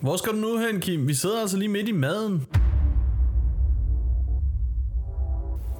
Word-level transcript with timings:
Hvor 0.00 0.16
skal 0.16 0.32
du 0.32 0.36
nu 0.36 0.58
hen, 0.58 0.80
Kim? 0.80 1.08
Vi 1.08 1.14
sidder 1.14 1.40
altså 1.40 1.56
lige 1.56 1.68
midt 1.68 1.88
i 1.88 1.92
maden. 1.92 2.46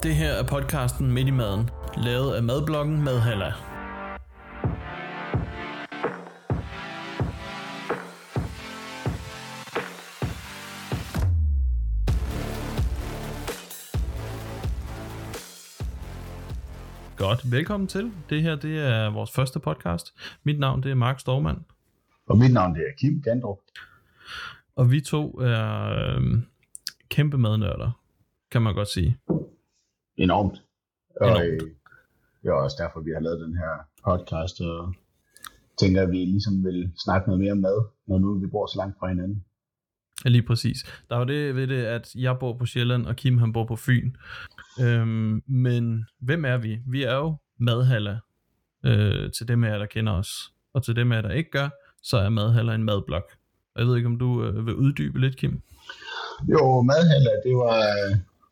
Det 0.02 0.14
her 0.14 0.32
er 0.32 0.46
podcasten 0.46 1.12
Midt 1.12 1.28
i 1.28 1.30
maden, 1.30 1.70
lavet 1.96 2.34
af 2.34 2.42
madbloggen 2.42 3.04
Madhalla. 3.04 3.52
Godt, 17.16 17.52
velkommen 17.52 17.86
til. 17.86 18.12
Det 18.30 18.42
her 18.42 18.56
det 18.56 18.78
er 18.78 19.10
vores 19.10 19.30
første 19.30 19.60
podcast. 19.60 20.14
Mit 20.44 20.58
navn 20.58 20.82
det 20.82 20.90
er 20.90 20.94
Mark 20.94 21.20
Stormand. 21.20 21.58
Og 22.26 22.38
mit 22.38 22.52
navn 22.52 22.74
det 22.74 22.82
er 22.82 22.92
Kim 22.98 23.22
Gandrup. 23.22 23.58
Og 24.76 24.90
vi 24.90 25.00
to 25.00 25.40
er 25.40 25.88
øh, 26.16 26.22
kæmpe 27.08 27.38
madnørder, 27.38 28.00
kan 28.50 28.62
man 28.62 28.74
godt 28.74 28.88
sige. 28.88 29.18
Enormt. 30.16 30.62
Og 31.20 31.28
Enormt. 31.30 31.44
øh, 31.44 31.60
det 32.42 32.48
er 32.48 32.52
også 32.52 32.76
derfor, 32.82 33.00
vi 33.00 33.10
har 33.10 33.20
lavet 33.20 33.40
den 33.40 33.56
her 33.56 33.72
podcast, 34.04 34.60
og 34.60 34.94
tænker, 35.78 36.02
at 36.02 36.10
vi 36.10 36.16
ligesom 36.16 36.64
vil 36.64 36.92
snakke 37.04 37.28
noget 37.28 37.40
mere 37.40 37.52
om 37.52 37.58
mad, 37.58 37.84
når 38.06 38.18
nu 38.18 38.38
vi 38.38 38.46
bor 38.46 38.66
så 38.66 38.78
langt 38.78 38.98
fra 38.98 39.08
hinanden. 39.08 39.44
Ja, 40.24 40.30
lige 40.30 40.42
præcis. 40.42 41.02
Der 41.08 41.14
er 41.14 41.18
jo 41.18 41.24
det 41.24 41.56
ved 41.56 41.66
det, 41.66 41.84
at 41.84 42.14
jeg 42.14 42.38
bor 42.40 42.58
på 42.58 42.66
Sjælland, 42.66 43.06
og 43.06 43.16
Kim 43.16 43.38
han 43.38 43.52
bor 43.52 43.64
på 43.64 43.76
Fyn. 43.76 44.12
Øhm, 44.80 45.42
men 45.46 46.04
hvem 46.20 46.44
er 46.44 46.56
vi? 46.56 46.78
Vi 46.86 47.02
er 47.02 47.14
jo 47.14 47.36
madhaller 47.58 48.18
øh, 48.84 49.30
til 49.32 49.48
dem 49.48 49.64
af 49.64 49.70
jer, 49.70 49.78
der 49.78 49.86
kender 49.86 50.12
os. 50.12 50.52
Og 50.74 50.84
til 50.84 50.96
dem 50.96 51.12
af 51.12 51.16
jer, 51.16 51.22
der 51.22 51.30
ikke 51.30 51.50
gør, 51.50 51.68
så 52.02 52.16
er 52.16 52.28
madhaller 52.28 52.72
en 52.72 52.84
madblog. 52.84 53.22
Jeg 53.80 53.88
ved 53.88 53.96
ikke, 53.96 54.12
om 54.12 54.18
du 54.18 54.30
øh, 54.44 54.66
vil 54.66 54.74
uddybe 54.74 55.20
lidt, 55.20 55.36
Kim? 55.36 55.54
Jo, 56.52 56.82
madhaller, 56.82 57.34
det 57.46 57.54
var 57.64 57.78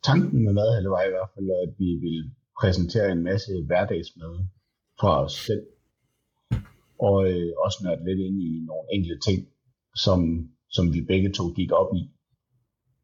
tanken 0.09 0.43
med 0.45 0.53
madhaller 0.53 0.89
var 0.89 1.03
i 1.03 1.13
hvert 1.15 1.29
fald, 1.35 1.49
at 1.65 1.71
vi 1.81 1.89
ville 2.05 2.31
præsentere 2.59 3.11
en 3.11 3.23
masse 3.23 3.51
hverdagsmad 3.65 4.33
fra 4.99 5.23
os 5.23 5.33
selv. 5.47 5.65
Og 7.07 7.15
øh, 7.31 7.51
også 7.65 7.77
nørde 7.83 8.05
lidt 8.05 8.19
ind 8.27 8.37
i 8.49 8.51
nogle 8.69 8.85
enkelte 8.95 9.19
ting, 9.27 9.39
som, 9.95 10.19
som 10.69 10.93
vi 10.93 11.01
begge 11.01 11.31
to 11.37 11.43
gik 11.59 11.71
op 11.71 11.91
i. 11.95 12.03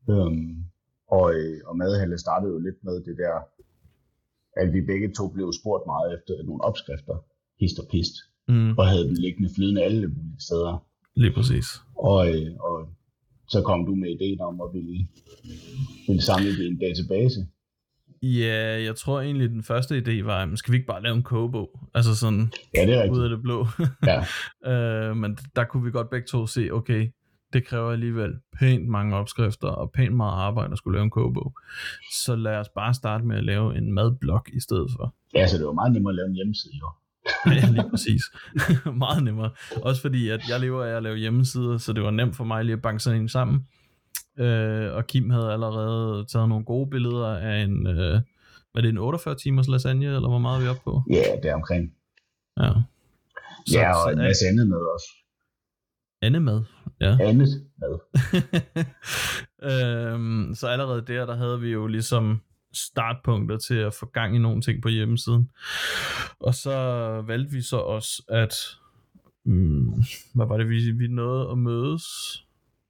Øhm, 0.09 0.55
og, 1.07 1.25
øh, 1.35 1.61
og 1.65 1.77
madhalle 1.77 2.17
startede 2.17 2.51
jo 2.53 2.59
lidt 2.59 2.79
med 2.83 2.95
det 3.07 3.15
der, 3.23 3.35
at 4.61 4.73
vi 4.73 4.81
begge 4.81 5.09
to 5.17 5.27
blev 5.35 5.53
spurgt 5.59 5.85
meget 5.85 6.13
efter 6.15 6.33
nogle 6.43 6.63
opskrifter, 6.63 7.17
hist 7.59 7.79
og 7.79 7.87
pist, 7.91 8.15
Mm, 8.47 8.77
og 8.77 8.87
havde 8.87 9.07
dem 9.07 9.13
liggende 9.13 9.49
flydende 9.55 9.83
alle 9.83 10.07
mulige 10.07 10.41
steder. 10.47 10.85
Lige 11.15 11.33
præcis. 11.33 11.65
Og, 11.97 12.29
øh, 12.29 12.51
og 12.59 12.89
så 13.49 13.61
kom 13.61 13.85
du 13.85 13.95
med 13.95 14.09
ideen 14.09 14.41
om 14.41 14.61
at 14.61 14.67
ville, 14.73 15.07
ville 16.07 16.21
samle 16.21 16.49
det 16.49 16.63
i 16.63 16.67
en 16.67 16.79
database. 16.79 17.47
Ja, 18.21 18.83
jeg 18.83 18.95
tror 18.95 19.21
egentlig, 19.21 19.49
den 19.49 19.63
første 19.63 19.97
idé 19.97 20.23
var, 20.23 20.43
at 20.43 20.59
skal 20.59 20.71
vi 20.71 20.77
ikke 20.77 20.87
bare 20.87 21.03
lave 21.03 21.15
en 21.15 21.23
kogebog? 21.23 21.69
Altså 21.93 22.15
sådan, 22.15 22.51
Ja, 22.75 22.85
det 22.85 22.95
er 22.95 23.11
ud 23.11 23.23
af 23.23 23.29
det 23.29 23.41
blå. 23.41 23.67
Ja, 24.05 24.19
øh, 24.71 25.17
men 25.17 25.37
der 25.55 25.63
kunne 25.63 25.83
vi 25.83 25.91
godt 25.91 26.09
begge 26.09 26.27
to 26.27 26.47
se, 26.47 26.69
okay, 26.71 27.11
det 27.53 27.65
kræver 27.67 27.91
alligevel 27.91 28.33
pænt 28.59 28.87
mange 28.87 29.15
opskrifter 29.15 29.67
og 29.67 29.91
pænt 29.91 30.15
meget 30.15 30.33
arbejde 30.33 30.71
at 30.71 30.77
skulle 30.77 30.95
lave 30.97 31.03
en 31.03 31.09
kogebog. 31.09 31.53
Så 32.23 32.35
lad 32.35 32.57
os 32.57 32.69
bare 32.69 32.93
starte 32.93 33.25
med 33.25 33.37
at 33.37 33.43
lave 33.43 33.77
en 33.77 33.93
madblog 33.93 34.41
i 34.53 34.59
stedet 34.59 34.91
for. 34.97 35.15
ja 35.35 35.47
så 35.47 35.57
det 35.57 35.65
var 35.65 35.71
meget 35.71 35.93
nemmere 35.93 36.11
at 36.11 36.15
lave 36.15 36.27
en 36.27 36.35
hjemmeside 36.35 36.73
jo. 36.79 36.89
ja, 37.61 37.69
lige 37.71 37.89
præcis. 37.89 38.21
meget 39.05 39.23
nemmere. 39.23 39.51
Også 39.81 40.01
fordi, 40.01 40.29
at 40.29 40.49
jeg 40.49 40.59
lever 40.59 40.83
af 40.83 40.97
at 40.97 41.03
lave 41.03 41.17
hjemmesider, 41.17 41.77
så 41.77 41.93
det 41.93 42.03
var 42.03 42.11
nemt 42.11 42.35
for 42.35 42.43
mig 42.43 42.65
lige 42.65 42.73
at 42.73 42.81
banke 42.81 43.03
sådan 43.03 43.21
en 43.21 43.29
sammen. 43.29 43.67
Øh, 44.39 44.93
og 44.93 45.07
Kim 45.07 45.29
havde 45.29 45.53
allerede 45.53 46.25
taget 46.25 46.49
nogle 46.49 46.65
gode 46.65 46.89
billeder 46.89 47.27
af 47.27 47.63
en, 47.63 47.87
øh, 47.87 48.21
hvad 48.71 48.75
er 48.75 48.81
det, 48.81 48.89
en 48.89 48.97
48 48.97 49.35
timers 49.35 49.67
lasagne, 49.67 50.05
eller 50.05 50.29
hvor 50.29 50.37
meget 50.37 50.57
er 50.57 50.61
vi 50.61 50.67
oppe 50.67 50.81
på? 50.83 51.03
Ja, 51.09 51.23
det 51.43 51.49
er 51.49 51.55
omkring. 51.55 51.93
Ja. 52.59 52.71
ja, 53.73 54.03
og 54.03 54.11
en 54.11 54.17
så, 54.17 54.23
masse 54.23 54.45
andet 54.47 54.67
med 54.67 54.77
også. 54.77 55.07
andet 56.21 56.41
mad. 56.41 56.63
Ja. 57.01 57.17
Andet 57.21 57.35
med. 57.81 57.99
øhm, 60.13 60.55
så 60.55 60.67
allerede 60.67 61.01
der, 61.07 61.25
der 61.25 61.35
havde 61.35 61.59
vi 61.59 61.69
jo 61.69 61.87
ligesom 61.87 62.41
startpunkter 62.75 63.57
til 63.57 63.75
at 63.75 63.93
få 63.93 64.05
gang 64.05 64.35
i 64.35 64.39
nogle 64.39 64.61
ting 64.61 64.81
på 64.81 64.89
hjemmesiden. 64.89 65.49
Og 66.39 66.55
så 66.55 66.71
valgte 67.27 67.51
vi 67.51 67.61
så 67.61 67.77
også, 67.77 68.23
at 68.29 68.53
mm, 69.45 69.93
hvad 70.35 70.45
var 70.47 70.57
det, 70.57 70.69
vi, 70.69 70.91
vi 70.91 71.07
nåede 71.07 71.51
at 71.51 71.57
mødes? 71.57 72.03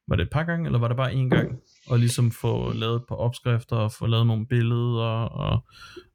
Var 0.07 0.15
det 0.15 0.23
et 0.23 0.29
par 0.29 0.43
gange, 0.43 0.65
eller 0.65 0.79
var 0.79 0.87
det 0.87 0.97
bare 0.97 1.11
én 1.11 1.29
gang? 1.29 1.59
Og 1.87 1.99
ligesom 1.99 2.31
få 2.31 2.73
lavet 2.73 2.95
et 2.95 3.07
par 3.07 3.15
opskrifter, 3.15 3.75
og 3.75 3.91
få 3.91 4.05
lavet 4.07 4.27
nogle 4.27 4.45
billeder, 4.47 5.23
og 5.25 5.63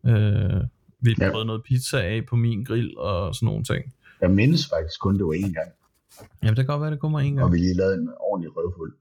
øh, 0.06 0.60
vi 1.00 1.14
Ja. 1.20 1.30
prøvede 1.30 1.47
noget 1.47 1.62
pizza 1.62 1.98
af 2.00 2.26
på 2.28 2.36
min 2.36 2.64
grill, 2.64 2.98
og 2.98 3.34
sådan 3.34 3.47
nogle 3.47 3.64
ting. 3.64 3.94
Jeg 4.20 4.30
mindes 4.30 4.69
faktisk 4.75 5.00
kun, 5.00 5.14
det 5.19 5.25
var 5.26 5.32
én 5.32 5.53
gang. 5.53 5.70
Jamen, 6.42 6.56
det 6.56 6.66
kan 6.66 6.66
godt 6.66 6.80
være, 6.82 6.91
det 6.91 7.00
kommer 7.00 7.20
en 7.20 7.38
Og 7.38 7.42
gang. 7.42 7.53
vi 7.53 7.59
lige 7.59 7.75
lavede 7.75 7.94
en 7.94 8.09
ordentlig 8.20 8.56
røvfuld 8.56 8.94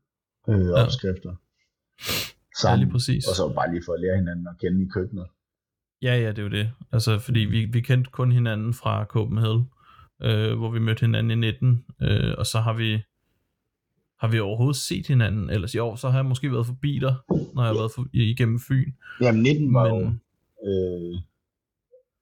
øh, 0.50 0.66
Ja. 0.68 0.84
opskrifter. 0.84 1.30
Ja, 1.30 2.14
Sammen. 2.62 2.80
lige 2.80 2.92
præcis. 2.92 3.28
og 3.28 3.36
så 3.36 3.54
bare 3.56 3.72
lige 3.72 3.84
for 3.86 3.94
at 3.94 4.00
lære 4.00 4.16
hinanden 4.16 4.48
at 4.48 4.58
kende 4.62 4.84
i 4.86 4.88
køkkenet. 4.96 5.28
Ja, 6.02 6.14
ja, 6.24 6.30
det 6.30 6.40
er 6.40 6.44
jo 6.44 6.50
det. 6.50 6.72
Altså, 6.92 7.20
fordi 7.20 7.40
vi, 7.40 7.66
vi 7.66 7.82
kendte 7.82 8.12
kun 8.12 8.32
hinanden 8.32 8.74
fra 8.74 9.06
Copenhagen, 9.06 9.64
øh, 10.22 10.58
hvor 10.58 10.70
vi 10.72 10.80
mødte 10.80 11.02
hinanden 11.02 11.32
i 11.32 11.36
19, 11.36 11.86
øh, 12.02 12.34
og 12.38 12.46
så 12.46 12.60
har 12.60 12.74
vi 12.74 13.02
har 14.22 14.28
vi 14.28 14.40
overhovedet 14.40 14.76
set 14.76 15.08
hinanden 15.08 15.50
ellers 15.50 15.74
i 15.74 15.78
år, 15.78 15.96
så 15.96 16.10
har 16.10 16.18
jeg 16.18 16.26
måske 16.26 16.52
været 16.52 16.66
forbi 16.66 17.00
dig, 17.00 17.16
når 17.54 17.62
jeg 17.64 17.70
har 17.72 17.80
været 17.82 17.92
for, 17.96 18.06
igennem 18.14 18.60
Fyn. 18.60 18.92
Jamen 19.22 19.42
19 19.44 19.74
var 19.74 19.88
jo, 19.88 20.00
Men, 20.00 20.22
øh, 20.70 21.14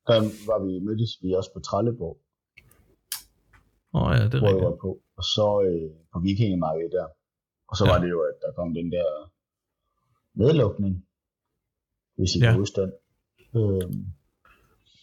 der 0.07 0.17
var 0.49 0.59
vi, 0.65 0.79
mødtes 0.87 1.11
vi 1.23 1.33
også 1.33 1.51
på 1.53 1.59
Trelleborg, 1.59 2.17
åh 3.93 4.01
oh, 4.01 4.09
ja, 4.17 4.23
det 4.25 4.33
er 4.33 4.41
rigtigt. 4.41 4.65
var 4.65 4.77
på. 4.85 4.91
Og 5.19 5.23
så 5.35 5.47
øh, 5.67 5.89
på 6.13 6.17
Vikingemarkedet 6.19 6.91
der. 6.97 7.07
Og 7.69 7.75
så 7.77 7.83
Ja. 7.83 7.89
ja. 7.89 7.93
var 7.93 7.99
det 8.03 8.09
jo, 8.15 8.19
at 8.29 8.35
der 8.43 8.51
kom 8.57 8.69
den 8.79 8.87
der 8.95 9.09
nedlukning, 10.37 11.05
hvis 12.17 12.35
I 12.35 12.39
Ja. 12.39 12.45
kan 12.45 12.55
huske 12.59 12.81
den. 12.81 12.91
Øh, 13.55 13.93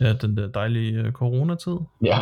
Ja, 0.01 0.13
den 0.13 0.37
der 0.37 0.47
dejlige 0.49 0.93
øh, 1.03 1.13
coronatid. 1.13 1.77
ja, 2.05 2.19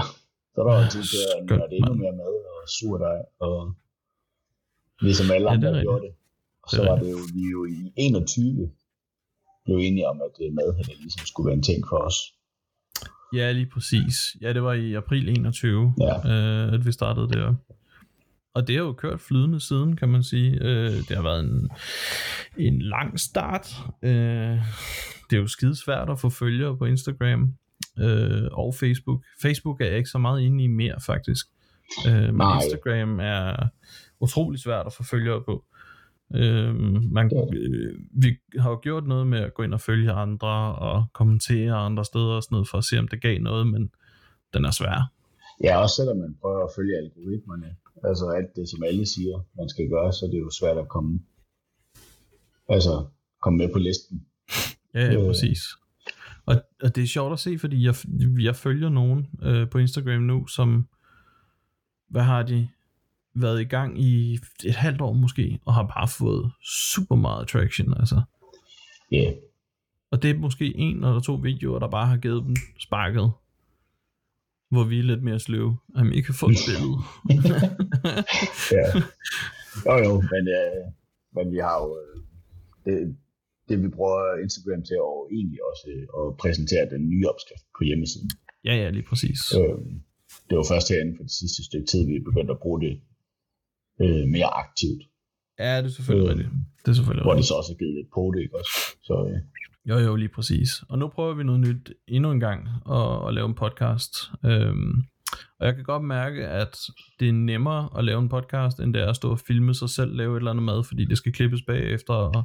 så 0.54 0.60
der 0.60 0.64
var 0.64 0.88
tid 0.88 1.02
til 1.02 1.18
at 1.38 1.44
nørde 1.50 1.74
endnu 1.76 1.94
mere 1.94 2.12
mad 2.12 2.34
og 2.62 2.68
surdej, 2.68 3.18
og 3.38 3.74
ligesom 5.00 5.30
alle 5.34 5.50
Ja, 5.50 5.56
det 5.56 5.64
er 5.64 5.68
andre 5.68 5.78
rigtigt. 5.78 5.82
gjorde 5.90 6.04
det. 6.06 6.14
Og 6.62 6.68
Det 6.70 6.76
så 6.76 6.82
er 6.82 6.88
var 6.90 6.98
det 6.98 7.10
jo, 7.10 7.18
vi 7.34 7.42
jo 7.50 7.64
i 7.64 7.92
21 7.96 8.70
blev 9.64 9.76
enige 9.76 10.08
om, 10.08 10.20
at 10.22 10.46
øh, 10.46 10.52
madhandel 10.54 10.96
ligesom 11.00 11.26
skulle 11.26 11.46
være 11.46 11.56
en 11.56 11.62
ting 11.62 11.84
for 11.88 11.96
os. 11.96 12.14
Ja, 13.34 13.52
lige 13.52 13.70
præcis. 13.74 14.36
Ja, 14.40 14.52
det 14.52 14.62
var 14.62 14.72
i 14.72 14.94
april 14.94 15.28
21, 15.28 15.94
Ja. 16.00 16.14
øh, 16.32 16.72
at 16.74 16.86
vi 16.86 16.92
startede 16.92 17.28
der. 17.28 17.54
Og 18.54 18.66
det 18.66 18.76
har 18.76 18.82
jo 18.82 18.92
kørt 18.92 19.20
flydende 19.20 19.60
siden, 19.60 19.96
kan 19.96 20.08
man 20.08 20.22
sige. 20.22 20.58
Øh, 20.62 20.90
det 20.90 21.16
har 21.16 21.22
været 21.22 21.44
en, 21.44 21.70
en 22.56 22.82
lang 22.82 23.20
start. 23.20 23.68
Øh, 24.02 24.58
det 25.30 25.36
er 25.36 25.40
jo 25.40 25.46
skide 25.46 25.76
svært 25.76 26.10
at 26.10 26.20
få 26.20 26.30
følgere 26.30 26.76
på 26.76 26.84
Instagram 26.84 27.54
øh, 27.98 28.48
og 28.52 28.74
Facebook. 28.74 29.24
Facebook 29.42 29.80
er 29.80 29.86
jeg 29.86 29.96
ikke 29.96 30.10
så 30.10 30.18
meget 30.18 30.40
inde 30.40 30.64
i 30.64 30.66
mere, 30.66 31.00
faktisk. 31.06 31.46
Øh, 32.08 32.22
men 32.22 32.34
Nej. 32.34 32.54
Instagram 32.54 33.20
er 33.20 33.66
utrolig 34.20 34.60
svært 34.60 34.86
at 34.86 34.92
få 34.92 35.02
følgere 35.02 35.42
på. 35.44 35.64
Øh, 36.34 36.74
man, 37.12 37.30
øh, 37.54 37.94
vi 38.22 38.36
har 38.58 38.70
jo 38.70 38.78
gjort 38.82 39.06
noget 39.06 39.26
med 39.26 39.38
at 39.38 39.54
gå 39.54 39.62
ind 39.62 39.74
og 39.74 39.80
følge 39.80 40.12
andre 40.12 40.74
og 40.74 41.04
kommentere 41.12 41.74
andre 41.74 42.04
steder 42.04 42.34
og 42.34 42.42
sådan 42.42 42.54
noget 42.54 42.68
for 42.68 42.78
at 42.78 42.84
se 42.84 42.98
om 42.98 43.08
det 43.08 43.22
gav 43.22 43.38
noget, 43.38 43.66
men 43.66 43.90
den 44.54 44.64
er 44.64 44.70
svær. 44.70 45.12
Ja, 45.64 45.76
også 45.76 45.96
selvom 45.96 46.16
man 46.16 46.36
prøver 46.40 46.64
at 46.64 46.70
følge 46.76 46.96
algoritmerne, 46.96 47.76
altså 48.04 48.28
alt 48.28 48.56
det, 48.56 48.68
som 48.68 48.82
alle 48.82 49.06
siger, 49.06 49.44
man 49.56 49.68
skal 49.68 49.88
gøre, 49.88 50.12
så 50.12 50.26
det 50.26 50.34
er 50.34 50.38
jo 50.38 50.50
svært 50.50 50.78
at 50.78 50.88
komme, 50.88 51.20
altså, 52.68 53.06
komme 53.42 53.56
med 53.56 53.72
på 53.72 53.78
listen. 53.78 54.26
Ja, 54.94 55.04
ja 55.04 55.20
Øh. 55.20 55.26
præcis. 55.26 55.60
Og, 56.46 56.62
og 56.82 56.96
det 56.96 57.02
er 57.02 57.06
sjovt 57.06 57.32
at 57.32 57.38
se, 57.38 57.58
fordi 57.58 57.84
jeg, 57.84 57.94
jeg 58.40 58.56
følger 58.56 58.88
nogen 58.88 59.26
øh, 59.42 59.70
på 59.70 59.78
Instagram 59.78 60.22
nu, 60.22 60.46
som, 60.46 60.88
hvad 62.08 62.22
har 62.22 62.42
de, 62.42 62.68
været 63.34 63.60
i 63.60 63.64
gang 63.64 64.00
i 64.00 64.38
et 64.64 64.74
halvt 64.74 65.00
år 65.00 65.12
måske, 65.12 65.60
og 65.64 65.74
har 65.74 65.82
bare 65.82 66.08
fået 66.08 66.52
super 66.62 67.16
meget 67.16 67.48
traction, 67.48 67.94
altså. 67.98 68.22
Ja, 69.12 69.16
yeah. 69.16 69.34
Og 70.10 70.22
det 70.22 70.30
er 70.30 70.38
måske 70.38 70.76
en 70.76 70.96
eller 71.04 71.20
to 71.20 71.34
videoer, 71.34 71.78
der 71.78 71.88
bare 71.88 72.06
har 72.06 72.16
givet 72.16 72.44
dem 72.44 72.56
sparket. 72.80 73.32
Hvor 74.72 74.84
vi 74.90 74.96
er 74.98 75.02
lidt 75.12 75.22
mere 75.28 75.40
sløve. 75.46 75.72
Jamen, 75.96 76.12
I 76.18 76.20
kan 76.26 76.34
få 76.40 76.46
et 76.54 76.58
billede. 76.68 76.96
ja. 78.78 78.86
Jo 79.86 79.94
jo, 80.06 80.12
men, 80.32 80.44
øh, 80.58 80.80
men 81.36 81.44
vi 81.54 81.58
har 81.66 81.76
jo, 81.84 81.88
øh, 82.00 82.16
det, 82.86 82.94
det 83.68 83.76
vi 83.82 83.88
bruger 83.96 84.22
Instagram 84.44 84.82
til, 84.88 84.96
og 85.10 85.16
egentlig 85.36 85.60
også 85.70 85.84
øh, 85.94 86.04
at 86.20 86.26
præsentere 86.42 86.84
den 86.94 87.02
nye 87.12 87.26
opskrift 87.32 87.64
på 87.78 87.82
hjemmesiden. 87.88 88.30
ja, 88.68 88.74
ja, 88.82 88.86
lige 88.96 89.06
præcis. 89.10 89.40
Øh, 89.60 89.78
det 90.48 90.54
var 90.60 90.66
først 90.72 90.88
her 90.92 91.00
inden 91.02 91.16
for 91.18 91.24
det 91.28 91.34
sidste 91.40 91.60
stykke 91.68 91.86
tid, 91.92 92.00
vi 92.12 92.16
begyndte 92.28 92.52
at 92.56 92.62
bruge 92.64 92.80
det 92.86 92.94
øh, 94.02 94.24
mere 94.34 94.50
aktivt. 94.64 95.02
Ja, 95.62 95.72
det 95.82 95.88
er 95.90 95.94
selvfølgelig 95.98 96.28
Øh, 96.28 96.32
rigtigt. 96.34 96.50
Det 96.82 96.88
er 96.92 96.96
selvfølgelig 96.98 97.24
Hvor 97.26 97.34
rigtigt. 97.34 97.48
så 97.50 97.54
også 97.60 97.70
har 97.72 97.78
givet 97.82 97.94
lidt 97.98 98.10
på 98.16 98.22
det, 98.34 98.40
ikke 98.44 98.56
også? 98.60 98.74
Så 99.08 99.14
øh, 99.30 99.38
Jo, 99.84 99.98
jo, 99.98 100.16
lige 100.16 100.28
præcis. 100.28 100.82
Og 100.88 100.98
nu 100.98 101.08
prøver 101.08 101.34
vi 101.34 101.44
noget 101.44 101.60
nyt 101.60 101.92
endnu 102.08 102.30
en 102.30 102.40
gang 102.40 102.68
at, 102.90 103.28
at 103.28 103.34
lave 103.34 103.46
en 103.46 103.54
podcast. 103.54 104.30
Øhm, 104.44 105.04
og 105.60 105.66
jeg 105.66 105.74
kan 105.74 105.84
godt 105.84 106.04
mærke, 106.04 106.46
at 106.46 106.78
det 107.20 107.28
er 107.28 107.32
nemmere 107.32 107.88
at 107.98 108.04
lave 108.04 108.18
en 108.22 108.28
podcast, 108.28 108.80
end 108.80 108.94
det 108.94 109.02
er 109.02 109.10
at 109.10 109.16
stå 109.16 109.30
og 109.30 109.40
filme 109.40 109.74
sig 109.74 109.90
selv, 109.90 110.16
lave 110.16 110.36
et 110.36 110.40
eller 110.40 110.50
andet 110.50 110.64
mad, 110.64 110.84
fordi 110.84 111.04
det 111.04 111.18
skal 111.18 111.32
klippes 111.32 111.62
bagefter 111.62 112.14
og 112.14 112.44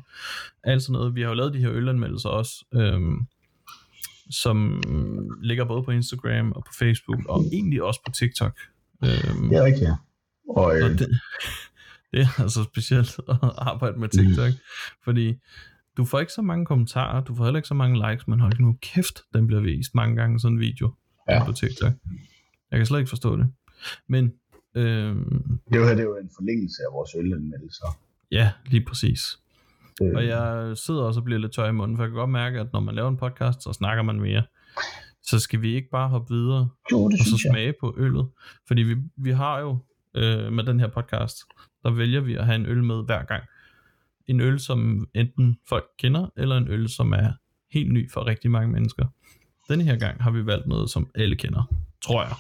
alt 0.63 0.83
sådan 0.83 0.93
noget. 0.93 1.15
Vi 1.15 1.21
har 1.21 1.27
jo 1.29 1.33
lavet 1.33 1.53
de 1.53 1.59
her 1.59 1.71
ølanmeldelser 1.71 2.29
også, 2.29 2.65
øhm, 2.73 3.27
som 4.29 4.81
ligger 5.41 5.65
både 5.65 5.83
på 5.83 5.91
Instagram 5.91 6.51
og 6.51 6.63
på 6.63 6.71
Facebook, 6.79 7.25
og 7.29 7.45
egentlig 7.51 7.83
også 7.83 8.01
på 8.05 8.11
TikTok. 8.11 8.59
Øhm, 9.03 9.49
det 9.49 9.57
er 9.57 9.63
rigtigt, 9.63 9.87
ja. 9.87 9.95
Og 10.49 10.65
og 10.65 10.79
øh, 10.79 10.99
det, 10.99 10.99
det 12.11 12.21
er 12.21 12.41
altså 12.41 12.63
specielt 12.63 13.19
at 13.29 13.37
arbejde 13.57 13.99
med 13.99 14.09
TikTok, 14.09 14.51
fordi 15.03 15.35
du 15.97 16.05
får 16.05 16.19
ikke 16.19 16.33
så 16.33 16.41
mange 16.41 16.65
kommentarer, 16.65 17.23
du 17.23 17.35
får 17.35 17.43
heller 17.43 17.57
ikke 17.57 17.67
så 17.67 17.73
mange 17.73 18.09
likes, 18.11 18.27
men 18.27 18.39
hold 18.39 18.59
nu 18.59 18.77
kæft, 18.81 19.21
den 19.33 19.47
bliver 19.47 19.61
vist 19.61 19.95
mange 19.95 20.15
gange 20.15 20.39
sådan 20.39 20.55
en 20.55 20.59
video 20.59 20.93
Ja. 21.29 21.45
på 21.45 21.51
TikTok. 21.51 21.93
Jeg 22.71 22.79
kan 22.79 22.85
slet 22.85 22.99
ikke 22.99 23.09
forstå 23.09 23.37
det. 23.37 23.47
Men 24.07 24.33
øhm, 24.75 25.59
det 25.73 25.85
her 25.85 25.89
det 25.89 25.99
er 25.99 26.03
jo 26.03 26.17
en 26.17 26.29
forlængelse 26.35 26.81
af 26.89 26.93
vores 26.93 27.09
ølanmeldelser. 27.19 27.85
ja, 28.31 28.51
lige 28.65 28.85
præcis. 28.85 29.39
Øh, 30.01 30.11
Og 30.15 30.25
jeg 30.25 30.77
sidder 30.77 31.01
også 31.03 31.19
og 31.19 31.23
bliver 31.23 31.39
lidt 31.39 31.51
tør 31.53 31.67
i 31.67 31.71
munden, 31.71 31.97
for 31.97 32.03
jeg 32.03 32.09
kan 32.09 32.15
godt 32.17 32.29
mærke, 32.29 32.59
at 32.59 32.67
når 32.73 32.79
man 32.79 32.95
laver 32.95 33.09
en 33.09 33.17
podcast, 33.17 33.63
så 33.63 33.73
snakker 33.73 34.03
man 34.03 34.19
mere. 34.19 34.43
Så 35.23 35.39
skal 35.39 35.61
vi 35.61 35.75
ikke 35.75 35.89
bare 35.89 36.09
hoppe 36.09 36.33
videre 36.33 36.69
jo, 36.91 37.09
det 37.09 37.19
og 37.19 37.25
så 37.25 37.29
synes 37.29 37.43
jeg. 37.45 37.51
smage 37.53 37.73
på 37.79 37.95
øllet. 37.97 38.27
Fordi 38.67 38.81
vi, 38.81 38.95
vi 39.17 39.31
har 39.31 39.59
jo 39.59 39.77
øh, 40.15 40.53
med 40.53 40.63
den 40.63 40.79
her 40.79 40.87
podcast, 40.87 41.37
der 41.83 41.91
vælger 41.91 42.21
vi 42.21 42.35
at 42.35 42.45
have 42.45 42.55
en 42.55 42.65
øl 42.65 42.83
med 42.83 43.05
hver 43.05 43.23
gang. 43.23 43.43
En 44.27 44.41
øl, 44.41 44.59
som 44.59 45.07
enten 45.13 45.57
folk 45.69 45.85
kender, 45.99 46.29
eller 46.37 46.57
en 46.57 46.67
øl, 46.67 46.89
som 46.89 47.11
er 47.11 47.31
helt 47.71 47.93
ny 47.93 48.11
for 48.11 48.25
rigtig 48.25 48.51
mange 48.51 48.71
mennesker. 48.71 49.05
Denne 49.69 49.83
her 49.83 49.97
gang 49.97 50.23
har 50.23 50.31
vi 50.31 50.45
valgt 50.45 50.67
noget, 50.67 50.89
som 50.89 51.09
alle 51.15 51.35
kender, 51.35 51.73
tror 52.03 52.23
jeg. 52.23 52.35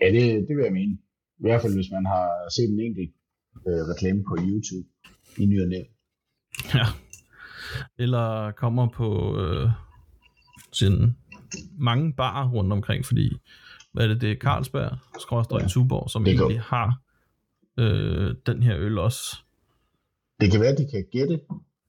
Ja, 0.00 0.06
det, 0.06 0.48
det 0.48 0.56
vil 0.56 0.64
jeg 0.64 0.72
mene. 0.72 0.98
I 1.38 1.40
hvert 1.40 1.62
fald, 1.62 1.74
hvis 1.74 1.90
man 1.90 2.06
har 2.06 2.50
set 2.56 2.70
en 2.70 2.80
enkelt 2.80 3.10
øh, 3.66 3.72
reklame 3.72 4.24
på 4.24 4.36
YouTube 4.40 4.88
i 5.38 5.46
ny 5.46 5.62
og 5.62 5.68
næ. 5.68 5.82
Ja. 6.74 6.86
Eller 7.98 8.50
kommer 8.50 8.88
på 8.88 9.40
øh, 9.40 9.70
sådan 10.72 11.16
mange 11.78 12.12
barer 12.12 12.50
rundt 12.50 12.72
omkring, 12.72 13.04
fordi 13.04 13.36
hvad 13.92 14.04
er 14.04 14.08
det, 14.08 14.20
det 14.20 14.30
er 14.30 14.36
Carlsberg, 14.36 14.98
skråstrej 15.20 15.60
Ja. 15.60 15.68
Tuborg, 15.68 16.10
som 16.10 16.26
egentlig 16.26 16.60
har 16.60 17.00
øh, 17.78 18.34
den 18.46 18.62
her 18.62 18.76
øl 18.78 18.98
også. 18.98 19.43
Det 20.44 20.52
kan 20.52 20.60
være, 20.60 20.70
at 20.70 20.78
de 20.78 20.88
kan 20.90 21.04
gætte, 21.12 21.40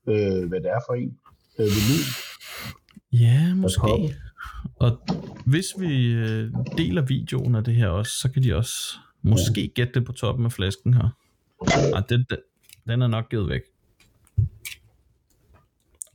øh, 0.07 0.47
hvad 0.47 0.59
det 0.61 0.69
er 0.69 0.79
for 0.87 0.93
en 0.93 1.17
øh, 1.59 1.65
lyd. 1.65 2.03
Ja, 3.11 3.55
måske. 3.55 4.15
Og 4.75 4.99
hvis 5.45 5.65
vi 5.79 6.11
øh, 6.11 6.51
deler 6.77 7.01
videoen 7.01 7.55
af 7.55 7.63
det 7.63 7.75
her 7.75 7.87
også, 7.87 8.11
så 8.11 8.31
kan 8.31 8.43
de 8.43 8.55
også 8.55 8.97
måske 9.21 9.71
gætte 9.75 9.93
det 9.93 10.05
på 10.05 10.11
toppen 10.11 10.45
af 10.45 10.51
flasken 10.51 10.93
her. 10.93 11.09
Ej, 11.93 12.01
den, 12.09 12.25
den, 12.29 12.37
den 12.87 13.01
er 13.01 13.07
nok 13.07 13.29
givet 13.29 13.49
væk. 13.49 13.61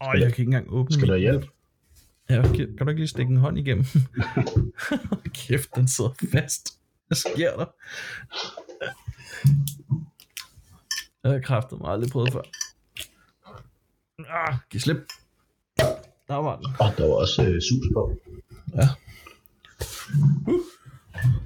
Åh, 0.03 0.13
jeg 0.15 0.21
kan 0.21 0.29
ikke 0.29 0.43
engang 0.43 0.67
åbne 0.69 0.95
Skal 0.95 1.09
der 1.09 1.17
hjælp? 1.17 1.47
Ja, 2.31 2.43
kan, 2.43 2.57
kan 2.57 2.79
du 2.79 2.89
ikke 2.89 3.01
lige 3.01 3.09
stikke 3.09 3.31
en 3.31 3.37
hånd 3.37 3.59
igennem? 3.59 3.85
Kæft, 5.35 5.75
den 5.75 5.89
sidder 5.89 6.11
fast. 6.33 6.79
Hvad 7.07 7.17
sker 7.17 7.57
der? 7.57 7.67
Jeg 11.25 11.33
har 11.33 11.39
kræftet 11.39 11.81
mig 11.81 11.91
aldrig 11.91 12.11
prøvet 12.11 12.33
før. 12.33 12.43
Ah, 14.29 14.55
giv 14.71 14.81
slip. 14.81 14.97
Der 16.29 16.35
var 16.35 16.57
den. 16.57 16.67
Og 16.81 16.87
der 16.97 17.07
var 17.09 17.15
også 17.15 17.43
øh, 17.43 17.61
sus 17.61 17.87
på. 17.95 18.17
Ja. 18.75 18.89
Uh. 20.49 20.61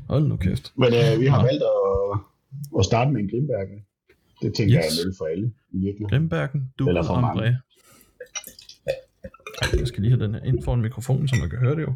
Hold 0.08 0.28
nu 0.28 0.36
kæft. 0.36 0.72
Men 0.76 0.88
øh, 0.94 1.20
vi 1.20 1.26
har 1.26 1.38
Nå. 1.38 1.46
valgt 1.46 1.62
at, 1.62 2.20
at 2.78 2.84
starte 2.84 3.10
med 3.10 3.20
en 3.20 3.30
Grimbergen. 3.30 3.84
Det 4.42 4.54
tænker 4.54 4.78
yes. 4.78 4.84
jeg 4.84 5.02
er 5.02 5.06
en 5.06 5.14
for 5.18 5.24
alle 5.24 5.52
i 5.72 5.76
virkeligheden. 5.76 6.10
Grimbergen, 6.10 6.72
du 6.78 6.88
Eller 6.88 7.02
for 7.02 7.20
mange. 7.20 7.40
Ambré. 7.42 7.74
Jeg 9.78 9.88
skal 9.88 10.02
lige 10.02 10.10
have 10.10 10.24
den 10.24 10.34
her 10.34 10.42
ind 10.42 10.62
foran 10.62 10.80
mikrofonen, 10.80 11.28
så 11.28 11.36
man 11.40 11.50
kan 11.50 11.58
høre 11.58 11.76
det 11.76 11.82
jo. 11.82 11.94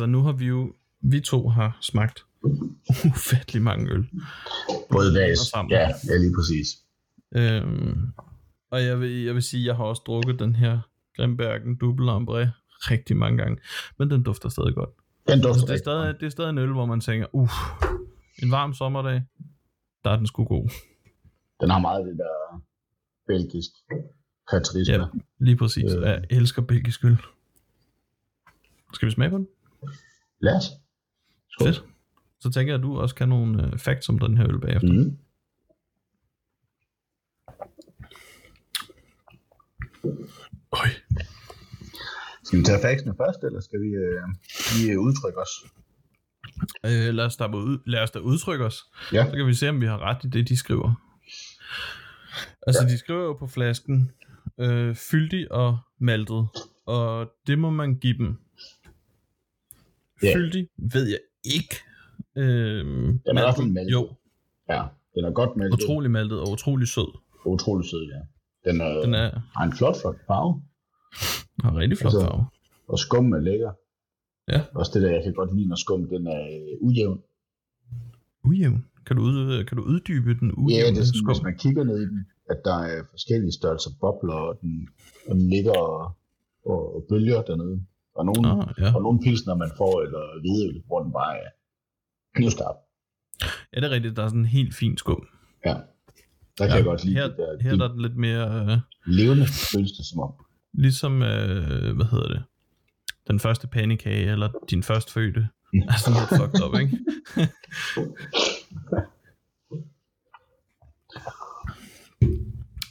Altså 0.00 0.10
nu 0.10 0.22
har 0.22 0.32
vi 0.32 0.46
jo, 0.46 0.72
vi 1.00 1.20
to 1.20 1.48
har 1.48 1.78
smagt 1.80 2.24
ufattelig 3.10 3.62
mange 3.62 3.92
øl. 3.92 4.08
Både 4.90 5.14
dags. 5.14 5.52
Ja, 5.70 5.88
ja, 6.08 6.16
lige 6.16 6.34
præcis. 6.36 6.68
Øhm, 7.34 8.12
og 8.70 8.84
jeg 8.84 9.00
vil, 9.00 9.24
jeg 9.24 9.34
vil 9.34 9.42
sige, 9.42 9.66
jeg 9.66 9.76
har 9.76 9.84
også 9.84 10.02
drukket 10.06 10.38
den 10.38 10.56
her 10.56 10.80
Grimbergen 11.16 11.76
Double 11.76 12.12
Ambré 12.12 12.48
rigtig 12.90 13.16
mange 13.16 13.38
gange, 13.38 13.62
men 13.98 14.10
den 14.10 14.22
dufter 14.22 14.48
stadig 14.48 14.74
godt. 14.74 14.90
Den 15.28 15.42
dufter 15.42 15.48
Altså, 15.48 15.66
det, 15.66 15.72
er 15.72 15.78
stadig, 15.78 16.20
det 16.20 16.26
er 16.26 16.30
stadig 16.30 16.50
en 16.50 16.58
øl, 16.58 16.72
hvor 16.72 16.86
man 16.86 17.00
tænker, 17.00 17.26
uh, 17.32 17.50
en 18.42 18.50
varm 18.50 18.74
sommerdag, 18.74 19.22
der 20.04 20.10
er 20.10 20.16
den 20.16 20.26
sgu 20.26 20.44
god. 20.44 20.70
Den 21.60 21.70
har 21.70 21.78
meget 21.78 21.98
af 21.98 22.04
det 22.04 22.18
der 22.18 22.62
belgisk 23.26 23.70
karakterisme. 24.50 24.94
Ja, 24.94 25.04
lige 25.38 25.56
præcis. 25.56 25.92
Øh. 25.92 26.02
Jeg 26.02 26.24
elsker 26.30 26.62
belgisk 26.62 27.04
øl. 27.04 27.18
Skal 28.92 29.06
vi 29.06 29.12
smage 29.12 29.30
på 29.30 29.38
den? 29.38 29.46
Lad 30.40 30.56
os. 30.56 30.64
Skål. 31.50 31.66
Fedt. 31.66 31.84
Så 32.40 32.50
tænker 32.50 32.72
jeg, 32.72 32.78
at 32.78 32.82
du 32.82 33.00
også 33.00 33.14
kan 33.14 33.28
nogle 33.28 33.66
uh, 33.66 33.78
facts 33.78 34.08
om 34.08 34.18
den 34.18 34.36
her 34.36 34.48
øl 34.48 34.60
bagefter. 34.60 34.92
Mm. 34.92 35.18
Øj. 40.72 40.88
Skal 42.44 42.58
vi 42.58 42.64
tage 42.64 42.80
faxene 42.82 43.14
først, 43.16 43.44
eller 43.44 43.60
skal 43.60 43.80
vi 43.80 43.88
øh, 43.88 44.22
lige 44.76 45.00
udtrykke 45.00 45.38
os? 45.38 45.50
Øh, 46.84 47.14
lad, 47.14 47.24
os 47.24 47.36
da 47.36 47.46
ud, 47.46 47.78
lad 47.86 48.02
os 48.02 48.10
da 48.10 48.18
udtrykke 48.18 48.64
os. 48.64 48.84
Ja. 49.12 49.24
Så 49.30 49.36
kan 49.36 49.46
vi 49.46 49.54
se, 49.54 49.68
om 49.68 49.80
vi 49.80 49.86
har 49.86 49.98
ret 49.98 50.24
i 50.24 50.28
det, 50.28 50.48
de 50.48 50.56
skriver. 50.56 50.94
Altså, 52.66 52.84
de 52.84 52.98
skriver 52.98 53.24
jo 53.24 53.32
på 53.32 53.46
flasken, 53.46 54.10
øh, 54.60 54.94
fyldig 54.94 55.52
og 55.52 55.78
maltet. 55.98 56.48
Og 56.86 57.32
det 57.46 57.58
må 57.58 57.70
man 57.70 57.98
give 57.98 58.18
dem. 58.18 58.38
Ja. 60.22 60.34
Fyldig 60.36 60.68
ved 60.92 61.06
jeg 61.08 61.18
ikke. 61.44 61.74
Øh, 62.36 62.84
Den 62.84 63.20
er 63.26 63.30
i 63.30 63.44
hvert 63.44 63.56
fald 63.56 63.66
maltet. 63.68 63.92
Jo, 63.92 64.10
Ja, 64.68 64.82
den 65.14 65.24
er 65.24 65.30
godt 65.30 65.56
maltet. 65.56 65.82
utrolig 65.84 66.10
maltet 66.10 66.40
og 66.40 66.50
utrolig 66.50 66.88
sød. 66.88 67.18
Utrolig 67.46 67.90
sød, 67.90 68.04
ja. 68.14 68.20
Den, 68.70 68.80
er, 68.80 69.00
Den 69.00 69.14
er, 69.14 69.40
har 69.56 69.64
en 69.64 69.72
flot, 69.72 69.96
flot 70.00 70.16
farve, 70.26 70.62
har 71.64 71.76
rigtig 71.76 71.98
flot 71.98 72.12
Altså- 72.14 72.26
farve. 72.26 72.44
og 72.88 72.98
skum 72.98 73.32
er 73.32 73.40
lækker. 73.40 73.72
Ja. 74.48 74.60
Også 74.74 74.90
det 74.94 75.02
der, 75.02 75.10
jeg 75.10 75.22
kan 75.24 75.32
godt 75.34 75.56
lide, 75.56 75.68
når 75.68 75.76
skum 75.76 76.08
den 76.08 76.26
er 76.26 76.40
øh, 76.40 76.86
ujævn. 76.86 77.20
Ujævn. 78.44 78.84
Kan 79.06 79.16
du, 79.16 79.22
ud, 79.22 79.64
kan 79.64 79.76
du 79.76 79.82
uddybe 79.82 80.34
den 80.34 80.48
Ja, 80.48 80.62
ujævne 80.62 80.94
det 80.96 81.00
er 81.00 81.04
sådan, 81.04 81.18
skum? 81.18 81.34
hvis 81.34 81.42
man 81.42 81.56
kigger 81.58 81.84
ned 81.84 81.98
i 82.02 82.06
den, 82.12 82.26
at 82.50 82.58
der 82.64 82.74
er 82.78 83.02
forskellige 83.10 83.52
størrelser 83.52 83.90
bobler, 84.00 84.34
og 84.34 84.58
den, 84.60 84.88
og 85.28 85.34
den 85.34 85.48
ligger 85.50 85.72
og, 85.78 86.12
og, 86.66 86.94
og 86.96 87.04
bølger 87.08 87.42
dernede. 87.42 87.82
Og 88.20 88.24
nogle, 88.26 88.48
Ah, 88.50 88.68
ja. 88.78 88.94
og 88.96 89.02
nogle 89.02 89.18
pilsner, 89.24 89.54
man 89.54 89.70
får, 89.76 90.00
eller 90.06 90.22
hvidøl, 90.40 90.82
hvor 90.86 91.02
den 91.02 91.12
bare 91.12 91.34
er 91.44 91.48
knivskarp. 92.36 92.76
ja, 93.72 93.76
det 93.80 93.84
er 93.84 93.90
rigtigt. 93.90 94.16
Der 94.16 94.22
er 94.24 94.28
sådan 94.28 94.40
en 94.40 94.46
helt 94.58 94.74
fin 94.74 94.96
skum. 94.96 95.26
Ja. 95.66 95.74
Der 96.58 96.66
kan 96.66 96.76
jeg 96.76 96.84
godt 96.84 97.04
lide 97.04 97.16
her, 97.16 97.26
det 97.28 97.36
der, 97.36 97.62
her 97.62 97.70
de 97.72 97.78
der 97.78 97.84
er 97.88 97.92
den 97.92 98.02
lidt 98.02 98.16
mere... 98.16 98.66
Øh, 98.72 98.78
levende 99.06 99.46
føles 99.46 99.92
det 99.92 100.06
som 100.06 100.20
om. 100.20 100.32
Ligesom, 100.74 101.22
øh, 101.22 101.96
hvad 101.96 102.06
hedder 102.10 102.28
det, 102.28 102.42
den 103.28 103.40
første 103.40 103.66
pandekage, 103.66 104.30
eller 104.32 104.48
din 104.70 104.82
første 104.82 105.12
fødte, 105.12 105.48
er 105.74 105.96
sådan 106.04 106.20
lidt 106.20 106.42
fucked 106.42 106.68
up, 106.68 106.80
ikke? 106.80 106.98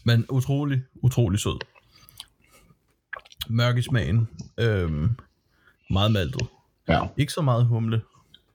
Men 0.05 0.25
utrolig, 0.29 0.81
utrolig 1.03 1.39
sød. 1.39 1.59
Mørk 3.49 3.77
i 3.77 3.81
smagen. 3.81 4.27
Øhm, 4.59 5.09
meget 5.89 6.11
maltet. 6.11 6.41
Ja. 6.87 7.07
Ikke 7.17 7.33
så 7.33 7.41
meget 7.41 7.65
humle. 7.65 8.01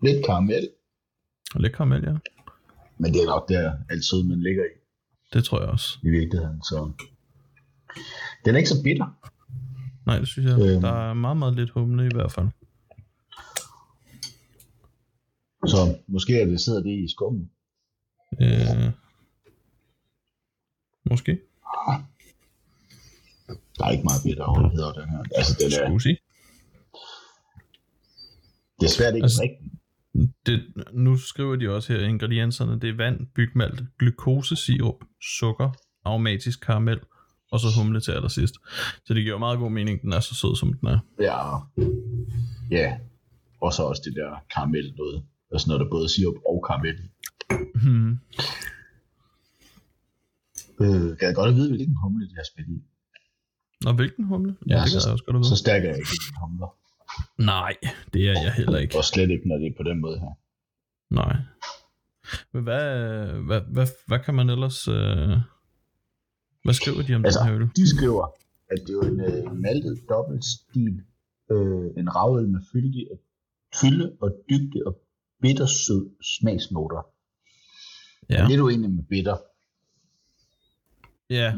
Lidt 0.03 0.27
karamel, 0.27 0.69
Og 1.55 1.61
lidt 1.61 1.73
karamel, 1.77 2.03
ja. 2.05 2.13
men 2.99 3.13
det 3.13 3.21
er 3.23 3.27
nok 3.27 3.49
der 3.49 3.73
alt 3.91 4.05
sød, 4.05 4.25
man 4.25 4.41
ligger 4.43 4.65
i, 4.65 4.69
Det 5.33 5.45
tror 5.45 5.61
jeg 5.61 5.69
også. 5.69 5.99
i 6.03 6.09
virkeligheden. 6.11 6.63
Så. 6.63 6.91
Den 8.45 8.55
er 8.55 8.59
ikke 8.59 8.69
så 8.71 8.83
bitter. 8.83 9.19
Nej, 10.07 10.19
det 10.19 10.29
synes 10.29 10.51
jeg. 10.51 10.59
Øhm. 10.61 10.69
Øhm. 10.71 10.81
Der 10.81 10.93
er 11.11 11.15
meget, 11.15 11.37
meget 11.37 11.55
lidt 11.55 11.71
humle 11.71 12.07
i 12.07 12.11
hvert 12.15 12.33
fald. 12.33 12.47
Så 15.67 15.99
måske 16.07 16.41
er 16.41 16.47
det 16.47 16.61
sidder 16.61 16.83
det 16.83 16.91
i 16.91 17.09
skummen. 17.11 17.51
Øh, 18.43 18.91
måske. 21.11 21.39
Der 23.49 23.85
er 23.85 23.91
ikke 23.91 24.05
meget 24.05 24.23
bitter 24.25 24.45
over, 24.45 24.59
den 24.93 25.09
her. 25.11 25.23
Altså, 25.37 25.53
den 25.61 25.73
er, 25.83 25.91
Sushi. 25.91 26.15
det 28.81 28.87
er 28.87 28.91
svært 28.91 29.15
ikke 29.15 29.25
Altså- 29.25 29.49
den. 29.59 29.71
Det, 30.47 30.63
nu 30.93 31.17
skriver 31.17 31.57
de 31.57 31.69
også 31.71 31.93
her 31.93 32.01
ingredienserne. 32.09 32.81
Det 32.81 32.91
er 32.91 32.97
vand, 32.97 33.27
bygmalt, 33.35 33.83
glukosesirup, 33.99 35.05
sukker, 35.39 35.71
aromatisk 36.05 36.61
karamel, 36.61 37.01
og 37.53 37.61
så 37.61 37.67
humle 37.79 38.01
til 38.01 38.13
allersidst. 38.13 38.55
Så 39.05 39.15
det 39.15 39.23
giver 39.25 39.39
meget 39.39 39.59
god 39.59 39.71
mening, 39.71 40.03
den 40.03 40.13
er 40.13 40.21
så 40.21 40.35
sød, 40.35 40.57
som 40.57 40.73
den 40.73 40.89
er. 40.89 40.99
Ja. 41.21 41.39
Ja. 42.71 42.99
Og 43.61 43.73
så 43.73 43.83
også 43.83 44.03
det 44.05 44.15
der 44.17 44.45
karamel 44.55 44.95
noget. 44.97 45.25
Altså 45.53 45.69
noget, 45.69 45.81
der 45.81 45.91
både 45.91 46.09
sirup 46.09 46.35
og 46.49 46.65
karamel. 46.67 46.97
Hmm. 47.75 48.19
Øh, 50.81 51.19
kan 51.19 51.27
jeg 51.29 51.35
godt 51.35 51.49
at 51.51 51.57
vide, 51.57 51.69
hvilken 51.69 51.97
humle 52.03 52.29
de 52.29 52.35
har 52.37 52.45
spillet 52.53 52.77
i? 52.77 52.83
Nå, 53.85 53.93
hvilken 53.93 54.25
humle? 54.25 54.57
Ja, 54.69 54.75
Ja, 54.77 54.83
det 54.83 54.91
så- 54.91 55.01
jeg 55.09 55.13
også 55.13 55.25
godt 55.25 55.47
Så 55.47 55.57
stærk 55.57 55.83
er 55.83 55.89
jeg 55.89 55.97
ikke 55.99 56.09
i 56.29 56.35
humler. 56.41 56.77
Nej, 57.39 57.75
det 58.13 58.29
er 58.29 58.33
jeg 58.43 58.53
heller 58.55 58.79
ikke. 58.79 58.97
Og 58.99 59.05
slet 59.05 59.31
ikke, 59.31 59.49
når 59.49 59.57
det 59.57 59.67
er 59.67 59.77
på 59.77 59.83
den 59.83 60.01
måde 60.01 60.19
her. 60.21 60.33
Nej. 61.11 61.37
Men 62.53 62.63
hvad, 62.63 62.85
hvad, 63.49 63.61
hvad, 63.61 63.87
hvad 64.07 64.19
kan 64.19 64.35
man 64.35 64.51
ellers... 64.51 64.89
Øh... 64.89 65.29
Hvad 66.65 66.75
skriver 66.75 67.03
de 67.03 67.15
om 67.15 67.25
Altså, 67.25 67.41
den 67.41 67.49
her 67.49 67.55
øl? 67.57 67.69
de 67.77 67.89
skriver, 67.97 68.27
at 68.71 68.79
det 68.87 68.95
er 69.03 69.09
en 69.09 69.21
øh, 69.21 69.57
maltet 69.57 70.01
dobbeltstil. 70.09 71.03
Øh, 71.53 71.87
en 72.01 72.17
ravøl 72.17 72.49
med 72.49 72.61
fylde, 72.73 73.09
fylde 73.81 74.17
og 74.21 74.31
dybde 74.51 74.83
og 74.87 75.01
bittersød 75.43 76.11
smagsnoter. 76.41 77.07
Ja. 78.31 78.43
Er 78.45 78.49
lidt 78.49 78.61
uenig 78.61 78.91
med 78.91 79.03
bitter. 79.03 79.37
Ja, 81.35 81.53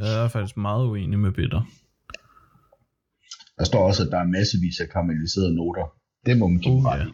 jeg 0.00 0.24
er 0.24 0.28
faktisk 0.28 0.56
meget 0.56 0.86
uenig 0.86 1.18
med 1.18 1.32
bitter. 1.32 1.62
Der 3.58 3.64
står 3.64 3.86
også, 3.88 4.02
at 4.04 4.10
der 4.12 4.18
er 4.18 4.24
massevis 4.24 4.80
af 4.80 4.88
karamelliserede 4.88 5.54
noter. 5.54 5.86
Det 6.26 6.38
må 6.38 6.48
man 6.48 6.58
give 6.58 6.74
Uh, 6.74 6.84
ja. 6.84 6.96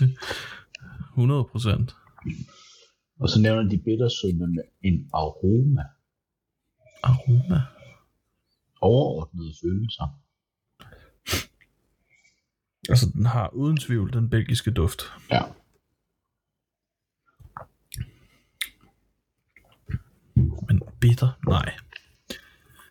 ja. 0.00 0.06
100 1.08 1.44
procent. 1.44 1.94
Og 3.20 3.28
så 3.28 3.40
nævner 3.40 3.68
de 3.68 3.78
bittersødme 3.78 4.46
med 4.46 4.62
en 4.82 5.08
aroma. 5.12 5.82
Aroma. 7.02 7.60
Overordnede 8.80 9.52
følelser. 9.62 10.06
Altså, 12.88 13.10
den 13.14 13.26
har 13.26 13.48
uden 13.48 13.76
tvivl 13.76 14.12
den 14.12 14.30
belgiske 14.30 14.70
duft. 14.70 15.02
Ja. 15.30 15.42
Bitter? 21.00 21.38
Nej. 21.46 21.72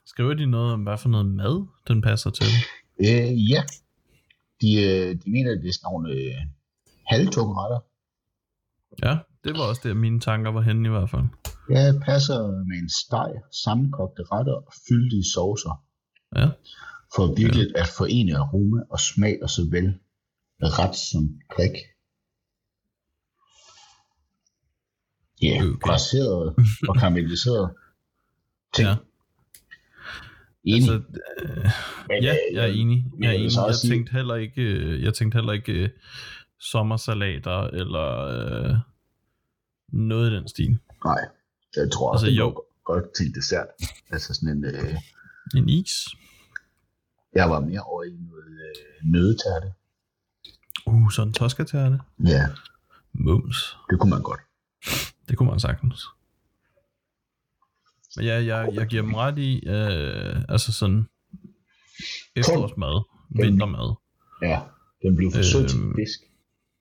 Skriver 0.05 0.33
de 0.33 0.45
noget 0.45 0.73
om, 0.73 0.83
hvad 0.83 0.97
for 0.97 1.09
noget 1.09 1.25
mad 1.25 1.67
den 1.87 2.01
passer 2.01 2.29
til? 2.29 2.47
Øh, 2.99 3.49
ja. 3.51 3.63
De, 4.61 4.69
øh, 4.87 5.15
de 5.21 5.31
mener, 5.31 5.51
det 5.51 5.69
er 5.69 5.73
sådan 5.73 5.87
nogle 5.91 6.13
øh, 6.13 6.35
halvtunge 7.07 7.53
retter. 7.61 7.79
Ja, 9.05 9.17
det 9.43 9.51
var 9.57 9.63
også 9.69 9.81
der, 9.83 9.93
mine 9.93 10.19
tanker 10.19 10.51
var 10.51 10.61
henne 10.61 10.89
i 10.89 10.91
hvert 10.91 11.09
fald. 11.09 11.23
Ja, 11.69 11.93
passer 12.05 12.39
med 12.69 12.77
en 12.83 12.89
steg, 12.89 13.31
sammenkogte 13.63 14.23
retter 14.31 14.53
og 14.53 14.73
fyldige 14.87 15.25
saucer. 15.33 15.83
Ja, 16.35 16.47
For 17.15 17.35
virkelig 17.35 17.67
at 17.75 17.87
forene 17.97 18.37
aroma 18.37 18.81
og 18.89 18.99
smag 18.99 19.39
og 19.41 19.49
såvel 19.49 19.87
ret 20.61 20.95
som 20.95 21.23
drik. 21.55 21.75
Ja, 25.41 25.47
yeah, 25.47 25.63
okay. 25.63 25.79
græseret 25.79 26.55
og 26.89 26.95
karamelliseret 26.95 27.71
ting. 28.75 28.87
ja. 28.87 28.95
Enig. 30.63 30.89
Altså, 30.89 30.93
øh, 31.43 31.57
Men, 32.07 32.23
ja, 32.23 32.31
øh, 32.33 32.55
jeg 32.55 32.63
er 32.69 32.73
enig. 32.73 33.05
Jeg, 33.19 33.27
er 33.29 33.31
enig. 33.33 33.51
jeg 33.55 33.75
tænkte 33.89 34.11
heller 34.11 34.35
ikke, 34.35 34.61
øh, 34.61 35.03
jeg 35.03 35.13
tænkte 35.13 35.35
heller 35.35 35.53
ikke 35.53 35.73
øh, 35.73 35.89
sommersalater 36.59 37.61
eller 37.63 38.17
øh, 38.19 38.75
noget 39.87 40.31
i 40.31 40.35
den 40.35 40.47
stil. 40.47 40.79
Nej, 41.05 41.19
jeg 41.75 41.91
tror 41.91 42.11
Altså, 42.11 42.25
også, 42.25 42.25
det 42.25 42.37
jo. 42.37 42.63
godt 42.83 43.13
til 43.17 43.35
dessert. 43.35 43.67
Altså 44.09 44.33
sådan 44.33 44.57
en, 44.57 44.65
øh, 44.65 44.95
En 45.55 45.69
is. 45.69 46.07
jeg 47.35 47.49
var 47.49 47.59
mere 47.59 47.81
over 47.81 48.03
i 48.03 48.09
noget 48.09 48.45
øh, 48.45 49.11
nødetærte. 49.11 49.73
Uh, 50.85 51.11
sådan 51.11 51.27
en 51.27 51.33
toskatærte. 51.33 51.99
Ja, 52.27 52.47
Mums. 53.13 53.77
det 53.89 53.99
kunne 53.99 54.09
man 54.09 54.21
godt. 54.21 54.39
Det 55.29 55.37
kunne 55.37 55.49
man 55.49 55.59
sagtens. 55.59 56.05
Men 58.15 58.25
ja, 58.25 58.43
jeg, 58.43 58.69
jeg 58.73 58.87
giver 58.87 59.01
dem 59.01 59.13
ret 59.13 59.37
i, 59.37 59.63
øh, 59.67 60.41
altså 60.49 60.71
sådan 60.71 61.05
efterårsmad, 62.35 63.03
vintermad. 63.29 63.95
Ja, 64.41 64.59
den 65.01 65.15
blev 65.15 65.31
for 65.31 65.41
sød 65.41 65.67
til 65.67 65.79
Øhm. 65.79 65.95
fisk. 65.95 66.19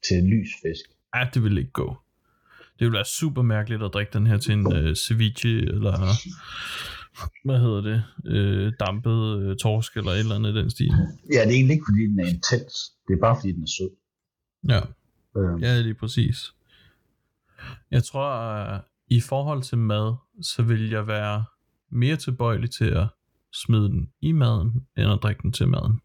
Til 0.08 0.22
lys 0.24 0.48
fisk. 0.62 0.84
Ja, 1.14 1.28
det 1.34 1.42
ville 1.42 1.60
ikke 1.60 1.72
gå. 1.72 1.96
Det 2.58 2.84
ville 2.84 2.94
være 2.96 3.04
super 3.04 3.42
mærkeligt 3.42 3.82
at 3.82 3.90
drikke 3.94 4.12
den 4.12 4.26
her 4.26 4.38
til 4.38 4.52
en 4.52 4.72
øh, 4.76 4.96
ceviche, 4.96 5.50
eller 5.58 5.98
hvad 7.44 7.58
hedder 7.60 7.80
det, 7.80 8.04
øh, 8.26 8.72
dampet 8.80 9.38
øh, 9.42 9.56
torsk, 9.56 9.96
eller 9.96 10.10
et 10.10 10.18
eller 10.18 10.34
andet 10.34 10.52
i 10.54 10.58
den 10.58 10.70
stil. 10.70 10.92
Ja, 11.32 11.40
det 11.40 11.46
er 11.46 11.50
egentlig 11.50 11.74
ikke, 11.74 11.84
fordi 11.90 12.02
den 12.06 12.20
er 12.20 12.26
intens. 12.26 12.72
Det 13.08 13.14
er 13.14 13.20
bare, 13.20 13.36
fordi 13.40 13.52
den 13.52 13.62
er 13.62 13.66
sød. 13.78 13.90
Ja, 14.68 14.80
Øhm, 15.36 15.58
ja 15.62 15.80
lige 15.80 15.94
præcis. 15.94 16.52
Jeg 17.90 18.04
tror, 18.04 18.28
at 18.30 18.80
i 19.10 19.20
forhold 19.20 19.62
til 19.62 19.78
mad, 19.78 20.14
så 20.42 20.62
vil 20.62 20.90
jeg 20.90 21.06
være 21.06 21.44
mere 21.90 22.16
tilbøjelig 22.16 22.70
til 22.70 22.84
at 22.84 23.06
smide 23.52 23.88
den 23.88 24.12
i 24.20 24.32
maden, 24.32 24.86
end 24.96 25.12
at 25.12 25.18
drikke 25.22 25.42
den 25.42 25.52
til 25.52 25.68
maden. 25.68 26.00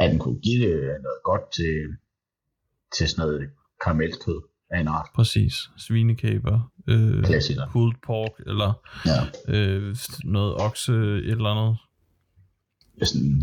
ja, 0.00 0.08
den 0.10 0.18
kunne 0.18 0.40
give 0.40 0.66
det 0.68 0.76
noget 0.80 1.20
godt 1.24 1.42
til, 1.56 1.96
til 2.96 3.08
sådan 3.08 3.26
noget 3.26 3.50
karamelkød 3.84 4.42
af 4.70 4.80
en 4.80 4.88
art. 4.88 5.08
Præcis. 5.14 5.70
Svinekæber, 5.76 6.72
øh, 6.88 7.24
Klassiker. 7.24 7.66
pulled 7.72 7.96
pork, 8.02 8.46
eller 8.46 8.72
Ja, 9.06 9.54
øh, 9.54 9.96
noget 10.24 10.54
okse, 10.60 10.92
et 10.92 11.30
eller 11.30 11.48
andet. 11.50 11.78
det 12.94 13.02
er 13.02 13.06
sådan 13.06 13.26
en 13.26 13.42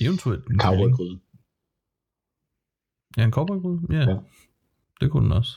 Eventuelt 0.00 0.46
en 0.46 0.58
kavregryde. 0.58 1.20
Ja, 3.16 3.24
en 3.24 3.30
kobbergryde? 3.30 3.80
Ja. 3.90 3.96
ja. 3.98 4.10
Ja. 4.10 4.16
Det 5.00 5.10
kunne 5.10 5.24
den 5.24 5.32
også. 5.32 5.56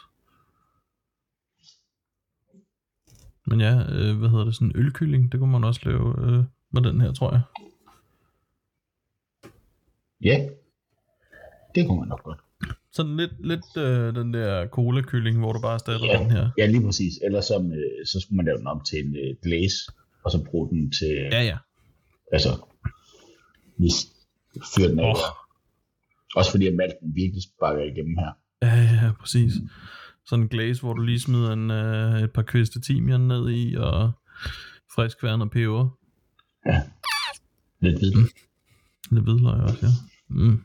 Men 3.49 3.61
ja, 3.61 3.73
øh, 3.91 4.17
hvad 4.19 4.29
hedder 4.29 4.45
det, 4.45 4.55
sådan 4.55 4.67
en 4.67 4.75
ølkylling, 4.75 5.31
det 5.31 5.39
kunne 5.39 5.51
man 5.51 5.63
også 5.63 5.81
lave 5.85 6.15
øh, 6.27 6.43
med 6.71 6.81
den 6.81 7.01
her, 7.01 7.11
tror 7.13 7.31
jeg. 7.31 7.41
Ja, 10.23 10.47
det 11.75 11.87
kunne 11.87 11.99
man 11.99 12.07
nok 12.07 12.23
godt. 12.23 12.39
Sådan 12.91 13.17
lidt, 13.17 13.31
lidt 13.47 13.77
øh, 13.77 14.15
den 14.15 14.33
der 14.33 14.67
cola-kylling, 14.67 15.39
hvor 15.39 15.53
du 15.53 15.61
bare 15.61 15.73
erstatter 15.73 16.05
Ja. 16.07 16.19
den 16.23 16.31
her. 16.31 16.49
Ja, 16.57 16.65
lige 16.65 16.85
præcis. 16.85 17.13
Ellers 17.25 17.45
så, 17.45 17.55
øh, 17.59 18.05
så 18.05 18.19
skulle 18.19 18.35
man 18.37 18.45
lave 18.45 18.57
den 18.57 18.67
om 18.67 18.81
til 18.89 18.99
en 19.05 19.15
øh, 19.15 19.35
glaze, 19.43 19.77
og 20.23 20.31
så 20.31 20.43
bruge 20.43 20.69
den 20.69 20.91
til, 20.91 21.07
Ja, 21.31 21.41
ja. 21.43 21.57
altså, 22.31 22.49
lige 23.77 23.93
fyre 24.75 24.87
den. 24.89 24.99
Åh. 24.99 25.05
Oh. 25.09 25.15
Også 26.35 26.51
fordi 26.51 26.67
at 26.67 26.75
malten 26.75 27.15
virkelig 27.15 27.43
sparker 27.43 27.83
igennem 27.83 28.17
her. 28.17 28.31
Ja, 28.61 28.75
ja, 29.05 29.11
præcis. 29.19 29.53
Sådan 30.29 30.43
en 30.43 30.49
glaze, 30.49 30.81
hvor 30.81 30.93
du 30.93 31.01
lige 31.01 31.19
smider 31.19 31.51
en, 31.53 31.71
øh, 31.71 32.21
et 32.23 32.31
par 32.33 32.41
kviste 32.41 32.81
timian 32.81 33.21
ned 33.21 33.49
i, 33.49 33.75
og 33.75 34.11
frisk 34.95 35.23
vand 35.23 35.41
og 35.41 35.51
peber. 35.51 35.89
Lidt 37.79 37.99
hvidt. 37.99 38.15
Mm. 38.17 38.29
Lidt 39.11 39.23
hvidløg 39.23 39.53
også, 39.61 39.85
ja. 39.85 39.91
Mm. 40.27 40.63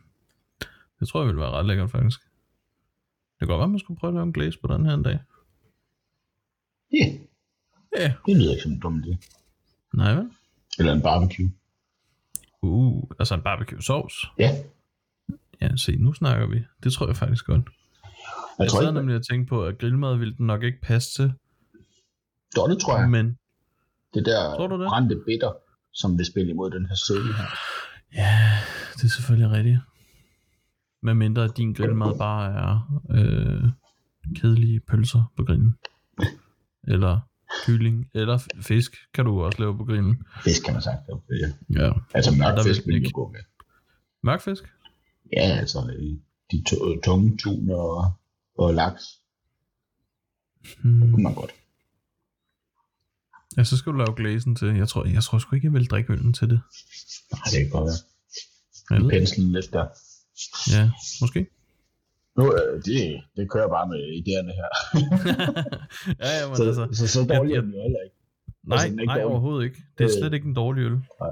Det 1.00 1.08
tror 1.08 1.20
jeg 1.20 1.26
ville 1.26 1.40
være 1.40 1.50
ret 1.50 1.66
lækkert, 1.66 1.90
faktisk. 1.90 2.20
Det 2.20 3.38
kan 3.38 3.48
godt 3.48 3.58
være, 3.58 3.68
man 3.68 3.78
skulle 3.78 3.98
prøve 3.98 4.08
at 4.10 4.14
lave 4.14 4.22
en 4.26 4.32
glaze 4.32 4.58
på 4.60 4.74
den 4.74 4.86
her 4.86 4.94
en 4.94 5.02
dag. 5.02 5.18
Ja, 6.92 7.06
Ja. 7.98 8.12
det 8.26 8.36
lyder 8.36 8.50
ikke 8.50 8.62
som 8.62 8.72
en 8.72 8.80
dum 8.80 8.98
idé. 9.06 9.16
Nej, 9.94 10.14
vel? 10.14 10.30
Eller 10.78 10.92
en 10.92 11.02
barbecue. 11.02 11.50
Uh, 12.62 13.10
altså 13.18 13.34
en 13.34 13.42
barbecue 13.42 13.82
sauce. 13.82 14.26
Ja, 14.38 14.50
Ja, 15.60 15.76
se, 15.76 15.96
nu 15.96 16.12
snakker 16.12 16.46
vi. 16.46 16.62
Det 16.82 16.92
tror 16.92 17.06
jeg 17.06 17.16
faktisk 17.16 17.46
godt. 17.46 17.68
Jeg 18.58 18.64
Jeg 18.64 18.70
sad 18.70 18.82
ikke, 18.82 18.92
nemlig 18.92 19.16
at 19.16 19.22
tænke 19.30 19.48
på, 19.48 19.64
at 19.64 19.78
grillmad 19.78 20.16
ville 20.16 20.34
den 20.36 20.46
nok 20.46 20.62
ikke 20.62 20.80
passe 20.82 21.10
til, 21.22 21.32
det 22.68 22.78
tror 22.80 22.98
jeg. 22.98 23.10
men 23.10 23.38
Det 24.14 24.26
der 24.26 24.54
Tror 24.56 24.66
du 24.66 24.80
det? 24.80 24.88
brændte 24.88 25.16
bitter, 25.26 25.52
som 25.92 26.18
vil 26.18 26.26
spille 26.26 26.50
imod 26.50 26.70
den 26.70 26.86
her 26.86 26.94
søde 26.94 27.32
her. 27.34 27.44
ja, 28.14 28.58
det 28.96 29.04
er 29.04 29.08
selvfølgelig 29.08 29.50
rigtigt. 29.50 29.78
Med 31.02 31.14
mindre 31.14 31.44
at 31.44 31.56
din 31.56 31.72
grillmad 31.72 32.18
bare 32.18 32.52
er 32.52 33.00
øh, 33.10 33.64
kedelige 34.36 34.80
pølser 34.80 35.32
på 35.36 35.44
grillen. 35.44 35.74
Eller 36.88 37.20
kylling, 37.66 38.10
eller 38.14 38.38
fisk 38.60 38.92
kan 39.14 39.24
du 39.24 39.42
også 39.42 39.58
lave 39.58 39.76
på 39.76 39.84
grillen. 39.84 40.22
Fisk 40.44 40.64
kan 40.64 40.72
man 40.74 40.82
sagt. 40.82 40.98
Ja. 41.30 41.82
Ja. 41.86 41.92
Altså 42.14 42.30
mørk 42.38 42.64
fisk 42.66 42.86
vil 42.86 42.94
jo 42.94 42.98
ikke. 43.00 43.10
gå 43.12 43.28
med. 43.32 43.40
Mørk 44.22 44.40
fisk? 44.40 44.64
Ja, 45.32 45.40
altså 45.58 45.78
de 46.52 46.64
tunge 47.04 47.36
tun 47.38 47.70
og, 47.70 48.12
og 48.58 48.74
laks, 48.74 49.02
Hmm. 50.82 51.10
kunne 51.12 51.22
man 51.22 51.34
godt. 51.34 51.50
Ja, 53.56 53.64
så 53.64 53.76
skal 53.76 53.92
du 53.92 53.96
lave 53.98 54.14
glæsen 54.16 54.56
til. 54.56 54.68
Jeg 54.76 54.88
tror, 54.88 55.04
jeg 55.04 55.22
tror 55.22 55.38
sgu 55.38 55.54
ikke, 55.56 55.66
jeg 55.66 55.72
vil 55.72 55.86
drikke 55.86 56.12
øllen 56.12 56.32
til 56.32 56.50
det. 56.50 56.60
Nej, 57.32 57.40
det 57.52 57.58
kan 57.60 57.70
godt 57.70 57.84
være. 58.90 58.96
Eller? 58.96 59.10
Penslen 59.10 59.52
lidt 59.52 59.72
der. 59.72 59.86
Ja, 60.76 60.90
måske. 61.20 61.46
Nu, 62.36 62.44
øh, 62.54 62.82
det, 62.84 63.22
det 63.36 63.50
kører 63.50 63.68
bare 63.68 63.88
med 63.88 63.98
idéerne 64.20 64.52
her. 64.60 64.68
ja, 66.24 66.40
ja, 66.40 66.48
men 66.48 66.56
så, 66.56 66.64
altså... 66.64 66.88
så, 66.92 67.06
så 67.08 67.18
dårligt 67.24 67.50
jeg- 67.54 67.56
er 67.58 67.62
den 67.62 67.70
jo 67.74 67.82
heller 67.82 68.00
ikke. 68.04 68.16
Nej, 68.62 68.74
altså, 68.76 68.86
er 68.86 68.90
ikke 68.90 69.04
nej 69.06 69.14
dårlig. 69.14 69.26
overhovedet 69.30 69.64
ikke. 69.64 69.82
Det 69.98 70.04
er 70.04 70.10
Øh. 70.16 70.20
slet 70.20 70.34
ikke 70.34 70.46
en 70.48 70.54
dårlig 70.54 70.80
øl. 70.82 70.92
Nej. 70.92 71.30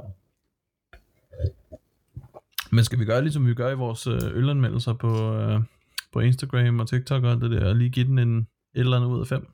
Men 2.73 2.85
skal 2.85 2.99
vi 2.99 3.05
gøre 3.05 3.23
ligesom 3.23 3.47
vi 3.47 3.55
gør 3.55 3.71
i 3.71 3.75
vores 3.75 4.07
øh, 4.07 4.21
ølanmeldelser 4.23 4.93
på, 4.95 5.35
øh, 5.35 5.61
på 6.13 6.21
Instagram 6.21 6.81
og 6.81 6.89
TikTok 6.89 7.25
og 7.25 7.31
alt 7.31 7.43
det 7.43 7.51
der, 7.51 7.69
og 7.69 7.77
lige 7.77 7.91
give 7.91 8.07
den 8.07 8.19
en 8.19 8.39
et 8.39 8.47
eller 8.75 8.97
andet 8.97 9.09
ud 9.09 9.21
af 9.21 9.27
fem? 9.27 9.47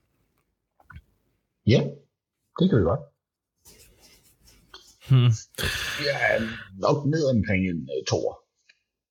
Ja, 1.66 1.80
det 2.58 2.70
kan 2.70 2.78
vi 2.78 2.82
godt. 2.82 3.00
Hmm. 5.08 5.32
Ja, 6.04 6.46
nok 6.78 7.06
ned 7.06 7.36
omkring 7.36 7.68
en 7.68 7.76
uh, 7.76 8.04
toer. 8.08 8.34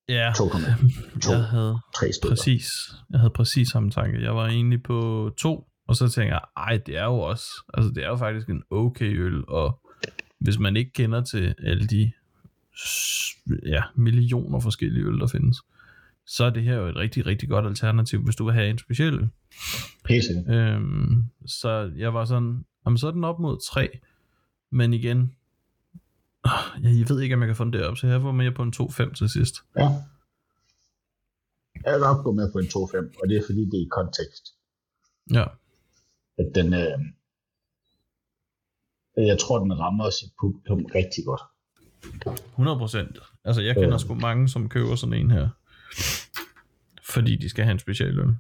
Ja, 0.10 0.32
2,2, 0.32 1.32
jeg 1.32 1.44
havde 1.44 1.80
3 1.96 2.12
stykker. 2.14 2.36
præcis, 2.36 2.70
jeg 3.12 3.20
havde 3.20 3.34
præcis 3.34 3.70
samme 3.70 3.92
tanke. 3.92 4.22
Jeg 4.22 4.36
var 4.36 4.48
egentlig 4.48 4.84
på 4.84 5.32
to, 5.38 5.68
og 5.88 5.96
så 5.96 6.10
tænker 6.10 6.34
jeg, 6.34 6.42
ej, 6.58 6.78
det 6.86 6.98
er 6.98 7.06
jo 7.06 7.20
også, 7.20 7.46
altså 7.74 7.92
det 7.96 8.04
er 8.04 8.08
jo 8.08 8.16
faktisk 8.16 8.50
en 8.50 8.64
okay 8.70 9.18
øl, 9.20 9.44
og 9.48 9.80
hvis 10.40 10.60
man 10.60 10.78
ikke 10.78 10.92
kender 10.94 11.24
til 11.24 11.56
alle 11.64 11.88
de 11.88 12.12
ja, 13.66 13.84
millioner 13.96 14.60
forskellige 14.60 15.06
øl, 15.06 15.20
der 15.20 15.28
findes, 15.28 15.58
så 16.28 16.44
er 16.44 16.50
det 16.50 16.64
her 16.64 16.76
jo 16.76 16.88
et 16.88 16.96
rigtig, 16.96 17.26
rigtig 17.26 17.50
godt 17.50 17.66
alternativ, 17.66 18.24
hvis 18.24 18.36
du 18.36 18.46
vil 18.46 18.54
have 18.54 18.70
en 18.70 18.78
speciel 18.78 19.14
øl. 19.14 19.30
PC. 20.04 20.26
Øhm, 20.50 21.24
så 21.46 21.92
jeg 21.98 22.14
var 22.14 22.26
sådan, 22.26 22.66
jamen 22.86 22.98
så 22.98 23.08
er 23.08 23.12
den 23.12 23.24
op 23.24 23.40
mod 23.40 23.58
3, 23.72 24.00
men 24.72 24.94
igen, 24.94 25.36
jeg, 26.84 27.06
ved 27.10 27.22
ikke, 27.22 27.36
om 27.36 27.42
jeg 27.42 27.48
kan 27.48 27.56
få 27.56 27.64
den 27.64 27.74
derop, 27.74 27.98
så 27.98 28.08
jeg 28.08 28.24
var 28.24 28.32
med 28.32 28.52
på 28.52 28.64
en 28.64 28.74
2-5 28.82 29.14
til 29.14 29.30
sidst. 29.30 29.56
Ja. 29.80 29.90
Jeg 31.86 31.94
vil 31.94 32.02
nok 32.02 32.24
gå 32.24 32.32
med 32.32 32.52
på 32.52 32.58
en 32.60 32.66
2,5, 32.66 33.22
og 33.24 33.30
det 33.30 33.38
er 33.38 33.42
fordi, 33.46 33.60
det 33.66 33.74
er 33.74 33.86
i 33.86 33.88
kontekst. 33.92 34.46
Ja, 35.34 35.46
At 36.38 36.52
den, 36.56 36.74
øh, 36.74 37.00
jeg 39.28 39.40
tror, 39.40 39.60
den 39.60 39.80
rammer 39.80 40.10
sit 40.10 40.30
publikum 40.42 40.86
rigtig 40.96 41.24
godt. 41.26 41.42
100%. 42.58 43.40
Altså 43.44 43.62
jeg 43.62 43.76
kender 43.76 43.94
Øh. 43.94 44.00
sgu 44.00 44.14
mange, 44.14 44.50
som 44.50 44.70
køber 44.70 44.96
sådan 44.96 45.14
en 45.14 45.32
her, 45.32 45.50
fordi 47.14 47.36
de 47.36 47.50
skal 47.50 47.64
have 47.64 47.72
en 47.72 47.80
speciel 47.80 48.20
øl. 48.20 48.34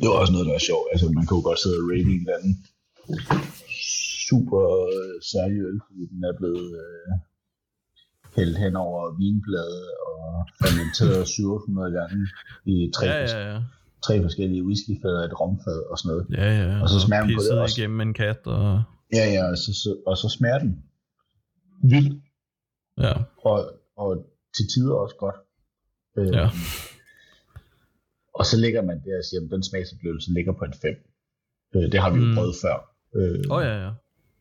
Det 0.00 0.06
var 0.10 0.18
også 0.22 0.32
noget, 0.32 0.46
der 0.46 0.54
er 0.54 0.66
sjovt. 0.70 0.86
Altså, 0.92 1.06
man 1.18 1.26
kan 1.26 1.36
jo 1.38 1.42
godt 1.48 1.60
sidde 1.62 1.78
og 1.82 1.86
rate 1.90 2.10
en 2.14 2.20
eller 2.20 2.36
anden 2.38 2.54
super 4.28 4.62
øh, 4.94 5.14
særlig 5.32 5.58
øl, 5.68 5.78
fordi 5.86 6.02
den 6.12 6.20
er 6.30 6.34
blevet 6.40 6.68
øh, 6.84 7.10
hældt 8.36 8.58
hen 8.58 8.76
over 8.76 9.00
vinblade 9.20 9.80
og 10.06 10.24
fermenteret 10.60 11.28
700 11.38 11.92
gange 11.98 12.18
i 12.64 12.74
tre, 12.96 13.06
Ja, 13.06 13.16
ja, 13.24 13.52
ja, 13.52 13.60
tre 14.06 14.22
forskellige 14.22 14.64
whiskyfad 14.68 15.14
og 15.20 15.24
et 15.24 15.40
romfad 15.40 15.80
og 15.90 15.98
sådan 15.98 16.08
noget. 16.12 16.24
Ja, 16.40 16.48
ja. 16.62 16.82
Og 16.82 16.88
så 16.88 17.00
smager 17.00 17.22
den 17.24 17.34
på 17.36 17.42
det 17.42 17.58
også. 17.60 17.80
igennem 17.80 18.00
en 18.00 18.14
kat, 18.14 18.40
og 18.46 18.82
Ja, 19.12 19.24
ja, 19.36 19.42
og 19.50 19.58
så, 19.58 19.70
så, 19.82 19.90
og 20.06 20.16
så 20.16 20.28
smager 20.28 20.58
den 20.58 20.82
vildt, 21.92 22.22
ja, 22.98 23.12
og, 23.44 23.58
og 23.96 24.10
til 24.56 24.64
tider 24.74 24.94
også 24.94 25.16
godt. 25.18 25.36
Øh, 26.18 26.34
Ja. 26.38 26.48
Og 28.34 28.46
så 28.46 28.56
ligger 28.60 28.82
man 28.82 28.96
der 29.04 29.18
og 29.18 29.24
siger, 29.24 29.40
at 29.44 29.50
den 29.50 29.62
smagsoplevelse 29.62 30.32
ligger 30.32 30.52
på 30.52 30.64
en 30.64 30.74
5. 30.82 30.94
Øh, 31.74 31.92
det 31.92 32.00
har 32.00 32.10
vi 32.14 32.18
jo 32.20 32.26
Mm. 32.26 32.34
prøvet 32.34 32.54
før. 32.64 32.76
Øh, 33.16 33.40
åh 33.50 33.56
oh, 33.56 33.62
ja, 33.64 33.74
ja. 33.84 33.90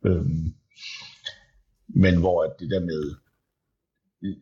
Øhm, 0.05 0.53
men 1.87 2.19
hvor 2.19 2.43
at 2.43 2.53
det 2.59 2.69
der 2.71 2.79
med, 2.79 3.03
øh, 4.23 4.35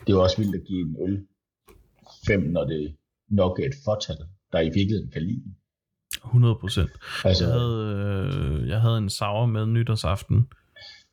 det 0.00 0.08
er 0.12 0.16
jo 0.18 0.22
også 0.22 0.36
vildt 0.36 0.54
at 0.56 0.64
give 0.66 0.80
en 0.88 0.96
øl 1.08 1.26
5, 2.26 2.40
når 2.40 2.64
det 2.64 2.96
nok 3.28 3.58
er 3.58 3.64
et 3.64 3.74
fortal, 3.84 4.16
der 4.52 4.60
i 4.60 4.64
virkeligheden 4.78 5.10
kan 5.10 5.22
lide 5.22 5.42
den. 5.44 5.56
100 6.24 6.54
procent. 6.60 6.90
Altså, 7.24 7.44
Jeg 7.44 7.52
havde, 7.52 8.58
øh, 8.62 8.68
jeg 8.68 8.80
havde 8.80 8.98
en 8.98 9.10
sour 9.10 9.46
med 9.46 9.66
nytårsaften, 9.66 10.48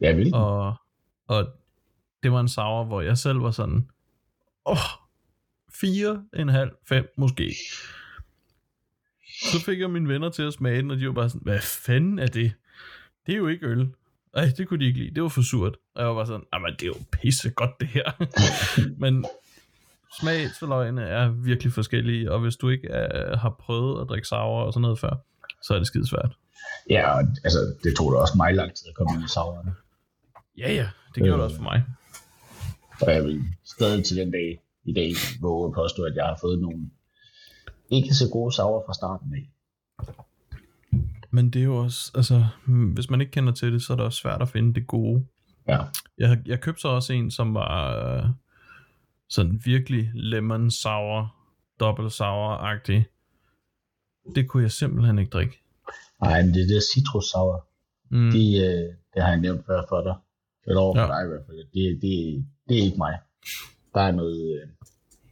ja, 0.02 0.16
vil 0.16 0.34
og, 0.34 0.76
og 1.28 1.54
det 2.24 2.32
var 2.32 2.40
en 2.40 2.50
sour, 2.50 2.84
hvor 2.84 3.02
jeg 3.02 3.18
selv 3.18 3.42
var 3.42 3.52
sådan, 3.52 3.90
åh, 4.66 4.78
fire, 5.82 6.24
en 6.34 6.50
halv, 6.50 6.72
fem 6.90 7.14
måske. 7.18 7.56
Så 9.52 9.66
fik 9.66 9.80
jeg 9.80 9.90
mine 9.90 10.10
venner 10.10 10.30
til 10.30 10.44
at 10.44 10.54
smage 10.54 10.82
den, 10.82 10.92
og 10.92 10.98
de 10.98 11.08
var 11.08 11.14
bare 11.14 11.30
sådan, 11.30 11.42
hvad 11.44 11.60
fanden 11.60 12.20
er 12.20 12.28
det? 12.28 12.54
Det 13.26 13.34
er 13.34 13.38
jo 13.38 13.48
ikke 13.48 13.66
øl. 13.68 13.90
Ej, 14.34 14.52
det 14.58 14.68
kunne 14.68 14.80
de 14.80 14.86
ikke 14.86 15.00
lide. 15.00 15.16
Det 15.16 15.24
var 15.24 15.30
for 15.30 15.42
surt. 15.42 15.76
Og 15.96 16.02
jeg 16.02 16.08
var 16.08 16.16
bare 16.16 16.26
sådan, 16.26 16.44
men 16.54 16.74
det 16.74 16.84
er 16.84 16.88
jo 16.88 16.96
pisse 17.12 17.50
godt 17.50 17.72
det 17.80 17.88
her. 17.88 18.12
men 19.04 19.26
smagsløgene 20.20 21.04
er 21.04 21.30
virkelig 21.30 21.74
forskellige, 21.74 22.32
og 22.32 22.40
hvis 22.40 22.56
du 22.56 22.70
ikke 22.70 22.88
er, 22.88 23.38
har 23.38 23.56
prøvet 23.60 24.02
at 24.02 24.10
drikke 24.10 24.28
sour 24.28 24.64
og 24.64 24.74
sådan 24.74 24.82
noget 24.82 25.00
før, 25.00 25.16
så 25.64 25.74
er 25.74 25.78
det 25.78 25.88
skide 25.88 26.08
svært. 26.08 26.32
Ja, 26.90 27.12
og, 27.12 27.20
altså, 27.44 27.76
det 27.84 27.98
tog 27.98 28.12
da 28.12 28.18
også 28.18 28.34
mig 28.38 28.54
lang 28.54 28.74
tid 28.74 28.88
at 28.90 28.96
komme 28.96 29.14
ind 29.16 29.24
i 29.26 29.28
sauerne. 29.28 29.76
Ja, 30.58 30.74
ja, 30.74 30.90
det 31.16 31.24
gjorde 31.24 31.32
Øh. 31.32 31.38
det 31.38 31.44
også 31.44 31.56
for 31.56 31.64
mig. 31.64 31.84
Og 33.02 33.14
jeg 33.14 33.24
vil 33.24 33.44
stadig 33.64 34.06
til 34.06 34.18
den 34.18 34.32
dag 34.32 34.62
i 34.84 34.94
dag 34.94 35.12
våge 35.42 35.68
at 35.68 35.74
påstå, 35.74 36.04
at 36.04 36.16
jeg 36.16 36.26
har 36.26 36.38
fået 36.42 36.60
nogle 36.62 36.90
ikke 37.90 38.14
så 38.14 38.30
gode 38.32 38.56
sauer 38.56 38.82
fra 38.86 38.94
starten 38.94 39.34
af. 39.34 39.50
Men 41.32 41.50
det 41.50 41.60
er 41.60 41.64
jo 41.66 41.76
også, 41.78 42.12
altså, 42.16 42.46
hvis 42.94 43.10
man 43.10 43.22
ikke 43.22 43.32
kender 43.32 43.54
til 43.54 43.74
det, 43.74 43.82
så 43.84 43.94
er 43.94 43.98
det 43.98 44.06
også 44.06 44.20
svært 44.20 44.42
at 44.42 44.50
finde 44.50 44.74
det 44.74 44.88
gode. 44.88 45.26
Ja, 45.68 45.80
Jeg, 46.18 46.40
jeg 46.46 46.62
købte 46.62 46.82
så 46.82 46.88
også 46.88 47.14
en, 47.14 47.32
som 47.32 47.54
var 47.54 47.96
øh, 48.16 48.24
sådan 49.30 49.62
virkelig 49.66 50.12
lemon 50.14 50.72
sour, 50.72 51.36
dobbelt 51.80 52.12
sour-agtig. 52.14 53.04
Det 54.36 54.48
kunne 54.48 54.64
jeg 54.64 54.72
simpelthen 54.72 55.20
ikke 55.20 55.30
drikke. 55.30 55.60
Nej, 56.22 56.42
men 56.44 56.54
det 56.54 56.62
er 56.62 56.68
det 56.68 56.84
citrus 56.96 57.26
sour. 57.26 57.68
Mm. 58.10 58.32
De, 58.32 58.58
øh, 58.58 58.94
det 59.14 59.22
har 59.24 59.30
jeg 59.30 59.40
nævnt 59.40 59.66
før 59.66 59.82
for 59.90 60.02
dig. 60.02 60.16
Eller 60.68 60.82
over 60.82 60.96
for 60.96 61.02
Ja. 61.02 61.08
dig 61.08 61.26
i 61.26 61.28
hvert 61.28 61.46
fald. 61.48 61.58
Det, 61.58 62.02
det, 62.02 62.46
det 62.72 62.80
er 62.80 62.84
ikke 62.84 62.98
mig. 62.98 63.20
Der 63.94 64.02
er 64.02 64.12
noget, 64.12 64.62
øh, 64.62 64.68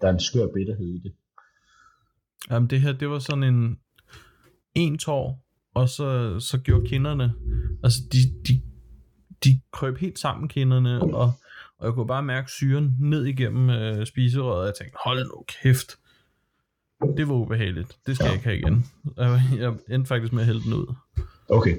der 0.02 0.08
er 0.08 0.12
en 0.14 0.20
skør 0.20 0.48
bitterhed 0.54 0.88
i 0.88 1.00
det. 1.00 1.14
Jamen 2.50 2.70
det 2.70 2.82
her, 2.82 2.92
det 2.92 3.10
var 3.10 3.20
sådan 3.20 3.44
en 3.44 3.80
en 4.76 4.98
tår, 4.98 5.46
og 5.74 5.90
så, 5.90 6.40
så 6.40 6.58
gjorde 6.58 6.88
kinderne, 6.90 7.34
altså 7.84 8.00
de, 8.12 8.18
de, 8.48 8.62
de 9.44 9.62
krøb 9.72 9.98
helt 9.98 10.20
sammen 10.20 10.48
kinderne, 10.48 11.02
og, 11.02 11.32
og 11.78 11.86
jeg 11.86 11.94
kunne 11.94 12.08
bare 12.08 12.24
mærke 12.24 12.52
syren 12.52 12.96
ned 13.00 13.26
igennem 13.26 13.70
øh, 13.70 14.06
spiserøret, 14.06 14.60
og 14.60 14.66
jeg 14.66 14.74
tænkte, 14.76 14.98
hold 15.06 15.26
nu 15.26 15.44
kæft. 15.48 15.92
Det 17.18 17.28
var 17.28 17.34
ubehageligt. 17.34 17.98
Det 18.06 18.16
skal 18.16 18.24
Ja. 18.26 18.30
jeg 18.30 18.36
ikke 18.36 18.46
have 18.46 18.58
igen. 18.58 18.86
Jeg, 19.18 19.42
jeg 19.58 19.96
endte 19.96 20.08
faktisk 20.08 20.34
med 20.34 20.42
at 20.42 20.46
hælde 20.46 20.62
den 20.62 20.74
ud. 20.74 20.96
Okay. 21.50 21.78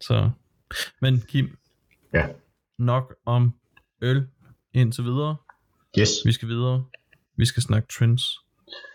Så. 0.00 0.30
Men 1.00 1.20
Kim, 1.20 1.58
Ja. 2.14 2.26
nok 2.78 3.14
om 3.26 3.54
øl 4.00 4.28
indtil 4.76 5.04
videre. 5.04 5.36
Yes. 5.98 6.08
Vi 6.24 6.32
skal 6.32 6.48
videre. 6.48 6.84
Vi 7.36 7.44
skal 7.44 7.62
snakke 7.62 7.88
trends. 7.98 8.22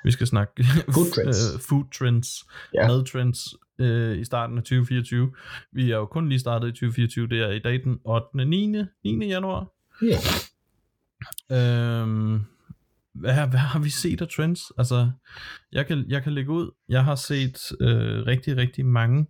Vi 0.03 0.11
skal 0.11 0.27
snakke 0.27 0.63
Food 0.93 1.11
trends. 1.15 1.53
øh, 1.53 1.59
food 1.59 1.85
trends, 1.93 2.27
Ja. 2.73 2.87
mad 2.87 3.05
trends 3.05 3.39
øh, 3.79 4.17
i 4.19 4.23
starten 4.25 4.57
af 4.57 4.63
2024. 4.63 5.31
Vi 5.71 5.91
er 5.91 5.95
jo 5.97 6.05
kun 6.05 6.29
lige 6.29 6.39
startet 6.39 6.67
i 6.67 6.71
2024. 6.71 7.27
Det 7.27 7.39
er 7.39 7.49
i 7.49 7.59
dag 7.59 7.83
den 7.83 7.99
8. 8.05 8.45
9. 8.45 8.75
9. 9.03 9.27
januar. 9.27 9.67
Ja. 10.01 10.17
Øhm, 11.51 12.41
hvad, 13.13 13.33
hvad 13.47 13.59
har 13.59 13.79
vi 13.79 13.89
set 13.89 14.21
af 14.21 14.27
trends? 14.27 14.61
Altså, 14.77 15.11
jeg 15.71 15.87
kan, 15.87 16.05
jeg 16.07 16.23
kan 16.23 16.33
lægge 16.33 16.51
ud. 16.51 16.71
Jeg 16.89 17.03
har 17.03 17.15
set 17.15 17.71
øh, 17.81 18.25
rigtig, 18.25 18.57
rigtig 18.57 18.85
mange, 18.85 19.27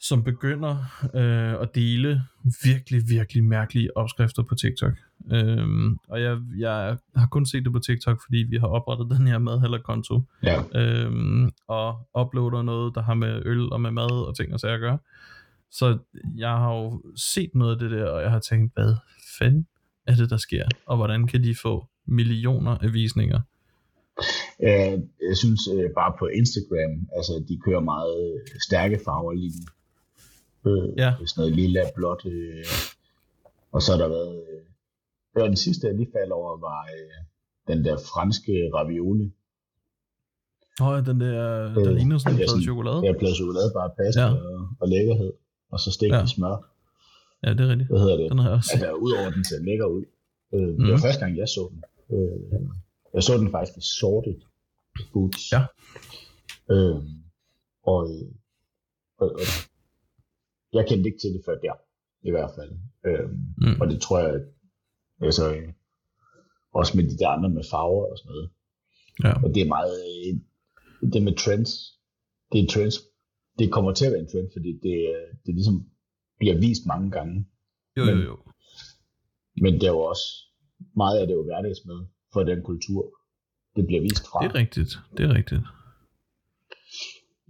som 0.00 0.24
begynder 0.24 0.76
øh, 1.14 1.62
at 1.62 1.74
dele 1.74 2.22
virkelig, 2.64 3.02
virkelig 3.08 3.44
mærkelige 3.44 3.96
opskrifter 3.96 4.42
på 4.42 4.54
TikTok. 4.54 4.92
Øhm, 5.32 5.96
og 6.08 6.22
jeg, 6.22 6.38
jeg 6.58 6.96
har 7.16 7.26
kun 7.26 7.46
set 7.46 7.64
det 7.64 7.72
på 7.72 7.78
TikTok, 7.78 8.20
fordi 8.24 8.36
vi 8.36 8.56
har 8.56 8.66
oprettet 8.66 9.10
den 9.18 9.26
her 9.26 9.38
madhallerkonto, 9.38 10.20
Ja. 10.42 10.62
øhm, 10.74 11.50
og 11.68 11.96
uploader 12.20 12.62
noget, 12.62 12.94
der 12.94 13.02
har 13.02 13.14
med 13.14 13.42
øl 13.46 13.72
og 13.72 13.80
med 13.80 13.90
mad 13.90 14.26
og 14.26 14.36
ting 14.36 14.52
og 14.54 14.60
sager 14.60 14.74
at 14.74 14.80
gøre. 14.80 14.98
Så 15.70 15.98
jeg 16.36 16.48
har 16.50 16.74
jo 16.74 17.02
set 17.16 17.50
noget 17.54 17.72
af 17.72 17.78
det 17.78 17.90
der, 17.90 18.08
og 18.10 18.22
jeg 18.22 18.30
har 18.30 18.38
tænkt, 18.38 18.74
hvad 18.74 18.94
fanden 19.38 19.66
er 20.06 20.14
det, 20.14 20.30
der 20.30 20.36
sker? 20.36 20.64
Og 20.86 20.96
hvordan 20.96 21.26
kan 21.26 21.42
de 21.44 21.54
få 21.62 21.86
millioner 22.06 22.78
af 22.78 22.92
visninger? 22.92 23.40
Jeg 25.28 25.36
synes 25.36 25.60
øh, 25.74 25.90
bare 25.94 26.12
på 26.18 26.26
Instagram, 26.26 27.08
altså 27.16 27.44
de 27.48 27.58
kører 27.64 27.80
meget 27.80 28.34
øh, 28.34 28.40
stærke 28.66 29.00
farver 29.04 29.32
lige 29.32 29.52
nu. 30.64 30.70
Øh, 30.70 30.88
Ja. 30.98 31.14
Sådan 31.26 31.40
noget 31.40 31.54
lilla, 31.56 31.80
blåt. 31.94 32.26
Og 33.72 33.82
så 33.82 33.92
har 33.92 33.98
der 33.98 34.08
været... 34.08 34.42
Det 35.34 35.40
var 35.42 35.46
den 35.46 35.56
sidste, 35.56 35.86
jeg 35.86 35.96
lige 35.96 36.10
faldt 36.16 36.32
over, 36.32 36.50
var 36.68 36.80
øh, 36.96 37.18
den 37.76 37.84
der 37.84 37.96
franske 37.96 38.52
ravioli. 38.74 39.28
Åh, 40.80 40.86
oh, 40.88 41.06
den 41.06 41.20
der, 41.20 41.32
der 41.74 41.88
Øh, 41.90 41.94
ligner 41.96 42.18
sådan 42.18 42.32
en 42.32 42.38
plade 42.46 42.62
chokolade. 42.62 43.06
Er 43.08 43.18
plade 43.18 43.34
chokolade, 43.34 43.70
bare 43.78 43.90
pasta 43.98 44.20
Ja. 44.20 44.26
ja. 44.28 44.34
og, 44.34 44.68
og 44.80 44.88
lækkerhed. 44.88 45.32
Og 45.72 45.78
så 45.80 45.90
stegt 45.90 46.12
Ja. 46.12 46.18
ja. 46.18 46.24
i 46.24 46.26
smør. 46.26 46.56
Ja, 47.44 47.50
det 47.56 47.60
er 47.60 47.68
rigtigt. 47.72 47.88
Hvad 47.90 48.00
hedder 48.00 48.16
det? 48.16 48.30
Den 48.30 48.38
har 48.38 48.48
jeg 48.48 48.56
også. 48.58 48.70
Altså, 48.74 48.92
udover 48.92 49.30
den 49.30 49.44
ser 49.44 49.58
lækker 49.68 49.86
ud. 49.86 50.04
Øh, 50.54 50.60
mm. 50.60 50.66
Det 50.68 50.78
Mhm. 50.78 50.90
var 50.90 50.98
første 51.06 51.20
gang, 51.24 51.36
jeg 51.36 51.48
så 51.48 51.62
den. 51.72 51.80
Øh, 52.16 52.60
jeg 53.14 53.22
så 53.22 53.32
den 53.38 53.50
faktisk 53.50 53.78
i 53.78 53.80
sortet 54.00 54.36
boots. 55.12 55.52
Ja. 55.52 55.62
Øh, 56.74 56.96
og, 57.92 58.00
og, 59.22 59.28
og, 59.40 59.46
jeg 60.72 60.84
kendte 60.88 61.06
ikke 61.08 61.18
til 61.18 61.32
det 61.34 61.42
før 61.46 61.54
der, 61.66 61.74
i 62.22 62.30
hvert 62.30 62.50
fald. 62.56 62.70
Øh, 63.06 63.28
Mm. 63.58 63.80
og 63.80 63.86
det 63.90 64.00
tror 64.00 64.18
jeg, 64.18 64.40
altså, 65.24 65.54
øh, 65.56 65.68
også 66.74 66.96
med 66.96 67.04
de 67.10 67.18
der 67.18 67.28
andre 67.28 67.48
med 67.50 67.64
farver 67.70 68.04
og 68.12 68.18
sådan 68.18 68.30
noget. 68.32 68.50
Ja. 69.24 69.32
Og 69.44 69.54
det 69.54 69.62
er 69.62 69.68
meget, 69.76 69.96
øh, 70.10 70.32
det 71.12 71.22
med 71.22 71.36
trends, 71.36 71.70
det 72.52 72.58
er 72.62 72.66
trends, 72.74 72.96
det 73.58 73.72
kommer 73.72 73.92
til 73.92 74.06
at 74.06 74.12
være 74.12 74.20
en 74.20 74.28
trend, 74.32 74.48
fordi 74.56 74.70
det, 74.86 74.96
øh, 75.14 75.28
det 75.46 75.54
ligesom 75.54 75.76
bliver 76.38 76.56
vist 76.58 76.86
mange 76.86 77.10
gange. 77.10 77.46
Jo, 77.96 78.02
jo, 78.04 78.14
Men- 78.14 78.24
jo. 78.24 78.36
Men 79.64 79.72
det 79.74 79.82
er 79.82 79.94
jo 79.98 80.00
også, 80.00 80.24
meget 80.96 81.18
af 81.18 81.26
det 81.26 81.32
er 81.34 81.38
jo 81.38 81.44
hverdagsmad 81.44 82.06
for 82.32 82.42
den 82.42 82.62
kultur, 82.62 83.00
det 83.76 83.86
bliver 83.86 84.02
vist 84.02 84.26
fra. 84.28 84.38
Det 84.42 84.50
er 84.50 84.54
rigtigt. 84.54 84.90
Det 85.16 85.24
er 85.28 85.34
rigtigt. 85.34 85.62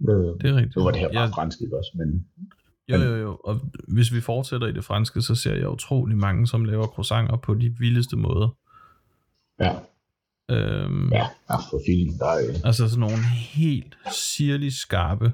Øh, 0.09 0.31
Det 0.41 0.47
er 0.51 0.55
rigtigt. 0.55 0.75
nu 0.75 0.83
var 0.83 0.91
det 0.91 0.99
her 0.99 1.13
bare 1.13 1.23
Ja, 1.29 1.35
fransk, 1.37 1.61
ikke 1.61 1.77
også? 1.77 1.91
Men 1.99 2.27
jo, 2.89 2.97
jo, 2.97 3.15
jo. 3.15 3.39
Og 3.43 3.59
hvis 3.87 4.13
vi 4.13 4.21
fortsætter 4.21 4.67
i 4.67 4.71
det 4.71 4.83
franske, 4.83 5.21
så 5.21 5.35
ser 5.35 5.55
jeg 5.55 5.69
utrolig 5.69 6.17
mange, 6.17 6.47
som 6.47 6.65
laver 6.65 6.87
croissanter 6.87 7.37
på 7.37 7.53
de 7.53 7.75
vildeste 7.79 8.15
måder. 8.15 8.55
ja, 9.59 9.75
Øhm, 10.51 11.11
ja, 11.11 11.27
ja 11.49 11.55
for 11.55 11.77
er 12.25 12.49
øh, 12.49 12.55
Altså 12.63 12.89
sådan 12.89 12.99
nogle 12.99 13.23
helt 13.53 13.97
sirlig 14.11 14.73
skarpe, 14.73 15.33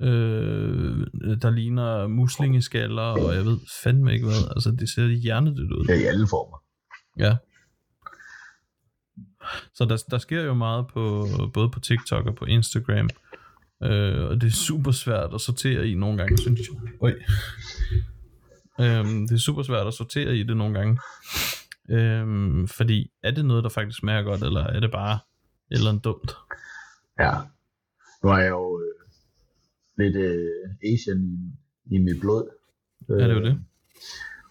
øh, 0.00 1.06
der 1.42 1.50
ligner 1.50 2.06
muslingeskaller, 2.06 3.02
og 3.02 3.34
jeg 3.34 3.44
ved 3.44 3.58
fandme 3.82 4.12
ikke 4.12 4.26
hvad. 4.26 4.50
Altså 4.50 4.70
det 4.70 4.88
ser 4.88 5.06
hjernedødt 5.06 5.72
ud. 5.72 5.86
er 5.88 5.94
i 5.94 6.04
alle 6.04 6.26
former. 6.30 6.62
Ja. 7.18 7.36
Så 9.74 9.84
der, 9.84 10.04
der 10.10 10.18
sker 10.18 10.42
jo 10.42 10.54
meget 10.54 10.86
på 10.86 11.26
både 11.54 11.70
på 11.70 11.80
TikTok 11.80 12.26
og 12.26 12.34
på 12.34 12.44
Instagram. 12.44 13.04
Øh, 13.04 13.29
og 13.80 14.40
det 14.40 14.46
er 14.46 14.50
super 14.50 14.90
svært 14.90 15.34
at 15.34 15.40
sortere 15.40 15.88
i 15.88 15.94
nogle 15.94 16.18
gange, 16.18 16.38
synes 16.38 16.60
jeg. 16.60 16.92
Oj. 17.00 17.14
Øhm, 18.80 19.28
det 19.28 19.34
er 19.34 19.38
super 19.38 19.62
svært 19.62 19.86
at 19.86 19.94
sortere 19.94 20.36
i 20.36 20.42
det 20.42 20.56
nogle 20.56 20.78
gange. 20.78 20.98
Øhm, 21.90 22.68
fordi 22.68 23.10
er 23.22 23.30
det 23.30 23.44
noget, 23.44 23.64
der 23.64 23.70
faktisk 23.70 23.98
smager 23.98 24.22
godt, 24.22 24.42
eller 24.42 24.60
er 24.60 24.80
det 24.80 24.90
bare 24.90 25.18
et 25.70 25.76
eller 25.76 25.90
andet 25.90 26.04
dumt? 26.04 26.32
Ja. 27.20 27.32
Nu 28.22 28.30
er 28.30 28.38
jeg 28.38 28.50
jo 28.50 28.80
øh, 28.80 28.94
lidt 29.98 30.16
øh, 30.16 30.92
Asian 30.92 31.20
i, 31.24 31.96
i 31.96 31.98
mit 31.98 32.20
blod. 32.20 32.48
Øh, 33.10 33.18
Ja, 33.20 33.24
det 33.24 33.30
er 33.30 33.34
jo 33.34 33.44
det. 33.44 33.60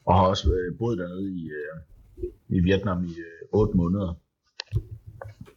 Og 0.05 0.15
har 0.15 0.21
også 0.27 0.53
øh, 0.53 0.77
boet 0.77 0.97
dernede 0.97 1.31
i, 1.33 1.49
øh, 1.49 2.57
i 2.57 2.59
Vietnam 2.59 3.03
i 3.03 3.09
øh, 3.09 3.59
8 3.59 3.77
måneder. 3.77 4.13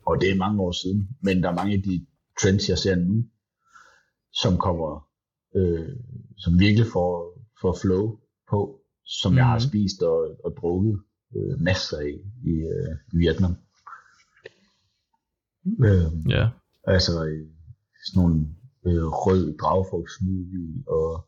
Og 0.07 0.21
det 0.21 0.31
er 0.31 0.37
mange 0.37 0.61
år 0.61 0.73
siden. 0.73 1.09
Men 1.23 1.43
der 1.43 1.49
er 1.49 1.55
mange 1.55 1.75
af 1.75 1.83
de 1.83 2.07
trends, 2.43 2.69
jeg 2.69 2.79
ser 2.79 2.97
nu, 2.97 3.25
som 4.33 4.59
kommer, 4.59 5.09
øh, 5.57 5.88
som 6.38 6.59
virkelig 6.59 6.87
får, 6.92 7.38
får 7.62 7.77
flow 7.83 8.18
på, 8.51 8.81
som 9.05 9.33
mm. 9.33 9.37
jeg 9.38 9.47
har 9.47 9.59
Mhm. 9.59 9.68
spist 9.68 10.03
og, 10.03 10.37
og 10.45 10.51
drukket 10.61 11.01
øh, 11.37 11.61
masser 11.61 11.99
af 11.99 12.14
i, 12.47 12.51
øh, 12.75 13.18
Vietnam. 13.21 13.55
Øh, 15.87 16.31
Ja. 16.31 16.49
altså 16.85 17.25
øh, 17.25 17.47
sådan 18.07 18.18
nogle 18.23 18.37
øh, 18.87 19.05
rød 19.25 19.59
dragefrugtsmoothie 19.59 20.85
og 20.87 21.27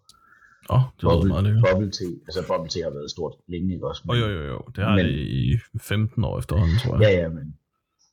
Åh, 0.70 0.76
oh, 0.76 0.82
det 0.96 1.02
bubble, 1.08 1.28
meget 1.28 1.44
lækkert. 1.44 1.64
bubble 1.70 1.90
tea. 1.98 2.12
Altså 2.28 2.40
bubble 2.50 2.70
tea 2.72 2.82
har 2.88 2.90
været 2.98 3.10
stort 3.10 3.34
længe, 3.52 3.74
ikke 3.74 3.86
også? 3.90 4.02
Oh, 4.08 4.16
jo, 4.22 4.26
jo, 4.36 4.42
jo. 4.52 4.58
Det 4.76 4.84
har 4.84 4.96
Men- 4.96 5.04
det 5.06 5.14
i 5.44 5.58
15 5.80 6.24
år 6.24 6.38
efterhånden, 6.38 6.76
tror 6.82 6.92
jeg. 6.94 7.02
Ja, 7.04 7.10
ja, 7.22 7.28
men, 7.28 7.46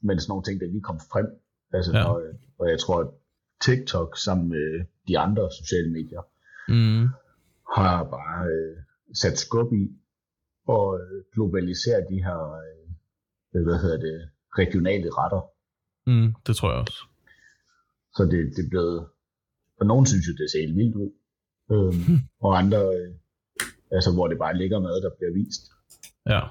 men 0.07 0.19
sådan 0.19 0.31
nogle 0.31 0.43
ting, 0.43 0.55
der 0.61 0.67
lige 0.67 0.81
kom 0.89 0.99
frem. 1.11 1.27
Altså, 1.73 1.91
ja. 1.97 2.03
og, 2.11 2.21
og 2.59 2.65
jeg 2.69 2.79
tror, 2.79 2.97
at 3.03 3.09
TikTok 3.65 4.17
sammen 4.17 4.49
med 4.49 4.85
de 5.07 5.19
andre 5.19 5.49
sociale 5.51 5.91
medier 5.91 6.21
Mm. 6.69 7.07
har 7.75 8.03
bare 8.03 8.45
øh, 8.47 8.77
sat 9.13 9.37
skub 9.39 9.73
i 9.73 9.91
og 10.67 10.99
øh, 10.99 11.23
globalisere 11.33 12.01
de 12.09 12.23
her, 12.23 12.39
øh, 13.55 13.63
hvad 13.63 13.79
hedder 13.81 13.97
det, 13.97 14.29
regionale 14.57 15.09
retter. 15.17 15.41
Mm, 16.07 16.33
det 16.47 16.55
tror 16.55 16.71
jeg 16.71 16.79
også. 16.79 16.99
Så 18.15 18.23
det, 18.23 18.39
det 18.55 18.65
er 18.65 18.69
blevet, 18.69 19.07
og 19.79 19.85
nogen 19.85 20.05
synes 20.05 20.27
jo, 20.27 20.33
det 20.37 20.51
ser 20.51 20.61
helt 20.61 20.77
vildt 20.77 20.95
ud. 20.95 21.11
Øhm, 21.71 22.19
og 22.41 22.57
andre, 22.57 22.81
øh, 22.97 23.13
altså 23.91 24.13
hvor 24.13 24.27
det 24.27 24.37
bare 24.37 24.57
ligger 24.57 24.79
mad, 24.79 25.01
der 25.01 25.09
bliver 25.17 25.33
vist. 25.33 25.63
Ja. 26.25 26.41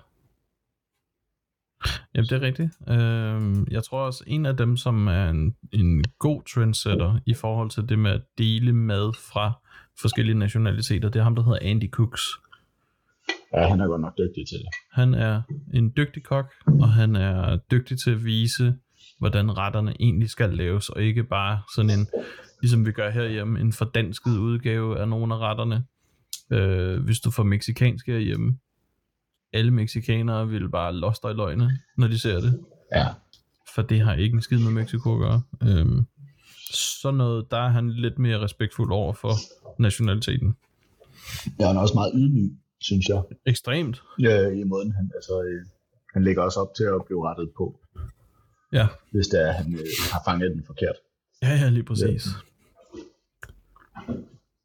Jamen, 2.14 2.27
det 2.27 2.33
er 2.33 2.40
rigtigt. 2.40 2.70
Øhm, 2.88 3.66
jeg 3.70 3.85
tror 3.85 4.01
også, 4.07 4.25
en 4.27 4.46
af 4.46 4.57
dem, 4.57 4.77
som 4.77 5.07
er 5.07 5.31
en, 5.31 5.57
en 5.73 6.05
god 6.18 6.42
trendsetter 6.55 7.18
i 7.27 7.35
forhold 7.35 7.70
til 7.70 7.88
det 7.88 7.99
med 7.99 8.11
at 8.11 8.20
dele 8.38 8.73
mad 8.73 9.12
fra 9.33 9.53
forskellige 10.01 10.38
nationaliteter, 10.38 11.09
det 11.09 11.18
er 11.18 11.23
ham, 11.23 11.35
der 11.35 11.42
hedder 11.42 11.59
Andy 11.62 11.90
Cooks. 11.90 12.23
Ja, 13.55 13.68
han 13.68 13.81
er 13.81 13.87
godt 13.87 14.01
nok 14.01 14.18
dygtig 14.18 14.49
til 14.49 14.59
det. 14.59 14.68
Han 14.92 15.14
er 15.14 15.42
en 15.75 15.92
dygtig 15.96 16.23
kok, 16.25 16.53
og 16.66 16.88
han 16.92 17.16
er 17.16 17.57
dygtig 17.70 17.99
til 17.99 18.11
at 18.11 18.25
vise, 18.25 18.75
hvordan 19.18 19.59
retterne 19.59 19.94
egentlig 20.01 20.31
skal 20.31 20.51
laves, 20.51 20.88
og 20.88 21.03
ikke 21.03 21.25
bare 21.25 21.62
sådan 21.75 21.90
en, 21.90 22.07
ligesom 22.62 22.87
vi 22.87 22.92
gør 22.92 23.11
herhjemme, 23.11 23.61
en 23.61 23.73
fordansket 23.73 24.38
udgave 24.38 24.99
af 24.99 25.09
nogle 25.09 25.35
af 25.35 25.38
retterne. 25.38 25.85
Øh, 26.53 27.05
hvis 27.05 27.20
du 27.20 27.31
får 27.31 27.42
meksikansk 27.42 28.07
herhjemme, 28.07 28.59
alle 29.52 29.70
meksikanere 29.70 30.48
vil 30.48 30.68
bare 30.68 30.92
loste 30.96 31.28
i 31.28 31.32
løgne, 31.32 31.78
når 31.96 32.06
de 32.08 32.18
ser 32.18 32.40
det, 32.40 32.60
Ja, 32.94 33.06
for 33.74 33.82
det 33.82 34.00
har 34.00 34.14
ikke 34.14 34.34
en 34.34 34.42
skid 34.42 34.58
med 34.58 34.70
Mexico 34.72 35.14
at 35.14 35.18
gøre. 35.20 35.42
Øhm, 35.62 36.06
sådan 36.72 37.18
noget, 37.18 37.50
der 37.50 37.56
er 37.56 37.68
han 37.68 37.90
lidt 37.90 38.18
mere 38.18 38.40
respektfuld 38.40 38.92
over 38.92 39.12
for 39.12 39.32
nationaliteten. 39.78 40.56
ja 41.60 41.66
han 41.66 41.76
er 41.76 41.80
også 41.80 41.94
meget 41.94 42.12
ydmyg, 42.14 42.50
synes 42.80 43.06
jeg. 43.08 43.22
Ekstremt. 43.46 44.02
Ja, 44.20 44.48
i 44.48 44.64
måden 44.64 44.92
han, 44.92 45.10
altså, 45.14 45.42
øh, 45.42 45.66
han 46.14 46.24
lægger 46.24 46.42
også 46.42 46.60
op 46.60 46.74
til 46.76 46.84
at 46.84 47.04
blive 47.06 47.28
rettet 47.28 47.50
på, 47.56 47.80
Ja, 48.72 48.86
hvis 49.12 49.26
det 49.28 49.48
er, 49.48 49.52
han 49.52 49.72
øh, 49.74 49.80
har 50.12 50.22
fanget 50.28 50.50
den 50.50 50.62
forkert. 50.66 50.96
ja, 51.42 51.48
ja 51.62 51.68
lige 51.68 51.84
præcis. 51.84 52.26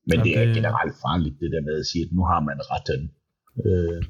Men 0.08 0.14
Jamen, 0.14 0.26
det 0.26 0.38
er 0.38 0.54
generelt 0.54 0.96
farligt, 1.06 1.36
det 1.40 1.52
der 1.52 1.62
med 1.62 1.80
at 1.80 1.86
sige, 1.86 2.04
at 2.06 2.12
nu 2.12 2.24
har 2.32 2.40
man 2.40 2.58
retten. 2.72 3.12
Øh, 3.66 4.04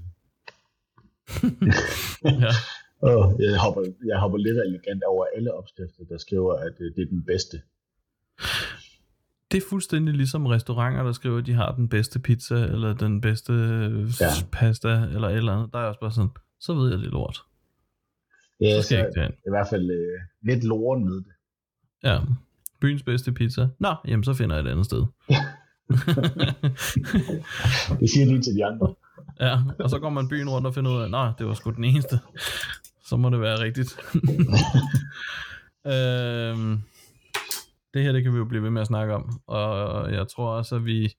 Ja. 2.44 2.52
og 3.02 3.36
jeg 3.40 3.60
hopper, 3.60 3.82
jeg 4.06 4.20
hopper 4.20 4.38
lidt 4.38 4.58
elegant 4.58 5.04
over 5.04 5.26
alle 5.36 5.54
opskrifter, 5.54 6.04
der 6.10 6.18
skriver, 6.18 6.54
at 6.54 6.74
øh, 6.80 6.96
det 6.96 7.02
er 7.02 7.06
den 7.10 7.24
bedste. 7.24 7.62
Det 9.52 9.58
er 9.64 9.68
fuldstændig 9.70 10.14
ligesom 10.14 10.46
restauranter, 10.46 11.04
der 11.04 11.12
skriver, 11.12 11.38
at 11.38 11.46
de 11.46 11.54
har 11.54 11.76
den 11.76 11.90
bedste 11.90 12.20
pizza, 12.20 12.56
eller 12.56 12.94
den 12.94 13.22
bedste 13.22 13.54
ja. 13.54 14.26
Ja. 14.26 14.30
pasta, 14.52 14.88
eller 14.90 15.28
et 15.30 15.36
eller 15.36 15.54
andet. 15.54 15.74
Der 15.74 15.80
er 15.80 15.84
også 15.84 16.00
bare 16.00 16.12
sådan, 16.12 16.30
så 16.60 16.74
ved 16.74 16.90
jeg 16.90 17.00
det 17.00 17.08
lort. 17.12 17.42
Ja, 18.62 18.82
Så 18.82 18.86
skal 18.86 18.98
jeg 19.16 19.32
i 19.48 19.50
hvert 19.50 19.68
fald 19.70 19.90
øh, 19.92 20.20
lidt 20.54 20.64
loren 20.64 21.06
med 21.06 21.16
det. 21.16 21.32
Ja, 22.04 22.20
byens 22.82 23.04
bedste 23.04 23.32
pizza. 23.32 23.68
Nå, 23.80 23.96
jamen 24.08 24.24
så 24.24 24.34
finder 24.34 24.56
jeg 24.56 24.66
et 24.66 24.72
andet 24.72 24.86
sted. 24.86 25.00
Det 28.00 28.10
siger 28.10 28.26
de 28.26 28.42
til 28.42 28.56
de 28.56 28.66
andre. 28.66 28.94
Ja, 29.40 29.58
og 29.80 29.90
så 29.90 30.00
går 30.00 30.10
man 30.10 30.28
byen 30.30 30.50
rundt 30.50 30.68
og 30.68 30.74
finder 30.74 30.92
ud 30.92 31.02
af, 31.02 31.10
nej, 31.12 31.32
det 31.38 31.48
var 31.48 31.54
sgu 31.54 31.70
den 31.72 31.84
eneste. 31.84 32.20
Så 33.06 33.18
må 33.18 33.30
det 33.30 33.42
være 33.42 33.60
rigtigt. 33.60 33.98
øhm, 35.94 36.82
det 37.94 38.04
her, 38.04 38.12
det 38.12 38.24
kan 38.24 38.34
vi 38.34 38.38
jo 38.38 38.46
blive 38.46 38.64
ved 38.64 38.70
med 38.70 38.82
at 38.82 38.88
snakke 38.88 39.14
om. 39.16 39.40
Og 39.48 40.14
jeg 40.14 40.28
tror 40.28 40.50
også, 40.52 40.76
at 40.76 40.86
vi 40.86 41.14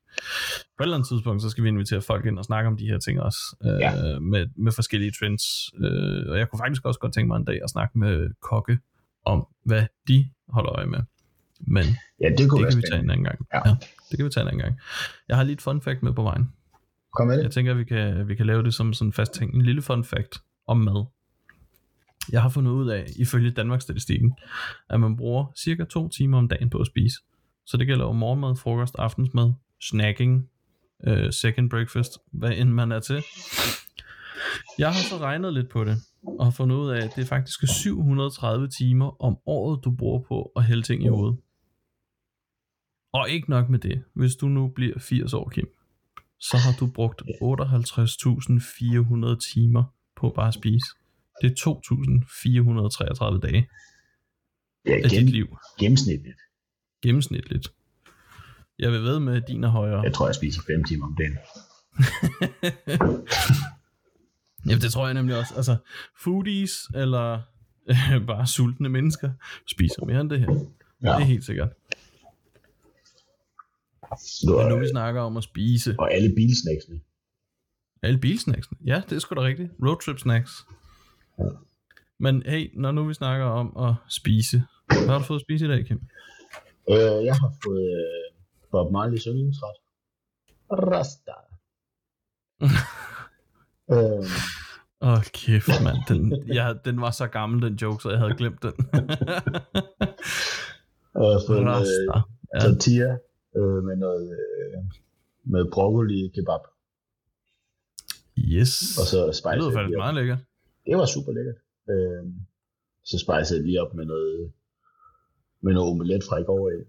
på 0.79 0.83
et 0.83 0.85
eller 0.85 0.97
andet 0.97 1.09
tidspunkt, 1.09 1.43
så 1.43 1.51
skal 1.51 1.65
vi 1.65 1.69
invitere 1.69 2.01
folk 2.03 2.27
ind 2.27 2.39
og 2.39 2.45
snakke 2.45 2.69
om 2.69 2.77
de 2.77 2.87
her 2.87 2.99
ting 2.99 3.21
også. 3.21 3.39
Øh, 3.65 3.81
Ja. 3.81 4.19
med, 4.19 4.47
med 4.57 4.73
forskellige 4.73 5.13
trends. 5.21 5.43
Øh, 5.85 6.31
og 6.31 6.39
jeg 6.39 6.51
kunne 6.51 6.59
faktisk 6.59 6.85
også 6.85 7.01
godt 7.01 7.13
tænke 7.15 7.29
mig 7.29 7.37
en 7.37 7.45
dag 7.45 7.61
at 7.65 7.71
snakke 7.71 7.99
med 7.99 8.31
kokke 8.43 8.79
om, 9.25 9.47
hvad 9.65 9.85
de 10.09 10.29
holder 10.49 10.73
øje 10.73 10.87
med. 10.87 11.01
Men 11.61 11.85
Ja, 12.21 12.29
det 12.39 12.51
kunne 12.51 12.65
det 12.65 12.73
kan 12.73 12.79
vi 12.79 12.83
tage 12.83 13.01
en 13.01 13.09
spændende. 13.09 13.13
anden 13.13 13.25
gang. 13.25 13.47
Ja. 13.55 13.61
ja, 13.69 13.77
det 14.11 14.17
kan 14.19 14.25
vi 14.25 14.31
tage 14.31 14.43
en 14.43 14.49
anden 14.49 14.63
gang. 14.63 14.81
Jeg 15.29 15.37
har 15.37 15.45
lige 15.45 15.55
et 15.55 15.63
fun 15.63 15.81
fact 15.83 16.03
med 16.03 16.13
på 16.13 16.23
vejen. 16.23 16.53
Kom 17.17 17.27
med 17.27 17.43
Jeg 17.43 17.51
tænker, 17.51 17.73
at 17.73 17.79
vi 17.79 17.85
kan, 17.85 18.29
vi 18.29 18.35
kan 18.35 18.47
lave 18.47 18.63
det 18.63 18.75
som 18.75 18.93
sådan 18.93 19.09
en 19.09 19.13
fast 19.13 19.33
ting. 19.33 19.55
En 19.55 19.63
lille 19.63 19.83
fun 19.83 20.05
fact 20.05 20.43
om 20.67 20.77
mad. 20.77 21.05
Jeg 22.33 22.43
har 22.43 22.49
fundet 22.49 22.71
ud 22.73 22.89
af, 22.89 23.07
ifølge 23.19 23.51
Danmarks 23.51 23.85
Statistikken, 23.85 24.35
at 24.89 25.01
man 25.01 25.17
bruger 25.17 25.53
cirka 25.57 25.85
to 25.85 26.09
timer 26.09 26.39
om 26.39 26.49
dagen 26.49 26.71
på 26.71 26.79
at 26.79 26.87
spise. 26.87 27.17
Så 27.67 27.77
det 27.77 27.87
gælder 27.87 28.05
jo 28.05 28.13
morgenmad, 28.13 28.57
frokost, 28.57 28.95
aftensmad, 28.99 29.53
snacking, 29.81 30.51
øh, 31.07 31.33
second 31.33 31.71
breakfast, 31.71 32.19
hvad 32.33 32.51
end 32.51 32.71
man 32.71 32.93
er 32.93 33.01
til. 33.01 33.23
Jeg 34.79 34.89
har 34.89 35.01
så 35.09 35.19
regnet 35.21 35.55
lidt 35.55 35.69
på 35.69 35.85
det, 35.85 35.97
og 36.39 36.47
har 36.47 36.51
fundet 36.51 36.77
ud 36.77 36.91
af, 36.91 37.05
at 37.05 37.13
det 37.17 37.23
er 37.23 37.27
faktisk 37.27 37.61
730 37.69 38.69
timer 38.69 39.23
om 39.25 39.39
året, 39.47 39.85
du 39.85 39.91
bruger 39.91 40.21
på 40.21 40.53
at 40.57 40.65
hælde 40.65 40.83
ting 40.83 41.05
i 41.05 41.09
hovedet. 41.09 41.39
Og 43.13 43.31
ikke 43.31 43.51
nok 43.51 43.69
med 43.69 43.79
det. 43.79 44.03
Hvis 44.13 44.37
du 44.37 44.49
nu 44.49 44.69
bliver 44.69 44.99
80 44.99 45.35
år, 45.35 45.49
Kim, 45.49 45.69
så 46.41 46.57
har 46.57 46.73
du 46.81 46.87
brugt 46.87 47.23
58.400 47.23 49.53
timer 49.53 49.85
på 50.17 50.33
bare 50.37 50.49
at 50.49 50.55
spise. 50.55 50.87
Det 51.43 51.51
er 51.51 51.55
2.433 53.35 53.41
dage 53.41 53.69
Ja, 54.87 54.95
af 54.95 55.03
dit 55.03 55.11
gennem, 55.11 55.33
liv. 55.33 55.57
gennemsnitligt. 55.79 56.39
Gennemsnitligt. 57.03 57.73
Jeg 58.79 58.93
vil 58.93 59.03
ved 59.03 59.21
med, 59.21 59.37
at 59.37 59.45
din 59.49 59.65
er 59.65 59.69
højere. 59.69 60.03
Jeg 60.03 60.15
tror, 60.15 60.27
jeg 60.29 60.35
spiser 60.35 60.63
5 60.67 60.85
timer 60.85 61.07
om 61.07 61.17
dagen. 61.19 61.37
Jamen, 64.67 64.81
det 64.83 64.93
tror 64.93 65.05
jeg 65.07 65.15
nemlig 65.15 65.39
også. 65.39 65.55
Altså, 65.57 65.77
foodies 66.23 66.73
eller 66.95 67.41
øh, 67.91 68.27
bare 68.31 68.47
sultne 68.47 68.89
mennesker 68.89 69.31
spiser 69.67 70.05
mere 70.07 70.21
end 70.21 70.31
det 70.31 70.41
her. 70.41 70.47
Ja. 71.03 71.09
Det 71.09 71.15
er 71.23 71.25
helt 71.25 71.45
sikkert. 71.45 71.69
Du, 74.47 74.59
Men 74.59 74.69
nu 74.69 74.79
vi 74.79 74.89
snakker 74.89 75.21
om 75.21 75.37
at 75.37 75.45
spise 75.45 75.95
og 75.99 76.13
alle 76.15 76.35
bilsnacksene. 76.35 77.01
alle 78.03 78.19
bilsnacksene. 78.19 78.79
Ja, 78.87 79.03
det 79.09 79.17
er 79.17 79.21
sgu 79.21 79.35
da 79.35 79.41
rigtigt. 79.41 79.71
Roadtrip 79.87 80.19
snacks. 80.19 80.53
Men 82.21 82.43
hey, 82.47 82.71
når 82.75 82.93
nu 82.93 83.05
vi 83.05 83.15
snakker 83.15 83.47
om 83.47 83.77
at 83.89 83.95
spise. 84.09 84.63
Hvad 84.89 85.09
har 85.09 85.19
du 85.19 85.25
fået 85.25 85.39
at 85.39 85.43
spise 85.43 85.65
i 85.65 85.69
dag, 85.69 85.87
Kim? 85.87 86.01
Øh, 86.91 87.25
jeg 87.25 87.35
har 87.35 87.53
fået 87.65 87.89
øh, 88.01 88.33
Bob 88.71 88.87
Marley's 88.95 89.29
yndlingsret. 89.29 89.77
Rasta. 90.71 91.33
øh, 93.95 94.31
Åh, 95.01 95.13
oh, 95.13 95.23
kæft, 95.23 95.69
mand. 95.85 95.97
Den, 96.09 96.49
jeg, 96.55 96.77
den 96.85 97.01
var 97.01 97.11
så 97.11 97.27
gammel, 97.27 97.63
den 97.63 97.75
joke, 97.75 98.03
så 98.03 98.11
jeg 98.11 98.19
havde 98.19 98.35
glemt 98.35 98.63
den. 98.63 98.73
og 101.15 101.33
har 101.33 101.43
fået 101.47 101.61
øh. 101.61 102.23
Ja. 102.55 102.61
tortilla 102.61 103.19
øh, 103.57 103.85
med 103.85 103.97
noget 103.97 104.31
øh, 104.31 104.83
med 105.45 105.71
broccoli 105.73 106.29
kebab. 106.35 106.61
Yes. 108.39 108.99
Og 109.01 109.07
så 109.07 109.27
Det 109.27 109.35
spice 109.37 109.43
faktisk 109.47 109.77
lige 109.89 109.97
op. 109.97 110.01
meget 110.05 110.15
lækkert. 110.15 110.39
Det 110.87 110.97
var 110.97 111.07
super 111.07 111.33
lækkert. 111.33 111.59
Øh, 111.91 112.33
så 113.05 113.19
spice 113.19 113.55
jeg 113.55 113.65
lige 113.65 113.83
op 113.83 113.95
med 113.95 114.05
noget 114.05 114.53
med 115.61 115.73
noget 115.75 115.91
omelet 115.91 116.25
fra 116.29 116.39
i 116.39 116.45
går 116.45 116.71
af. 116.71 116.83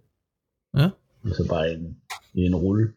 Ja. 0.81 0.89
Og 1.29 1.35
så 1.35 1.47
bare 1.49 1.71
en, 1.73 2.01
i 2.33 2.41
en 2.41 2.55
rulle. 2.55 2.93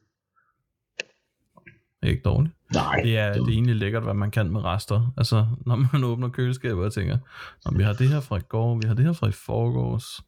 Det 2.00 2.06
er 2.06 2.10
ikke 2.10 2.22
dårligt. 2.22 2.54
Nej, 2.74 3.00
Det 3.04 3.18
er, 3.18 3.32
det 3.32 3.42
er 3.42 3.48
egentlig 3.48 3.76
lækkert, 3.76 4.02
hvad 4.02 4.14
man 4.14 4.30
kan 4.30 4.50
med 4.52 4.64
rester. 4.64 5.12
Altså, 5.16 5.46
når 5.66 5.76
man 5.76 6.04
åbner 6.10 6.28
køleskabet 6.28 6.84
og 6.84 6.92
tænker, 6.92 7.18
om 7.64 7.78
vi 7.78 7.82
har 7.82 7.92
det 7.92 8.08
her 8.08 8.20
fra 8.20 8.36
i 8.36 8.40
går, 8.48 8.76
vi 8.78 8.86
har 8.88 8.94
det 8.94 9.04
her 9.04 9.12
fra 9.12 9.28
i 9.28 9.32
forgårs. 9.32 10.20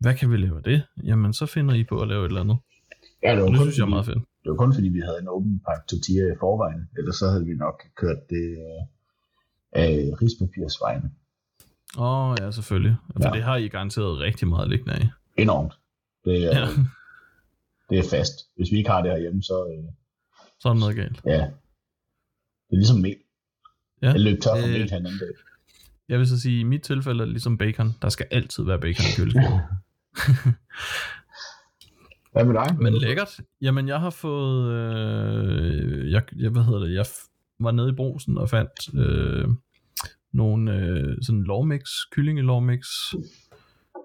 Hvad 0.00 0.14
kan 0.14 0.30
vi 0.30 0.36
lave 0.36 0.56
af 0.56 0.62
det? 0.62 0.82
Jamen, 1.04 1.32
så 1.32 1.46
finder 1.46 1.74
I 1.74 1.84
på 1.84 2.00
at 2.02 2.08
lave 2.08 2.24
et 2.24 2.28
eller 2.28 2.40
andet. 2.40 2.58
ja, 3.22 3.30
det, 3.34 3.42
var 3.42 3.48
det 3.48 3.56
kun, 3.58 3.64
synes 3.66 3.78
jeg 3.78 3.84
er 3.84 3.88
meget 3.88 4.06
fedt. 4.06 4.18
det 4.18 4.50
var 4.50 4.56
kun 4.56 4.74
fordi, 4.74 4.88
vi 4.88 5.00
havde 5.00 5.18
en 5.20 5.28
åben 5.28 5.60
pakke 5.66 5.82
tortilla 5.90 6.32
i 6.32 6.36
forvejen. 6.40 6.88
Ellers 6.98 7.16
så 7.16 7.26
havde 7.30 7.44
vi 7.46 7.54
nok 7.54 7.82
kørt 7.96 8.20
det 8.30 8.46
øh, 8.66 8.82
af 9.72 9.90
rispapirsvejene. 10.22 11.10
Åh, 11.98 12.30
oh, 12.30 12.36
ja, 12.40 12.50
selvfølgelig. 12.50 12.96
For 13.16 13.28
Ja. 13.28 13.30
det 13.36 13.42
har 13.42 13.56
I 13.56 13.68
garanteret 13.68 14.18
rigtig 14.18 14.48
meget 14.48 14.68
liggende 14.70 14.94
af. 14.94 15.08
Enormt. 15.36 15.72
Det 16.24 16.36
er, 16.44 16.58
Ja. 16.58 16.58
ja. 16.60 16.66
det 17.90 17.98
er 17.98 18.08
fast. 18.10 18.34
Hvis 18.56 18.70
vi 18.72 18.76
ikke 18.76 18.90
har 18.90 19.02
det 19.02 19.10
herhjemme, 19.10 19.42
så 19.42 19.56
øh, 19.72 19.84
Så 20.60 20.68
er 20.68 20.72
der 20.72 20.80
noget 20.80 20.96
galt. 20.96 21.20
ja. 21.24 21.32
Det 22.68 22.74
er 22.74 22.76
ligesom 22.76 22.98
mel. 23.00 23.16
Ja. 24.02 24.10
Jeg 24.10 24.20
løb 24.20 24.40
tør 24.40 24.50
for 24.50 24.66
Øh, 24.66 24.72
mel 24.72 24.90
her 24.90 24.96
en 24.96 25.06
anden 25.06 25.18
dag. 25.18 25.28
Jeg 26.08 26.18
vil 26.18 26.28
så 26.28 26.40
sige, 26.40 26.60
i 26.60 26.62
mit 26.62 26.82
tilfælde 26.82 27.20
er 27.20 27.24
det 27.24 27.32
ligesom 27.32 27.58
bacon. 27.58 27.94
Der 28.02 28.08
skal 28.08 28.26
altid 28.30 28.64
være 28.64 28.80
bacon 28.80 29.04
i 29.12 29.14
køleskabet. 29.16 29.60
Hvad 32.32 32.44
med 32.44 32.54
dig? 32.54 32.76
Men 32.80 32.94
lækkert. 32.94 33.40
Jamen, 33.60 33.88
jeg 33.88 34.00
har 34.00 34.10
fået... 34.10 34.72
Øh, 34.72 36.12
jeg, 36.12 36.22
jeg, 36.36 36.50
hvad 36.50 36.62
hedder 36.62 36.78
det? 36.78 36.94
Jeg 36.94 37.06
var 37.60 37.70
nede 37.70 37.88
i 37.88 37.92
brosen 37.92 38.38
og 38.38 38.50
fandt 38.50 38.94
øh, 38.94 39.48
nogle 40.32 40.76
øh, 40.76 41.16
sådan 41.22 41.42
lovmix, 41.42 41.82
kyllingelovmix, 42.12 42.86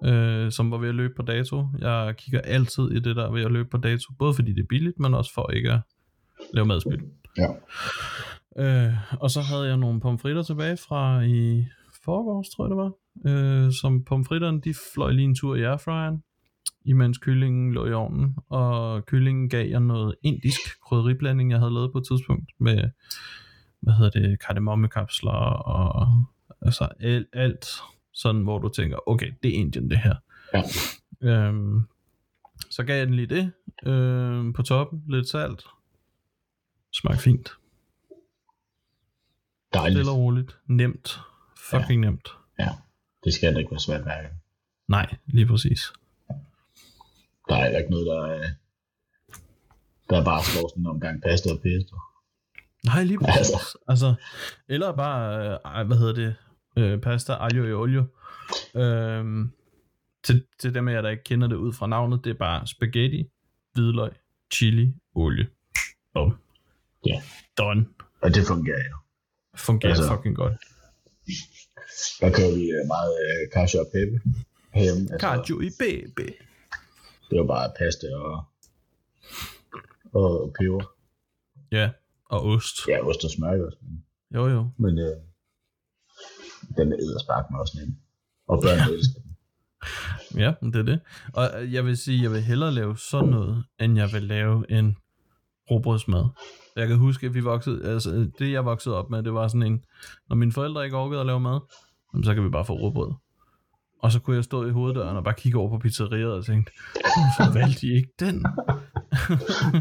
øh, 0.03 0.51
som 0.51 0.71
var 0.71 0.77
ved 0.77 0.89
at 0.89 0.95
løbe 0.95 1.13
på 1.15 1.21
dato. 1.21 1.67
Jeg 1.79 2.15
kigger 2.17 2.41
altid 2.41 2.91
i 2.91 2.99
det 2.99 3.15
der 3.15 3.31
ved 3.31 3.43
at 3.43 3.51
løbe 3.51 3.69
på 3.69 3.77
dato, 3.77 4.13
både 4.19 4.33
fordi 4.33 4.53
det 4.53 4.61
er 4.61 4.67
billigt, 4.69 4.99
men 4.99 5.13
også 5.13 5.33
for 5.33 5.51
ikke 5.51 5.71
at 5.71 5.79
lave 6.53 6.65
madspil. 6.65 7.01
Ja. 7.37 7.47
Øh, 8.57 8.93
og 9.19 9.31
så 9.31 9.41
havde 9.41 9.67
jeg 9.67 9.77
nogle 9.77 9.99
pomfritter 9.99 10.43
tilbage 10.43 10.77
fra 10.77 11.21
i 11.21 11.65
forgårs, 12.05 12.49
tror 12.49 12.65
jeg 12.65 12.69
det 12.69 12.77
var. 12.77 12.91
Øh, 13.25 13.71
som 13.73 14.03
pomfritterne, 14.03 14.61
de 14.61 14.73
fløj 14.93 15.11
lige 15.11 15.25
en 15.25 15.35
tur 15.35 15.55
i 15.55 15.63
airfryeren, 15.63 16.23
imens 16.85 17.17
kyllingen 17.17 17.73
lå 17.73 17.85
i 17.85 17.93
ovnen. 17.93 18.35
Og 18.49 19.05
kyllingen 19.05 19.49
gav 19.49 19.69
jeg 19.69 19.79
noget 19.79 20.15
indisk 20.21 20.81
krydderiblanding, 20.81 21.51
jeg 21.51 21.59
havde 21.59 21.73
lavet 21.73 21.91
på 21.91 21.97
et 21.97 22.05
tidspunkt, 22.07 22.51
med, 22.59 22.89
hvad 23.79 23.93
hedder 23.93 24.19
det, 24.21 24.39
kardemommekapsler 24.39 25.31
og 25.31 26.07
altså 26.61 26.87
alt, 26.99 27.27
alt 27.33 27.65
sådan, 28.13 28.41
hvor 28.41 28.59
du 28.59 28.69
tænker, 28.69 29.09
okay, 29.09 29.31
det 29.43 29.55
er 29.55 29.59
Indien 29.59 29.89
det 29.89 29.97
her. 29.97 30.15
Ja. 30.53 30.63
Øhm, 31.21 31.81
så 32.69 32.83
gav 32.83 32.97
jeg 32.97 33.07
den 33.07 33.15
lige 33.15 33.27
det, 33.27 33.51
øh, 33.85 34.53
på 34.53 34.61
toppen, 34.61 35.03
lidt 35.07 35.27
salt. 35.29 35.63
Smagte 36.93 37.21
fint. 37.21 37.51
Dejligt. 39.73 39.97
Stille 39.97 40.11
og 40.11 40.17
roligt. 40.17 40.57
Nemt. 40.67 41.19
Fucking 41.79 42.03
ja. 42.03 42.09
nemt. 42.09 42.29
Ja. 42.59 42.69
Det 43.23 43.33
skal 43.33 43.53
da 43.53 43.59
ikke 43.59 43.71
være 43.71 43.79
svært 43.79 44.01
hver 44.03 44.21
gang. 44.21 44.33
Nej, 44.87 45.15
lige 45.25 45.45
præcis. 45.45 45.93
Der 47.49 47.55
er 47.55 47.77
ikke 47.77 47.91
noget, 47.91 48.05
der 48.05 48.25
er, 48.25 48.49
der 50.09 50.23
bare 50.23 50.43
slår 50.43 50.69
sådan 50.69 50.83
en 50.83 50.87
omgang 50.87 51.21
pasta 51.21 51.51
og 51.51 51.59
pesto. 51.61 51.95
Nej, 52.85 53.03
lige 53.03 53.19
præcis. 53.19 53.37
Altså. 53.37 53.77
Altså, 53.87 54.15
eller 54.67 54.95
bare, 54.95 55.59
øh, 55.81 55.87
hvad 55.87 55.97
hedder 55.97 56.13
det, 56.13 56.35
øh, 56.77 57.01
pasta 57.01 57.33
aglio 57.33 57.63
e 57.63 57.73
olio. 57.73 58.05
Øhm, 58.75 59.51
til, 60.23 60.45
til 60.59 60.73
dem 60.75 60.87
af 60.87 60.93
jer, 60.93 61.01
der 61.01 61.09
ikke 61.09 61.23
kender 61.23 61.47
det 61.47 61.55
ud 61.55 61.73
fra 61.73 61.87
navnet, 61.87 62.23
det 62.23 62.29
er 62.29 62.37
bare 62.37 62.67
spaghetti, 62.67 63.29
hvidløg, 63.73 64.11
chili, 64.53 64.93
olie. 65.15 65.47
Bum. 66.13 66.37
Ja. 67.05 67.21
Done. 67.57 67.85
Og 68.21 68.35
det 68.35 68.47
fungerer 68.47 68.83
jo. 68.89 68.95
Fungerer. 69.55 69.91
Altså. 69.91 70.15
fucking 70.15 70.35
godt. 70.35 70.53
Der 72.21 72.29
kører 72.37 72.55
vi 72.55 72.63
øh, 72.71 72.87
meget 72.87 73.13
øh, 73.25 73.51
cashew 73.53 73.81
og 73.83 73.89
peppe 73.93 74.17
herhjemme. 74.73 75.01
Altså, 75.11 75.53
i 75.61 75.69
baby. 75.79 76.27
det 77.29 77.39
var 77.39 77.47
bare 77.47 77.71
pasta 77.79 78.07
og, 78.15 78.43
og 80.13 80.53
peber. 80.59 80.83
Ja, 81.71 81.89
og 82.29 82.45
ost. 82.45 82.87
Ja, 82.87 83.07
ost 83.07 83.23
og 83.25 83.31
smør 83.31 83.65
også. 83.65 83.77
Men, 83.81 84.03
Jo, 84.35 84.47
jo. 84.47 84.69
men 84.77 84.99
øh, 84.99 85.17
den 86.77 86.93
er 86.93 86.97
edderspark 86.97 87.45
med 87.51 87.59
også 87.59 87.77
nem. 87.79 87.95
Og 88.47 88.61
børn 88.61 88.77
ja. 88.77 88.93
elsker 88.93 89.19
den. 89.21 89.29
Ja, 90.43 90.53
det 90.61 90.75
er 90.75 90.83
det. 90.83 90.99
Og 91.33 91.61
øh, 91.63 91.73
jeg 91.73 91.85
vil 91.85 91.97
sige, 91.97 92.23
jeg 92.23 92.31
vil 92.31 92.41
hellere 92.41 92.71
lave 92.71 92.97
sådan 92.97 93.29
noget, 93.29 93.63
end 93.79 93.97
jeg 93.97 94.09
vil 94.13 94.23
lave 94.23 94.71
en 94.71 94.97
robrødsmad. 95.71 96.25
Jeg 96.75 96.87
kan 96.87 96.97
huske, 96.97 97.27
at 97.27 97.33
vi 97.33 97.39
voksede, 97.39 97.85
altså 97.89 98.29
det 98.39 98.51
jeg 98.51 98.65
voksede 98.65 98.97
op 98.97 99.09
med, 99.09 99.23
det 99.23 99.33
var 99.33 99.47
sådan 99.47 99.63
en, 99.63 99.81
når 100.29 100.35
mine 100.35 100.51
forældre 100.51 100.85
ikke 100.85 100.97
orkede 100.97 101.19
at 101.19 101.25
lave 101.25 101.39
mad, 101.39 101.59
så 102.23 102.33
kan 102.33 102.43
vi 102.43 102.49
bare 102.49 102.65
få 102.65 102.73
råbrød. 102.73 103.13
Og 104.03 104.11
så 104.11 104.19
kunne 104.19 104.35
jeg 104.35 104.43
stå 104.43 104.65
i 104.65 104.71
hoveddøren 104.71 105.17
og 105.17 105.23
bare 105.23 105.33
kigge 105.37 105.57
over 105.59 105.69
på 105.69 105.77
pizzeriet 105.77 106.33
og 106.33 106.45
tænke, 106.45 106.71
hvorfor 106.93 107.53
valgte 107.53 107.87
I 107.87 107.95
ikke 107.95 108.09
den? 108.19 108.35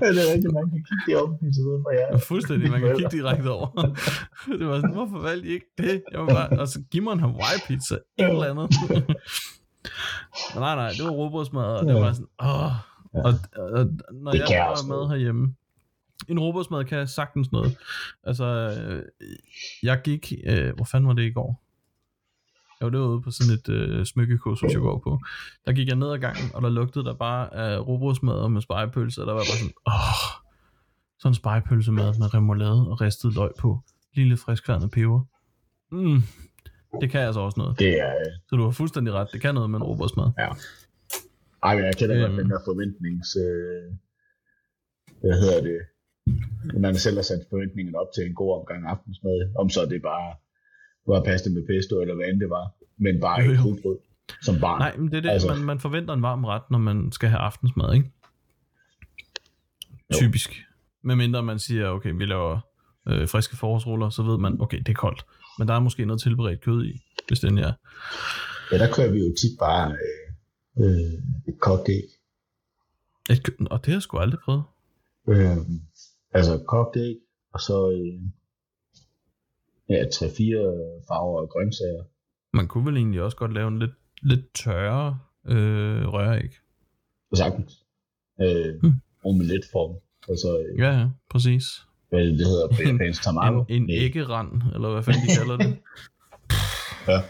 det 0.01 0.19
er 0.23 0.33
rigtigt, 0.35 0.53
man 0.55 0.71
kan 0.71 0.83
kigge 0.89 1.05
det 1.07 1.17
op 1.23 1.29
i 1.35 1.37
pizzeriet 1.45 1.83
fra 1.85 1.93
jer. 1.99 2.19
Fuldstændig, 2.19 2.71
man 2.71 2.81
kan 2.81 2.97
kigge 2.97 3.11
direkte 3.11 3.51
over. 3.51 3.67
det 4.59 4.67
var 4.67 4.77
sådan, 4.77 4.93
hvorfor 4.93 5.19
valgte 5.19 5.49
I 5.49 5.53
ikke 5.53 5.67
det? 5.79 6.03
Jeg 6.13 6.21
var 6.21 6.27
bare, 6.27 6.49
og 6.61 6.69
så 6.69 6.83
giv 6.91 7.03
mig 7.03 7.13
en 7.13 7.21
Hawaii 7.21 7.59
pizza, 7.67 7.95
et 7.95 8.29
eller 8.29 8.45
andet. 8.51 8.71
Nej, 10.63 10.75
nej, 10.75 10.89
det 10.97 11.05
var 11.05 11.11
råbrødsmad, 11.11 11.65
og 11.65 11.87
det 11.87 11.95
var 11.95 12.13
sådan, 12.13 12.29
åh. 12.43 12.73
Og, 13.15 13.33
og 13.75 13.87
når 14.13 14.33
Det 14.33 14.41
jeg 14.51 14.75
mad 14.89 14.89
noget. 14.89 15.11
herhjemme, 15.11 15.55
en 16.29 16.39
råbrødsmad 16.41 16.85
kan 16.85 17.09
sagtens 17.09 17.53
noget. 17.53 17.77
Altså, 18.25 18.45
øh, 18.45 19.03
jeg 19.83 20.01
gik, 20.05 20.33
øh, 20.47 20.75
hvor 20.77 20.85
fanden 20.85 21.09
var 21.09 21.15
det 21.15 21.23
i 21.23 21.33
går? 21.33 21.63
Jeg 22.81 22.85
var 22.87 22.91
derude 22.99 23.23
på 23.23 23.31
sådan 23.31 23.55
et 23.55 23.69
øh, 23.69 24.07
smykkekursus, 24.07 24.73
jeg 24.73 24.81
går 24.81 24.99
på. 24.99 25.21
Der 25.67 25.73
gik 25.73 25.89
jeg 25.89 25.97
ned 25.97 26.13
ad 26.13 26.19
gangen, 26.19 26.51
og 26.55 26.63
der 26.63 26.69
lugtede 26.69 27.05
der 27.05 27.15
bare 27.15 27.55
af 27.55 27.87
råbrødsmad 27.89 28.49
med 28.49 28.61
spejepølse, 28.63 29.21
og 29.21 29.27
der 29.27 29.33
var 29.33 29.41
bare 29.41 29.59
sådan, 29.59 29.73
åh, 29.87 29.93
sådan 31.19 31.31
en 31.31 31.35
spejepølsemad 31.35 32.19
med 32.19 32.35
remoulade 32.35 32.89
og 32.91 33.01
ristet 33.01 33.35
løg 33.35 33.51
på. 33.59 33.81
Lille 34.15 34.37
friskværnet 34.37 34.91
peber. 34.91 35.21
Mm, 35.93 36.23
det 37.01 37.11
kan 37.11 37.21
altså 37.21 37.41
også 37.41 37.61
noget. 37.61 37.79
Det 37.79 38.01
er, 38.01 38.11
øh, 38.11 38.33
Så 38.49 38.57
du 38.57 38.65
har 38.65 38.71
fuldstændig 38.71 39.15
ret. 39.15 39.29
Det 39.33 39.41
kan 39.41 39.55
noget 39.55 39.71
med 39.71 39.79
en 39.79 39.83
råbrødsmad. 39.83 40.31
ej, 41.63 41.75
men 41.77 41.85
jeg 41.85 41.97
kender 41.97 42.21
godt 42.21 42.31
Øhm. 42.33 42.39
den 42.43 42.51
der 42.51 42.59
forventnings, 42.65 43.37
øh, 43.37 43.95
hvad 45.21 45.41
hedder 45.41 45.61
det, 45.63 45.79
man 46.81 46.97
selv 46.97 47.17
har 47.17 47.23
sat 47.23 47.43
forventningerne 47.51 47.99
op 47.99 48.07
til 48.15 48.27
en 48.27 48.35
god 48.35 48.59
omgang 48.61 48.87
aftensmad, 48.87 49.53
om 49.59 49.71
så 49.71 49.87
det 49.87 50.03
bare 50.03 50.35
var 51.07 51.23
pasta 51.25 51.51
med 51.51 51.67
pesto, 51.67 52.01
eller 52.01 52.15
hvad 52.15 52.27
end 52.27 52.41
det 52.41 52.51
var, 52.51 52.67
men 52.97 53.21
bare 53.21 53.43
ikke 53.43 53.63
rugbrød 53.65 53.99
som 54.43 54.61
barn. 54.61 54.79
Nej, 54.79 54.97
men 54.97 55.07
det 55.11 55.17
er 55.17 55.21
det, 55.21 55.31
Altså- 55.31 55.49
man, 55.49 55.65
man 55.65 55.81
forventer 55.81 56.15
en 56.15 56.23
varm 56.23 56.45
ret, 56.45 56.63
når 56.71 56.79
man 56.79 57.13
skal 57.13 57.29
have 57.29 57.41
aftensmad, 57.41 57.95
ikke? 57.95 58.11
Jo. 60.13 60.17
Typisk. 60.17 60.63
Medmindre 61.05 61.43
man 61.43 61.59
siger, 61.59 61.89
okay, 61.89 62.13
vi 62.13 62.25
laver 62.25 62.61
øh, 63.09 63.29
friske 63.29 63.57
forårsruller, 63.57 64.11
så 64.11 64.23
ved 64.23 64.39
man, 64.39 64.61
okay, 64.61 64.79
det 64.79 64.89
er 64.89 64.95
koldt. 64.95 65.25
Men 65.59 65.69
der 65.69 65.75
er 65.75 65.81
måske 65.81 66.05
noget 66.05 66.23
tilberedt 66.23 66.61
kød 66.61 66.85
i, 66.85 67.01
hvis 67.29 67.41
den 67.41 67.59
er. 67.59 67.73
Ja, 68.73 68.79
der 68.79 68.93
kører 68.95 69.11
vi 69.13 69.19
jo 69.19 69.35
tit 69.41 69.59
bare 69.59 69.97
øh, 70.79 70.85
øh, 70.85 71.13
et 71.49 71.61
kogt 71.61 71.89
æg. 71.89 72.03
Et, 73.31 73.51
og 73.71 73.79
det 73.79 73.87
har 73.87 73.93
jeg 73.93 74.03
sgu 74.03 74.19
aldrig 74.19 74.41
prøvet. 74.45 74.63
Øh, 75.29 75.57
altså 76.33 76.65
kogt 76.69 76.97
æg, 76.97 77.17
og 77.53 77.61
så 77.61 77.91
øh, 77.91 78.21
ja, 79.89 80.05
tre-fire 80.13 80.63
farver 81.09 81.41
og 81.41 81.49
grøntsager. 81.49 82.05
Man 82.57 82.69
kunne 82.69 82.87
vel 82.87 82.97
egentlig 82.97 83.23
også 83.23 83.37
godt 83.37 83.53
lave 83.55 83.69
en 83.69 83.79
lidt, 83.79 83.91
lidt 84.23 84.55
tørre 84.55 85.19
øh, 85.49 86.07
røræg. 86.13 86.51
Sagtens. 87.35 87.85
Øh, 88.43 88.81
Hmm. 88.81 88.93
omeletform. 89.25 89.97
Altså, 90.29 90.59
øh, 90.59 90.79
Ja, 90.79 90.99
ja, 91.01 91.09
præcis. 91.31 91.65
hvad 92.09 92.21
det, 92.27 92.47
hedder? 92.47 92.93
Japansk 92.93 93.23
tamago? 93.23 93.65
En, 93.69 93.83
en 93.83 93.91
æggerand, 93.91 94.63
eller 94.75 94.93
hvad 94.93 95.03
fanden 95.03 95.23
de 95.23 95.37
kalder 95.39 95.57
det. 95.57 95.79
Ja. 97.09 97.21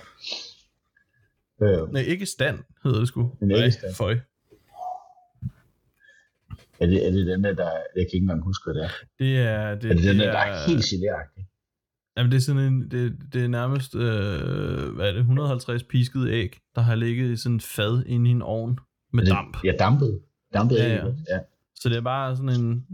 Øh, 1.62 1.92
Nej, 1.92 2.02
ikke 2.02 2.26
stand 2.26 2.58
hedder 2.84 2.98
det 2.98 3.08
sgu. 3.08 3.20
En 3.42 3.48
Nej, 3.48 3.58
æggestand. 3.58 3.94
Føj. 3.94 4.18
Er, 6.82 6.86
det, 6.86 7.06
er 7.06 7.10
det 7.10 7.26
den 7.26 7.44
der, 7.44 7.54
der, 7.54 7.70
jeg 7.70 7.80
kan 7.94 8.14
ikke 8.14 8.16
engang 8.16 8.42
huske, 8.42 8.64
hvad 8.66 8.74
det 8.74 8.84
er. 8.84 8.90
Det 9.18 9.38
er... 9.38 9.74
Det, 9.74 9.90
Er 9.90 9.94
det 9.94 10.04
den 10.04 10.18
der, 10.18 10.28
er, 10.28 10.32
der 10.32 10.38
er 10.38 10.68
helt 10.68 10.84
geléragtig? 10.84 11.42
Jamen, 12.16 12.32
det 12.32 12.36
er 12.36 12.40
sådan 12.40 12.62
en, 12.62 12.90
det, 12.90 13.18
det 13.32 13.44
er 13.44 13.48
nærmest, 13.48 13.94
øh, 13.94 14.94
hvad 14.94 15.08
er 15.08 15.12
det, 15.12 15.18
150 15.18 15.82
piskede 15.82 16.32
æg, 16.32 16.58
der 16.74 16.80
har 16.80 16.94
ligget 16.94 17.30
i 17.30 17.36
sådan 17.36 17.56
et 17.56 17.62
fad 17.62 18.04
inde 18.06 18.30
i 18.30 18.32
en 18.32 18.42
ovn 18.42 18.78
med 19.12 19.24
det, 19.24 19.30
damp. 19.30 19.56
Ja, 19.64 19.72
dampet. 19.78 20.20
Dampet 20.54 20.76
Ja, 20.76 20.84
æg, 20.84 20.90
ja. 20.90 21.34
ja. 21.34 21.40
Så 21.74 21.88
det 21.88 21.96
er 21.96 22.00
bare 22.00 22.36
sådan 22.36 22.60
en, 22.60 22.86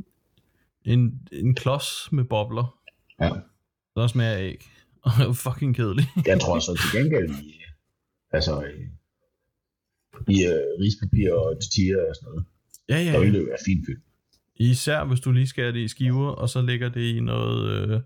en, 0.85 1.29
en 1.33 1.55
klods 1.55 2.13
med 2.13 2.25
bobler, 2.25 2.79
ja. 3.21 3.31
der 3.97 4.07
smager 4.07 4.33
af 4.33 4.43
æg. 4.43 4.65
Og 5.05 5.11
det 5.19 5.27
er 5.27 5.33
fucking 5.33 5.77
kedeligt. 5.77 6.09
Jeg 6.27 6.41
tror 6.41 6.59
så 6.59 6.73
til 6.75 7.01
gengæld 7.01 7.31
i, 7.31 7.63
altså 8.31 8.61
i, 8.61 8.83
i 10.35 10.37
uh, 10.47 10.81
rispapir 10.83 11.33
og 11.33 11.57
tortilla 11.63 12.09
og 12.09 12.15
sådan 12.17 12.29
noget, 12.29 12.45
ja, 12.89 12.95
der 12.95 13.01
ja, 13.01 13.19
ville 13.19 13.33
ja. 13.33 13.39
det 13.39 13.49
være 13.49 13.59
fint 13.67 13.87
fyldt. 13.87 14.05
Især 14.57 15.05
hvis 15.05 15.21
du 15.21 15.33
lige 15.33 15.47
skærer 15.47 15.73
det 15.73 15.81
i 15.81 15.89
skiver, 15.89 16.31
og 16.31 16.49
så 16.49 16.63
lægger 16.63 16.89
det 16.89 17.01
i 17.01 17.21
noget, 17.21 17.71
øh, 17.71 18.01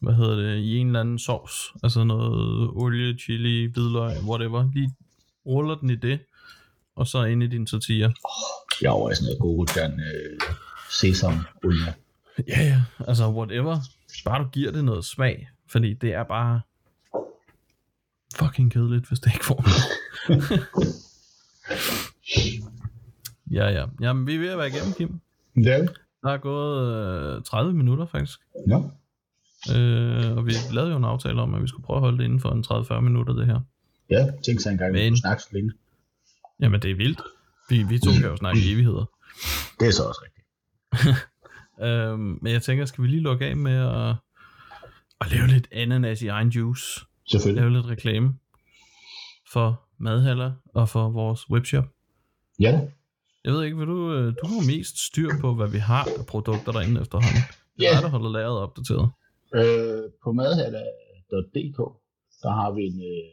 hvad 0.00 0.14
hedder 0.14 0.36
det, 0.36 0.56
i 0.56 0.76
en 0.76 0.86
eller 0.86 1.00
anden 1.00 1.18
sovs. 1.18 1.52
Altså 1.82 2.04
noget 2.04 2.70
olie, 2.74 3.18
chili, 3.18 3.66
hvidløg, 3.66 4.12
whatever. 4.22 4.70
Lige 4.74 4.94
ruller 5.46 5.74
den 5.74 5.90
i 5.90 5.96
det, 5.96 6.18
og 6.96 7.06
så 7.06 7.24
ind 7.24 7.42
i 7.42 7.46
din 7.46 7.66
tortilla. 7.66 8.12
Jeg 8.82 8.88
er 8.88 8.92
over 8.92 9.10
i 9.10 9.14
sådan 9.14 9.26
noget 9.26 9.40
gurketan, 9.40 10.00
øh, 10.00 10.40
sesam, 10.90 11.34
olie. 11.64 11.94
Ja, 12.48 12.62
ja, 12.62 12.82
altså 13.08 13.30
whatever. 13.30 13.78
Bare 14.24 14.42
du 14.42 14.48
giver 14.48 14.72
det 14.72 14.84
noget 14.84 15.04
smag, 15.04 15.48
fordi 15.68 15.94
det 15.94 16.12
er 16.12 16.22
bare 16.22 16.60
fucking 18.38 18.72
kedeligt, 18.72 19.08
hvis 19.08 19.20
det 19.20 19.32
ikke 19.34 19.44
får 19.44 19.64
noget. 19.66 20.66
ja, 23.54 23.68
ja. 23.68 23.86
Jamen, 24.00 24.26
vi 24.26 24.34
er 24.34 24.38
ved 24.38 24.48
at 24.48 24.58
være 24.58 24.68
igennem, 24.68 24.92
Kim. 24.92 25.20
Det. 25.64 25.90
Der 26.22 26.30
er 26.30 26.38
gået 26.38 27.36
øh, 27.36 27.42
30 27.42 27.72
minutter, 27.72 28.06
faktisk. 28.06 28.40
Ja. 28.68 28.76
Øh, 29.76 30.36
og 30.36 30.46
vi 30.46 30.52
lavede 30.72 30.90
jo 30.90 30.96
en 30.96 31.04
aftale 31.04 31.42
om, 31.42 31.54
at 31.54 31.62
vi 31.62 31.68
skulle 31.68 31.84
prøve 31.84 31.96
at 31.96 32.00
holde 32.00 32.18
det 32.18 32.24
inden 32.24 32.40
for 32.40 32.50
en 32.50 32.64
30-40 32.96 33.00
minutter, 33.00 33.34
det 33.34 33.46
her. 33.46 33.60
Ja, 34.10 34.26
tænk 34.44 34.60
sig 34.60 34.70
engang, 34.70 34.96
at 34.96 35.12
vi 35.12 35.16
snakke 35.16 35.42
så 35.42 35.48
længe. 35.52 35.72
Jamen, 36.60 36.82
det 36.82 36.90
er 36.90 36.94
vildt. 36.94 37.20
Vi, 37.68 37.82
vi 37.82 37.98
to 37.98 38.10
kan 38.12 38.30
jo 38.30 38.36
snakke 38.36 38.60
i 38.60 38.72
evigheder. 38.72 39.04
Det 39.80 39.88
er 39.88 39.92
så 39.92 40.02
også 40.02 40.20
rigtigt. 40.24 40.46
Øh, 41.80 42.18
men 42.18 42.52
jeg 42.52 42.62
tænker, 42.62 42.84
skal 42.84 43.02
vi 43.04 43.08
lige 43.08 43.20
lukke 43.20 43.46
af 43.46 43.56
med 43.56 43.76
at, 43.76 44.16
at 45.20 45.32
lave 45.32 45.46
lidt 45.46 45.68
ananas 45.72 46.22
i 46.22 46.26
egen 46.26 46.48
juice? 46.48 47.00
Selvfølgelig. 47.28 47.62
lave 47.62 47.72
lidt 47.72 47.86
reklame 47.86 48.34
for 49.52 49.88
madhaller 49.98 50.52
og 50.74 50.88
for 50.88 51.10
vores 51.10 51.50
webshop. 51.50 51.84
Ja. 52.60 52.80
Jeg 53.44 53.52
ved 53.52 53.62
ikke, 53.64 53.76
vil 53.78 53.86
du, 53.86 54.12
øh, 54.12 54.26
du 54.40 54.44
har 54.46 54.66
mest 54.76 54.96
styr 55.08 55.30
på, 55.40 55.54
hvad 55.54 55.68
vi 55.68 55.78
har 55.78 56.04
af 56.18 56.26
produkter 56.26 56.72
derinde 56.72 57.00
efterhånden. 57.00 57.42
Det 57.76 57.86
er 57.86 57.90
Ja. 57.90 57.94
dig, 57.94 58.02
der 58.02 58.08
holder 58.08 58.30
lageret 58.30 58.58
opdateret. 58.66 59.06
Øh, 59.54 60.02
på 60.24 60.32
madhatter.dk, 60.32 61.78
der 62.42 62.50
har 62.60 62.70
vi 62.76 62.82
en 62.92 63.00
øh, 63.12 63.24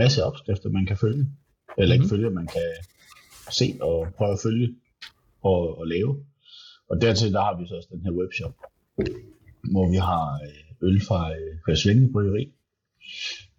masse 0.00 0.24
opskrifter, 0.24 0.68
man 0.70 0.86
kan 0.86 0.96
følge. 0.96 1.26
Eller 1.78 1.92
ikke 1.94 2.02
Mhm. 2.02 2.10
følge, 2.10 2.30
man 2.30 2.46
kan 2.46 2.68
se 3.50 3.66
og 3.80 3.98
prøve 4.16 4.32
at 4.32 4.38
følge 4.42 4.68
og, 5.42 5.78
og 5.78 5.86
lave. 5.86 6.24
Og 6.90 7.00
dertil, 7.00 7.32
der 7.32 7.40
har 7.40 7.54
vi 7.60 7.66
så 7.68 7.74
også 7.76 7.88
den 7.92 8.02
her 8.06 8.12
webshop, 8.20 8.54
hvor 9.72 9.86
vi 9.90 9.96
har 9.96 10.24
øh, 10.46 10.88
øl 10.88 11.00
fra 11.08 11.20
øh, 11.36 11.52
fra 11.64 11.74
Svendinge 11.74 12.12
Bryggeri. 12.12 12.44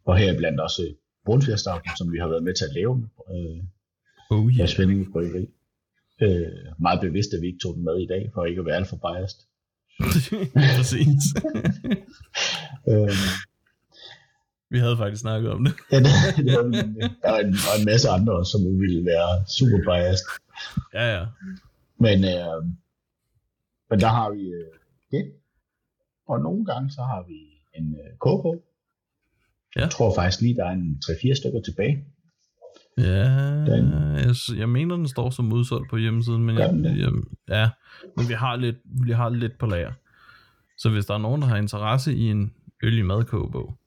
Og 0.05 0.17
her 0.17 0.33
er 0.33 0.37
blandt 0.37 0.59
også 0.59 0.81
øh, 0.87 0.93
brunfjerdstavlen, 1.25 1.91
som 1.97 2.11
vi 2.13 2.17
har 2.17 2.27
været 2.27 2.43
med 2.43 2.53
til 2.55 2.65
at 2.69 2.73
lave 2.79 2.93
øh, 3.33 3.59
Oh 4.31 4.51
yeah. 4.51 4.67
Svendinge 4.67 5.11
Bryggeri. 5.11 5.45
Øh, 6.21 6.65
meget 6.79 7.01
bevidst, 7.01 7.33
at 7.33 7.41
vi 7.41 7.47
ikke 7.47 7.59
tog 7.63 7.75
den 7.75 7.83
med 7.83 7.97
i 8.01 8.07
dag, 8.07 8.31
for 8.33 8.45
ikke 8.45 8.59
at 8.59 8.65
være 8.65 8.75
alt 8.75 8.87
for 8.87 8.99
biased. 9.05 9.39
Præcis. 10.77 11.23
Øh, 12.87 13.09
vi 14.69 14.77
havde 14.79 14.97
faktisk 14.97 15.21
snakket 15.21 15.51
om 15.51 15.65
det. 15.65 15.73
Ja, 15.91 15.97
det, 15.99 16.05
det 16.37 16.53
var, 16.57 16.63
der 17.23 17.31
var 17.31 17.39
en, 17.39 17.55
og 17.69 17.79
en 17.79 17.85
masse 17.85 18.09
andre 18.09 18.45
som 18.45 18.61
ville 18.81 19.05
være 19.05 19.45
super 19.57 19.79
biased. 19.87 20.27
Ja, 20.93 21.05
ja. 21.15 21.25
Men, 21.97 22.17
øh, 22.33 22.63
men 23.89 23.99
der 23.99 24.07
har 24.07 24.29
vi 24.29 24.41
øh, 24.41 24.73
det. 25.11 25.33
Og 26.27 26.39
nogle 26.39 26.65
gange 26.65 26.91
så 26.91 27.01
har 27.01 27.25
vi 27.27 27.39
en 27.73 27.95
øh, 27.95 28.17
kogebog. 28.19 28.63
Ja. 29.75 29.81
Jeg 29.81 29.91
tror 29.91 30.15
faktisk 30.15 30.41
lige, 30.41 30.55
der 30.55 30.65
er 30.65 30.71
en 30.71 31.01
3-4 31.05 31.33
stykker 31.33 31.61
tilbage. 31.61 32.05
Ja, 32.97 33.23
Den- 33.65 34.15
jeg, 34.15 34.35
jeg 34.57 34.69
mener, 34.69 34.95
den 34.95 35.07
står 35.07 35.29
som 35.29 35.53
udsolgt 35.53 35.89
på 35.89 35.97
hjemmesiden, 35.97 36.43
men 36.43 36.57
jeg, 36.57 36.73
jeg, 36.97 37.11
ja, 37.49 37.69
men 38.17 38.29
vi 38.29 38.33
har, 38.33 38.55
lidt, 38.55 38.75
vi 38.85 39.11
har 39.11 39.29
lidt 39.29 39.57
på 39.57 39.65
lager. 39.65 39.91
Så 40.77 40.89
hvis 40.89 41.05
der 41.05 41.13
er 41.13 41.17
nogen, 41.17 41.41
der 41.41 41.47
har 41.47 41.57
interesse 41.57 42.15
i 42.15 42.29
en 42.29 42.53
øl 42.83 42.97
i 42.97 43.01
madkogebog, 43.01 43.77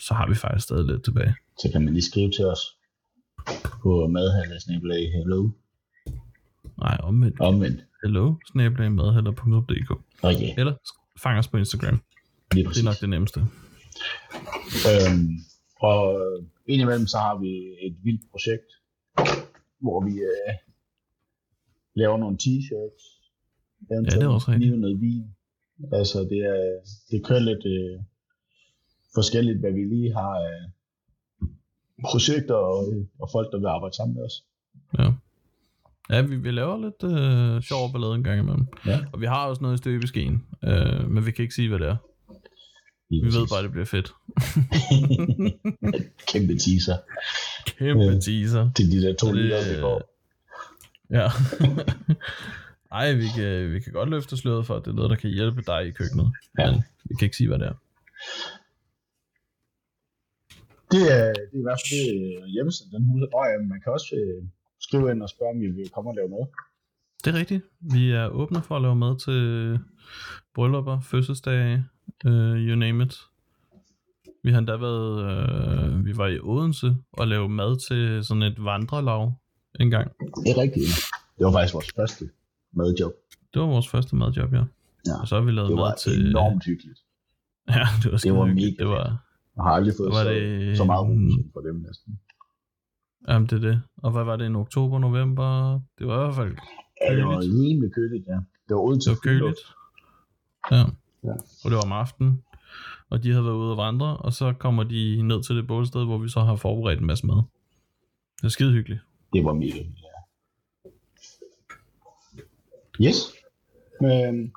så 0.00 0.14
har 0.14 0.28
vi 0.28 0.34
faktisk 0.34 0.64
stadig 0.64 0.84
lidt 0.84 1.04
tilbage. 1.04 1.34
Så 1.62 1.68
kan 1.72 1.84
man 1.84 1.92
lige 1.94 2.04
skrive 2.04 2.30
til 2.30 2.44
os 2.46 2.60
på 3.82 4.06
madhandelsnabelag 4.06 5.12
hello. 5.12 5.50
Nej, 6.78 6.98
omvendt. 7.02 7.40
Omvendt. 7.40 7.80
Hello, 8.02 8.34
Og 10.22 10.32
ja, 10.34 10.54
Eller 10.58 10.74
fang 11.22 11.38
os 11.38 11.48
på 11.48 11.56
Instagram. 11.56 12.00
lige 12.52 12.68
Det 12.68 12.78
er 12.80 12.84
nok 12.84 13.00
det 13.00 13.08
nemmeste. 13.08 13.40
Øhm, 14.90 15.28
og 15.80 16.20
indimellem 16.68 17.06
så 17.06 17.18
har 17.18 17.38
vi 17.38 17.52
et 17.86 17.96
vildt 18.04 18.24
projekt, 18.30 18.70
hvor 19.84 20.04
vi 20.06 20.14
øh, 20.32 20.54
laver 21.94 22.16
nogle 22.18 22.36
t-shirts. 22.42 23.04
Ja, 23.90 23.96
det 23.96 24.22
er 24.22 24.28
også 24.28 24.50
rigtigt. 24.50 24.80
Noget 24.80 25.00
vin. 25.00 25.24
Altså 25.92 26.18
det 26.30 26.38
er, 26.38 26.62
det 27.10 27.26
kører 27.26 27.40
lidt 27.50 27.64
øh, 27.66 28.00
forskelligt, 29.14 29.58
hvad 29.60 29.72
vi 29.72 29.84
lige 29.94 30.12
har 30.14 30.34
af 30.50 30.58
projekter 32.10 32.54
og, 32.54 32.92
øh, 32.92 33.04
og 33.18 33.28
folk, 33.32 33.52
der 33.52 33.58
vil 33.58 33.66
arbejde 33.66 33.96
sammen 33.96 34.14
med 34.16 34.24
os. 34.24 34.44
Ja. 34.98 35.12
Ja, 36.10 36.22
vi, 36.22 36.36
vi 36.36 36.50
laver 36.50 36.76
lidt 36.86 37.02
øh, 37.12 37.62
sjov 37.62 37.92
ballade 37.92 38.14
en 38.14 38.24
gang 38.24 38.38
imellem. 38.40 38.66
Ja, 38.86 38.98
Og 39.12 39.20
vi 39.20 39.26
har 39.26 39.46
også 39.48 39.62
noget 39.62 39.74
i 39.74 39.78
støbeskeen, 39.78 40.46
øh, 40.64 41.10
men 41.10 41.26
vi 41.26 41.30
kan 41.30 41.42
ikke 41.42 41.54
sige, 41.54 41.68
hvad 41.68 41.78
det 41.78 41.88
er. 41.88 41.96
Vi 43.10 43.16
ved 43.36 43.48
bare, 43.52 43.62
det 43.62 43.70
bliver 43.72 43.84
fedt. 43.84 44.12
Kæmpe 46.32 46.52
teaser 46.58 46.96
Kæmpe 47.66 48.04
Ja. 48.04 48.18
teaser. 48.20 48.70
til 48.76 48.92
de 48.92 49.02
der 49.02 49.14
to 49.14 49.32
liter, 49.32 49.74
vi 49.74 49.80
får. 49.80 49.98
Ja. 51.10 51.28
Ej, 53.00 53.12
vi 53.12 53.26
kan, 53.36 53.72
vi 53.72 53.80
kan 53.80 53.92
godt 53.92 54.08
løfte 54.10 54.36
sløret 54.36 54.66
for, 54.66 54.76
at 54.76 54.84
det 54.84 54.90
er 54.90 54.94
noget, 54.94 55.10
der 55.10 55.16
kan 55.16 55.30
hjælpe 55.30 55.62
dig 55.62 55.86
i 55.86 55.90
køkkenet. 55.90 56.32
Ja. 56.58 56.70
Men 56.70 56.82
vi 57.04 57.14
kan 57.18 57.26
ikke 57.26 57.36
sige, 57.36 57.48
hvad 57.48 57.58
det 57.58 57.66
er. 57.66 57.74
Det 60.90 61.02
er, 61.18 61.32
det 61.32 61.54
er 61.54 61.58
i 61.58 61.62
hvert 61.62 61.80
fald 61.90 62.00
det, 62.00 62.42
øh, 62.42 62.46
hjemmesiden, 62.46 62.92
den 62.92 63.04
huser. 63.08 63.26
Og 63.34 63.44
ja, 63.50 63.58
man 63.68 63.80
kan 63.80 63.92
også 63.92 64.14
øh, 64.16 64.48
skrive 64.80 65.10
ind 65.10 65.22
og 65.22 65.28
spørge, 65.28 65.50
om 65.54 65.60
vi 65.60 65.66
vil 65.66 65.88
komme 65.94 66.10
og 66.10 66.14
lave 66.16 66.28
mad. 66.28 66.46
Det 67.24 67.34
er 67.34 67.38
rigtigt. 67.38 67.64
Vi 67.80 68.10
er 68.10 68.26
åbne 68.28 68.62
for 68.62 68.76
at 68.76 68.82
lave 68.82 68.96
mad 68.96 69.18
til 69.26 69.40
bryllupper, 70.54 71.00
fødselsdage, 71.00 71.84
uh, 72.24 72.56
you 72.56 72.76
name 72.76 73.04
it. 73.04 73.14
Vi 74.42 74.50
har 74.52 74.58
endda 74.58 74.76
været, 74.76 75.12
uh, 75.92 76.04
vi 76.06 76.16
var 76.16 76.26
i 76.26 76.38
Odense 76.42 76.96
og 77.12 77.28
lavede 77.28 77.48
mad 77.48 77.88
til 77.88 78.24
sådan 78.24 78.42
et 78.42 78.64
vandrelav 78.64 79.32
en 79.80 79.90
gang. 79.90 80.10
Det 80.20 80.50
er 80.56 80.60
rigtigt. 80.62 80.86
Det 81.38 81.44
var 81.46 81.52
faktisk 81.52 81.74
vores 81.74 81.92
første 81.96 82.24
madjob. 82.72 83.12
Det 83.54 83.62
var 83.62 83.68
vores 83.68 83.88
første 83.88 84.16
madjob, 84.16 84.52
ja. 84.52 84.62
Ja, 85.06 85.20
Og 85.20 85.28
så 85.28 85.34
har 85.34 85.42
vi 85.42 85.50
lavet 85.50 85.68
Det 85.68 85.76
mad 85.76 85.84
var 85.84 85.94
til... 85.94 86.28
enormt 86.30 86.64
hyggeligt. 86.64 86.98
Ja, 87.68 87.86
det 88.02 88.12
var, 88.12 88.18
skide 88.18 88.34
var 88.34 88.46
mega 88.46 88.74
Det 88.78 88.86
var, 88.88 89.04
Jeg 89.56 89.62
har 89.64 89.70
aldrig 89.70 89.94
fået 89.98 90.08
var 90.10 90.22
så, 90.24 90.30
det... 90.30 90.76
så 90.76 90.84
meget 90.84 91.00
ros 91.08 91.52
for 91.52 91.60
dem 91.60 91.74
næsten. 91.86 92.20
Jamen, 93.28 93.46
det 93.48 93.64
er 93.64 93.68
det. 93.70 93.82
Og 93.96 94.10
hvad 94.12 94.24
var 94.24 94.36
det, 94.36 94.46
en 94.46 94.56
oktober, 94.56 94.98
november? 94.98 95.80
Det 95.98 96.06
var 96.06 96.14
i 96.20 96.24
hvert 96.24 96.34
fald 96.34 96.56
Ja, 97.02 97.16
det 97.16 97.24
var 97.24 97.40
Køligt. 97.40 97.54
rimelig 97.54 97.92
køligt, 97.94 98.26
ja. 98.26 98.32
Det 98.68 98.74
var 98.76 98.80
ude 98.80 98.94
det 98.94 99.02
til 99.02 99.10
var 99.10 99.18
køligt. 99.22 99.58
Ja. 100.70 100.84
Ja. 101.24 101.32
Og 101.64 101.70
det 101.70 101.72
var 101.72 101.82
om 101.82 101.92
aftenen. 101.92 102.42
Og 103.10 103.22
de 103.22 103.30
havde 103.30 103.44
været 103.44 103.54
ude 103.54 103.70
at 103.70 103.76
vandre, 103.76 104.16
og 104.16 104.32
så 104.32 104.52
kommer 104.58 104.84
de 104.84 105.22
ned 105.22 105.42
til 105.42 105.56
det 105.56 105.66
bålsted, 105.66 106.04
hvor 106.04 106.18
vi 106.18 106.28
så 106.28 106.40
har 106.40 106.56
forberedt 106.56 107.00
en 107.00 107.06
masse 107.06 107.26
mad. 107.26 107.42
Det 108.36 108.44
er 108.44 108.48
skide 108.48 108.72
hyggeligt. 108.72 109.00
Det 109.32 109.44
var 109.44 109.52
mega 109.52 109.72
hyggeligt, 109.72 110.00
ja. 110.02 110.18
Yes. 113.06 113.16
Men 114.00 114.52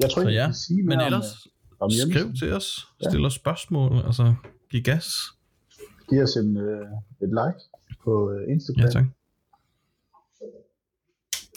jeg 0.00 0.10
tror 0.10 0.22
Så 0.22 0.28
ikke, 0.28 0.32
ja, 0.32 0.38
jeg 0.38 0.46
kan 0.46 0.54
sige 0.54 0.82
Men 0.82 1.00
ellers, 1.00 1.46
om, 1.80 1.84
om 1.84 1.90
skriv 1.90 2.34
til 2.34 2.52
os. 2.52 2.88
Ja. 3.02 3.10
Stil 3.10 3.24
os 3.24 3.34
spørgsmål. 3.34 4.06
Altså, 4.06 4.34
giv 4.70 4.82
gas. 4.82 5.06
Giv 6.10 6.22
os 6.22 6.36
en, 6.36 6.56
øh, 6.56 6.86
et 7.22 7.28
like 7.28 7.60
på 8.04 8.32
øh, 8.32 8.52
Instagram. 8.52 8.84
Ja, 8.84 8.90
tak. 8.90 9.04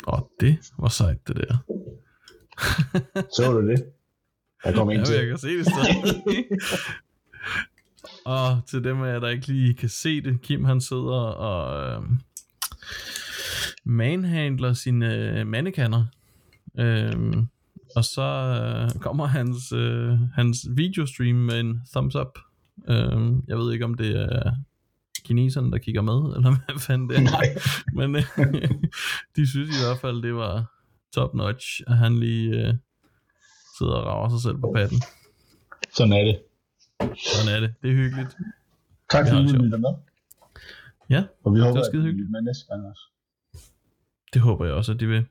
Og 0.07 0.31
det 0.39 0.57
var 0.79 0.87
sejt, 0.87 1.27
det 1.27 1.35
der. 1.35 1.57
Så 3.35 3.51
du 3.51 3.67
det? 3.67 3.85
Der 4.63 4.73
kom 4.73 4.89
en 4.89 4.97
Ja, 4.97 5.03
til. 5.05 5.15
jeg 5.15 5.27
kan 5.27 5.37
se 5.37 5.57
det 5.57 5.65
stadig. 5.65 6.45
og 8.25 8.61
til 8.69 8.83
dem 8.83 9.01
af 9.01 9.13
jer, 9.13 9.19
der 9.19 9.27
ikke 9.29 9.47
lige 9.47 9.73
kan 9.73 9.89
se 9.89 10.21
det, 10.21 10.41
Kim 10.41 10.63
han 10.63 10.81
sidder 10.81 11.21
og 11.21 11.87
øh, 12.03 12.09
manhandler 13.85 14.73
sine 14.73 15.15
øh, 15.15 15.47
mandekander. 15.47 16.05
Øh, 16.79 17.33
og 17.95 18.03
så 18.05 18.21
øh, 18.21 18.99
kommer 19.01 19.25
hans, 19.25 19.71
øh, 19.71 20.17
hans 20.35 20.57
videostream 20.75 21.35
med 21.35 21.59
en 21.59 21.81
thumbs 21.93 22.15
up. 22.15 22.39
Øh, 22.89 23.31
jeg 23.47 23.57
ved 23.57 23.73
ikke, 23.73 23.85
om 23.85 23.93
det 23.93 24.21
er 24.21 24.51
kineserne, 25.25 25.71
der 25.71 25.77
kigger 25.77 26.01
med, 26.01 26.35
eller 26.35 26.55
hvad 26.65 26.79
fanden 26.79 27.09
det 27.09 27.17
er. 27.17 27.21
Nej. 27.21 27.45
Men 27.93 28.15
øh, 28.15 28.23
de 29.35 29.47
synes 29.49 29.69
i 29.69 29.83
hvert 29.85 29.99
fald, 30.01 30.21
det 30.21 30.35
var 30.35 30.65
top 31.15 31.33
notch, 31.33 31.81
at 31.87 31.97
han 31.97 32.19
lige 32.19 32.67
øh, 32.67 32.73
sidder 33.79 33.93
og 33.99 34.05
rager 34.09 34.29
sig 34.29 34.41
selv 34.47 34.57
på 34.63 34.71
patten. 34.75 34.99
Sådan 35.97 36.13
er 36.19 36.23
det. 36.29 36.35
Sådan 37.33 37.49
er 37.55 37.59
det. 37.63 37.69
Det 37.81 37.89
er 37.93 37.95
hyggeligt. 38.03 38.31
Tak 39.11 39.25
Det 39.25 39.31
fordi 39.33 39.47
har 39.47 39.57
du 39.57 39.63
lytter 39.63 39.77
med. 39.85 39.93
Ja, 41.09 41.21
Og 41.43 41.53
vi 41.53 41.59
håber, 41.59 41.71
var 41.73 41.79
at 41.79 41.85
skide 41.85 42.03
hyggeligt. 42.03 42.31
med 42.31 42.41
næste 42.41 42.65
gang 42.69 42.85
også. 42.91 43.03
det 44.33 44.41
håber 44.41 44.65
jeg 44.65 44.73
også, 44.73 44.91
at 44.91 44.99
de 44.99 45.07
vil. 45.07 45.25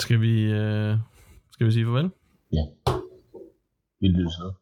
Skal 0.00 0.20
vi, 0.20 0.42
øh, 0.42 0.96
skal 1.52 1.66
vi 1.66 1.72
sige 1.72 1.84
farvel? 1.84 2.10
Vi 4.00 4.06
lyttes 4.08 4.34
ved. 4.42 4.52